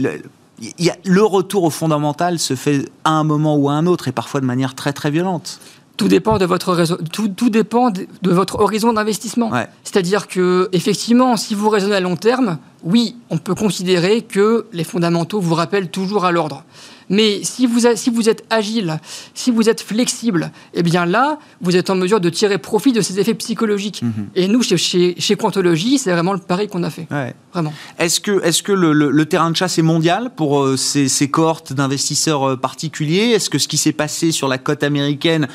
y 0.62 0.90
a, 0.90 0.96
le 1.06 1.24
retour 1.24 1.64
au 1.64 1.70
fondamental 1.70 2.40
se 2.40 2.56
fait 2.56 2.90
à 3.04 3.12
un 3.12 3.24
moment 3.24 3.56
ou 3.56 3.70
à 3.70 3.74
un 3.74 3.86
autre 3.86 4.08
et 4.08 4.12
parfois 4.12 4.42
de 4.42 4.46
manière 4.46 4.76
très 4.76 4.94
très 4.94 5.12
violente. 5.12 5.60
Tout 5.98 6.08
dépend 6.08 6.38
de 6.38 6.46
votre 6.46 6.74
réseau, 6.74 6.98
tout, 7.12 7.28
tout 7.28 7.50
dépend 7.50 7.90
de, 7.90 8.08
de 8.22 8.32
votre 8.32 8.60
horizon 8.60 8.94
d'investissement. 8.94 9.50
Ouais. 9.50 9.68
C'est-à-dire 9.84 10.28
que 10.28 10.70
effectivement, 10.72 11.38
si 11.38 11.56
vous 11.56 11.70
raisonnez 11.70 11.96
à 11.96 12.00
long 12.00 12.16
terme, 12.16 12.60
oui, 12.84 13.16
on 13.30 13.38
peut 13.38 13.56
considérer 13.56 14.22
que 14.22 14.68
les 14.74 14.84
fondamentaux 14.84 15.40
vous 15.40 15.56
rappellent 15.56 15.90
toujours 15.90 16.26
à 16.26 16.32
l'ordre. 16.32 16.64
Mais 17.10 17.44
si 17.44 17.66
vous, 17.66 17.82
si 17.96 18.10
vous 18.10 18.30
êtes 18.30 18.44
agile, 18.50 19.00
si 19.34 19.52
vous 19.52 19.70
êtes 19.70 19.82
flexible, 19.82 20.52
eh 20.74 20.84
bien 20.84 21.06
là, 21.06 21.40
vous 21.62 21.76
êtes 21.76 21.90
en 21.90 21.96
mesure 21.96 22.20
de 22.20 22.30
tirer 22.30 22.58
profit 22.58 22.92
de 22.92 23.02
ces 23.02 23.20
effets 23.20 23.34
psychologiques. 23.34 24.02
Mhm. 24.02 24.08
Mm 24.08 24.14
-hmm. 24.14 24.40
Et 24.40 24.48
nous, 24.48 24.64
chez, 24.64 24.78
chez, 24.78 25.16
chez 25.18 25.36
Quantologie, 25.36 25.98
c'est 25.98 26.12
vraiment 26.12 26.34
le 26.34 26.40
pari 26.40 26.68
qu'on 26.68 26.84
a 26.84 26.90
fait. 26.90 27.08
Ouais. 27.12 27.34
Vraiment. 27.54 27.74
Est-ce 27.98 28.20
que, 28.20 28.44
est 28.44 28.52
-ce 28.52 28.64
que 28.64 28.74
le, 28.74 28.94
le, 28.94 29.12
le, 29.12 29.26
terrain 29.26 29.52
de 29.52 29.56
chasse 29.56 29.78
est 29.78 29.88
mondial 29.94 30.32
pour 30.36 30.52
euh, 30.60 30.78
ces, 30.78 31.08
ces, 31.08 31.30
cohortes 31.30 31.72
d'investisseurs 31.74 32.44
euh, 32.44 32.56
particuliers? 32.56 33.28
Est-ce 33.36 33.50
que 33.50 33.60
ce 33.60 33.68
qui 33.68 33.78
s'est 33.78 33.98
passé 34.04 34.32
sur 34.32 34.48
la 34.48 34.58
côte 34.58 34.84
américaine 34.84 35.48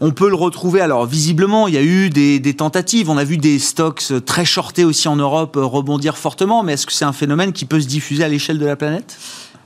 on 0.00 0.12
peut 0.12 0.28
le 0.28 0.34
retrouver? 0.46 0.80
Alors, 0.82 1.06
visiblement, 1.06 1.68
il 1.68 1.74
y 1.74 1.78
a 1.78 1.82
eu 1.82 2.10
des, 2.10 2.38
des, 2.38 2.54
tentatives. 2.54 3.08
On 3.08 3.16
a 3.16 3.24
vu 3.24 3.38
des 3.38 3.58
stocks 3.58 4.04
très 4.26 4.44
shortés 4.44 4.84
aussi 4.84 5.08
en 5.08 5.16
Europe 5.16 5.54
rebondir 5.56 6.16
fortement. 6.16 6.62
Mais 6.62 6.74
est-ce 6.74 6.86
que 6.86 6.92
c'est 6.92 7.06
un 7.06 7.14
phénomène 7.22 7.52
qui 7.52 7.64
peut 7.64 7.80
se 7.80 7.86
diffuser 7.86 8.22
à 8.24 8.28
l'échelle 8.28 8.58
de 8.58 8.66
la 8.66 8.76
planète? 8.76 9.16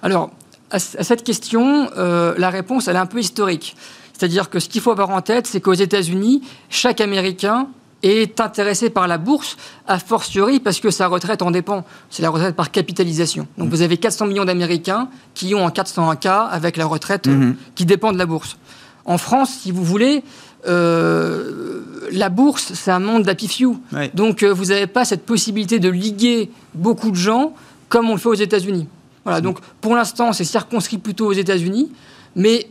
Alors, 0.03 0.31
à, 0.71 0.79
cette 0.79 1.25
question, 1.25 1.91
euh, 1.97 2.35
la 2.39 2.51
réponse, 2.51 2.89
elle 2.89 2.97
est 2.97 3.01
un 3.01 3.07
peu 3.07 3.21
historique. 3.21 3.77
C'est-à-dire 4.13 4.51
que 4.51 4.59
ce 4.61 4.69
qu'il 4.69 4.81
faut 4.81 4.91
avoir 4.91 5.11
en 5.11 5.23
tête, 5.23 5.47
c'est 5.47 5.61
qu'aux 5.61 5.73
États-Unis, 5.73 6.43
chaque 6.69 7.01
Américain 7.01 7.69
est 8.03 8.41
intéressé 8.41 8.91
par 8.91 9.09
la 9.09 9.19
bourse, 9.19 9.57
a 9.87 9.99
fortiori 9.99 10.61
parce 10.61 10.81
que 10.81 10.91
sa 10.91 11.07
retraite 11.07 11.43
en 11.43 11.51
dépend. 11.51 11.85
C'est 12.09 12.23
la 12.23 12.31
retraite 12.31 12.57
par 12.57 12.71
capitalisation. 12.71 13.47
Donc 13.59 13.69
mmh. 13.69 13.71
vous 13.71 13.83
avez 13.83 13.97
400 13.97 14.27
millions 14.27 14.45
d'Américains 14.45 15.09
qui 15.35 15.55
ont 15.55 15.67
un 15.67 15.71
401K 15.71 16.49
avec 16.51 16.77
la 16.77 16.87
retraite 16.87 17.27
mmh. 17.27 17.55
qui 17.75 17.85
dépend 17.85 18.13
de 18.13 18.19
la 18.19 18.27
bourse. 18.27 18.57
En 19.05 19.19
France, 19.19 19.51
si 19.63 19.71
vous 19.71 19.85
voulez, 19.85 20.23
euh, 20.67 21.83
la 22.13 22.29
bourse, 22.29 22.73
c'est 22.75 22.91
un 22.91 23.01
monde 23.01 23.25
d'happy 23.25 23.49
few. 23.49 23.81
Ouais. 23.93 24.11
Donc 24.15 24.43
euh, 24.43 24.53
vous 24.53 24.67
n'avez 24.67 24.87
pas 24.87 25.05
cette 25.05 25.25
possibilité 25.27 25.79
de 25.79 25.89
liguer 25.89 26.51
beaucoup 26.75 27.11
de 27.11 27.17
gens 27.17 27.55
comme 27.89 28.09
on 28.09 28.15
le 28.15 28.19
fait 28.19 28.29
aux 28.29 28.35
États-Unis. 28.35 28.87
Voilà, 29.25 29.41
donc 29.41 29.59
pour 29.81 29.95
l'instant, 29.95 30.33
c'est 30.33 30.45
circonscrit 30.45 30.99
plutôt 30.99 31.27
aux 31.27 31.33
États-Unis, 31.33 31.93
mais 32.37 32.69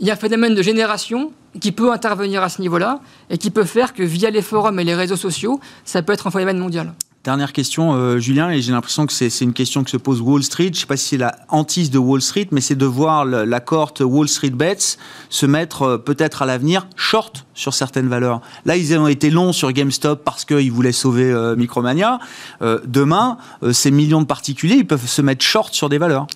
il 0.00 0.06
y 0.06 0.10
a 0.10 0.14
un 0.14 0.16
phénomène 0.16 0.54
de 0.54 0.62
génération 0.62 1.32
qui 1.60 1.72
peut 1.72 1.92
intervenir 1.92 2.42
à 2.42 2.48
ce 2.48 2.60
niveau-là 2.60 3.00
et 3.30 3.38
qui 3.38 3.50
peut 3.50 3.64
faire 3.64 3.92
que 3.92 4.02
via 4.02 4.30
les 4.30 4.42
forums 4.42 4.80
et 4.80 4.84
les 4.84 4.94
réseaux 4.94 5.16
sociaux, 5.16 5.60
ça 5.84 6.02
peut 6.02 6.12
être 6.12 6.26
un 6.26 6.30
phénomène 6.30 6.58
mondial. 6.58 6.94
Dernière 7.24 7.52
question, 7.52 7.94
euh, 7.94 8.18
Julien, 8.18 8.50
et 8.50 8.60
j'ai 8.60 8.72
l'impression 8.72 9.06
que 9.06 9.12
c'est 9.12 9.28
une 9.42 9.52
question 9.52 9.84
que 9.84 9.90
se 9.90 9.96
pose 9.96 10.20
Wall 10.20 10.42
Street. 10.42 10.64
Je 10.64 10.70
ne 10.70 10.74
sais 10.74 10.86
pas 10.86 10.96
si 10.96 11.10
c'est 11.10 11.16
la 11.18 11.36
hantise 11.50 11.92
de 11.92 11.98
Wall 11.98 12.20
Street, 12.20 12.48
mais 12.50 12.60
c'est 12.60 12.74
de 12.74 12.84
voir 12.84 13.24
la 13.24 13.60
cohorte 13.60 14.00
Wall 14.00 14.26
Street 14.26 14.50
Bets 14.50 14.98
se 15.30 15.46
mettre 15.46 15.82
euh, 15.82 15.98
peut-être 15.98 16.42
à 16.42 16.46
l'avenir 16.46 16.88
short 16.96 17.46
sur 17.54 17.74
certaines 17.74 18.08
valeurs. 18.08 18.40
Là, 18.64 18.76
ils 18.76 18.98
ont 18.98 19.06
été 19.06 19.30
longs 19.30 19.52
sur 19.52 19.70
GameStop 19.70 20.24
parce 20.24 20.44
qu'ils 20.44 20.72
voulaient 20.72 20.90
sauver 20.90 21.30
euh, 21.30 21.54
Micromania. 21.54 22.18
Demain, 22.60 23.38
ces 23.70 23.92
millions 23.92 24.20
de 24.20 24.26
particuliers, 24.26 24.76
ils 24.76 24.86
peuvent 24.86 25.06
se 25.06 25.22
mettre 25.22 25.44
short 25.44 25.72
sur 25.74 25.88
des 25.88 25.98
valeurs. 25.98 26.26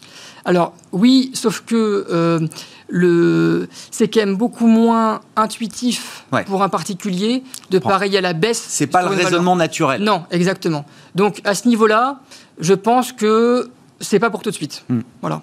Alors 0.45 0.73
oui, 0.93 1.33
sauf 1.35 1.65
que 1.67 2.49
le, 2.89 3.69
c'est 3.91 4.09
quand 4.09 4.21
même 4.21 4.37
beaucoup 4.37 4.67
moins 4.67 5.21
intuitif 5.35 6.25
ouais. 6.33 6.45
pour 6.45 6.63
un 6.63 6.69
particulier 6.69 7.43
de 7.71 7.79
parier 7.79 8.19
à 8.19 8.21
la 8.21 8.33
baisse. 8.33 8.65
C'est 8.69 8.87
pas 8.87 9.03
le 9.03 9.09
raisonnement 9.09 9.57
valeur. 9.57 9.57
naturel. 9.57 10.03
Non, 10.03 10.25
exactement. 10.31 10.85
Donc 11.15 11.41
à 11.45 11.55
ce 11.55 11.69
niveau-là, 11.69 12.21
je 12.59 12.75
pense 12.75 13.13
que 13.13 13.71
c'est 14.01 14.19
pas 14.19 14.31
pour 14.31 14.43
tout 14.43 14.51
de 14.51 14.55
suite. 14.55 14.85
Hmm. 14.89 15.01
Voilà. 15.21 15.43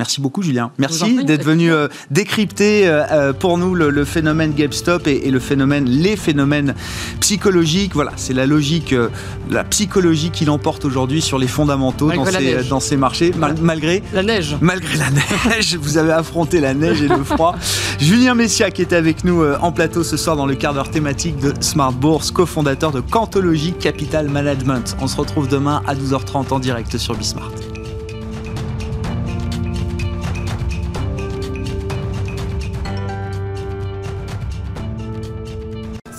Merci 0.00 0.22
beaucoup, 0.22 0.40
Julien. 0.40 0.70
Merci 0.78 1.24
d'être 1.24 1.44
venu 1.44 1.70
euh, 1.70 1.86
décrypter 2.10 2.84
euh, 2.86 3.34
pour 3.34 3.58
nous 3.58 3.74
le, 3.74 3.90
le 3.90 4.06
phénomène 4.06 4.54
GameStop 4.54 5.06
et, 5.06 5.26
et, 5.26 5.30
le 5.30 5.40
phénomène, 5.40 5.84
les 5.84 6.16
phénomènes 6.16 6.74
psychologiques. 7.20 7.92
Voilà, 7.92 8.12
c'est 8.16 8.32
la 8.32 8.46
logique, 8.46 8.94
euh, 8.94 9.10
la 9.50 9.62
psychologie 9.62 10.30
qui 10.30 10.46
l'emporte 10.46 10.86
aujourd'hui 10.86 11.20
sur 11.20 11.38
les 11.38 11.46
fondamentaux 11.46 12.10
dans 12.10 12.24
ces, 12.24 12.64
dans 12.64 12.80
ces, 12.80 12.96
marchés, 12.96 13.32
mal, 13.36 13.56
malgré 13.60 14.02
la 14.14 14.22
neige. 14.22 14.56
Malgré 14.62 14.96
la 14.96 15.10
neige, 15.10 15.76
vous 15.76 15.98
avez 15.98 16.12
affronté 16.12 16.60
la 16.60 16.72
neige 16.72 17.02
et 17.02 17.08
le 17.08 17.22
froid. 17.22 17.54
Julien 17.98 18.34
Messia 18.34 18.70
qui 18.70 18.80
était 18.80 18.96
avec 18.96 19.22
nous 19.24 19.42
euh, 19.42 19.58
en 19.60 19.70
plateau 19.70 20.02
ce 20.02 20.16
soir 20.16 20.34
dans 20.34 20.46
le 20.46 20.54
quart 20.54 20.72
d'heure 20.72 20.90
thématique 20.90 21.38
de 21.40 21.52
Smart 21.60 21.92
Bourse, 21.92 22.30
cofondateur 22.30 22.90
de 22.90 23.00
Cantologie 23.00 23.74
Capital 23.74 24.30
Management. 24.30 24.96
On 25.02 25.06
se 25.06 25.16
retrouve 25.16 25.46
demain 25.46 25.82
à 25.86 25.94
12h30 25.94 26.54
en 26.54 26.58
direct 26.58 26.96
sur 26.96 27.14
Bismart. 27.14 27.50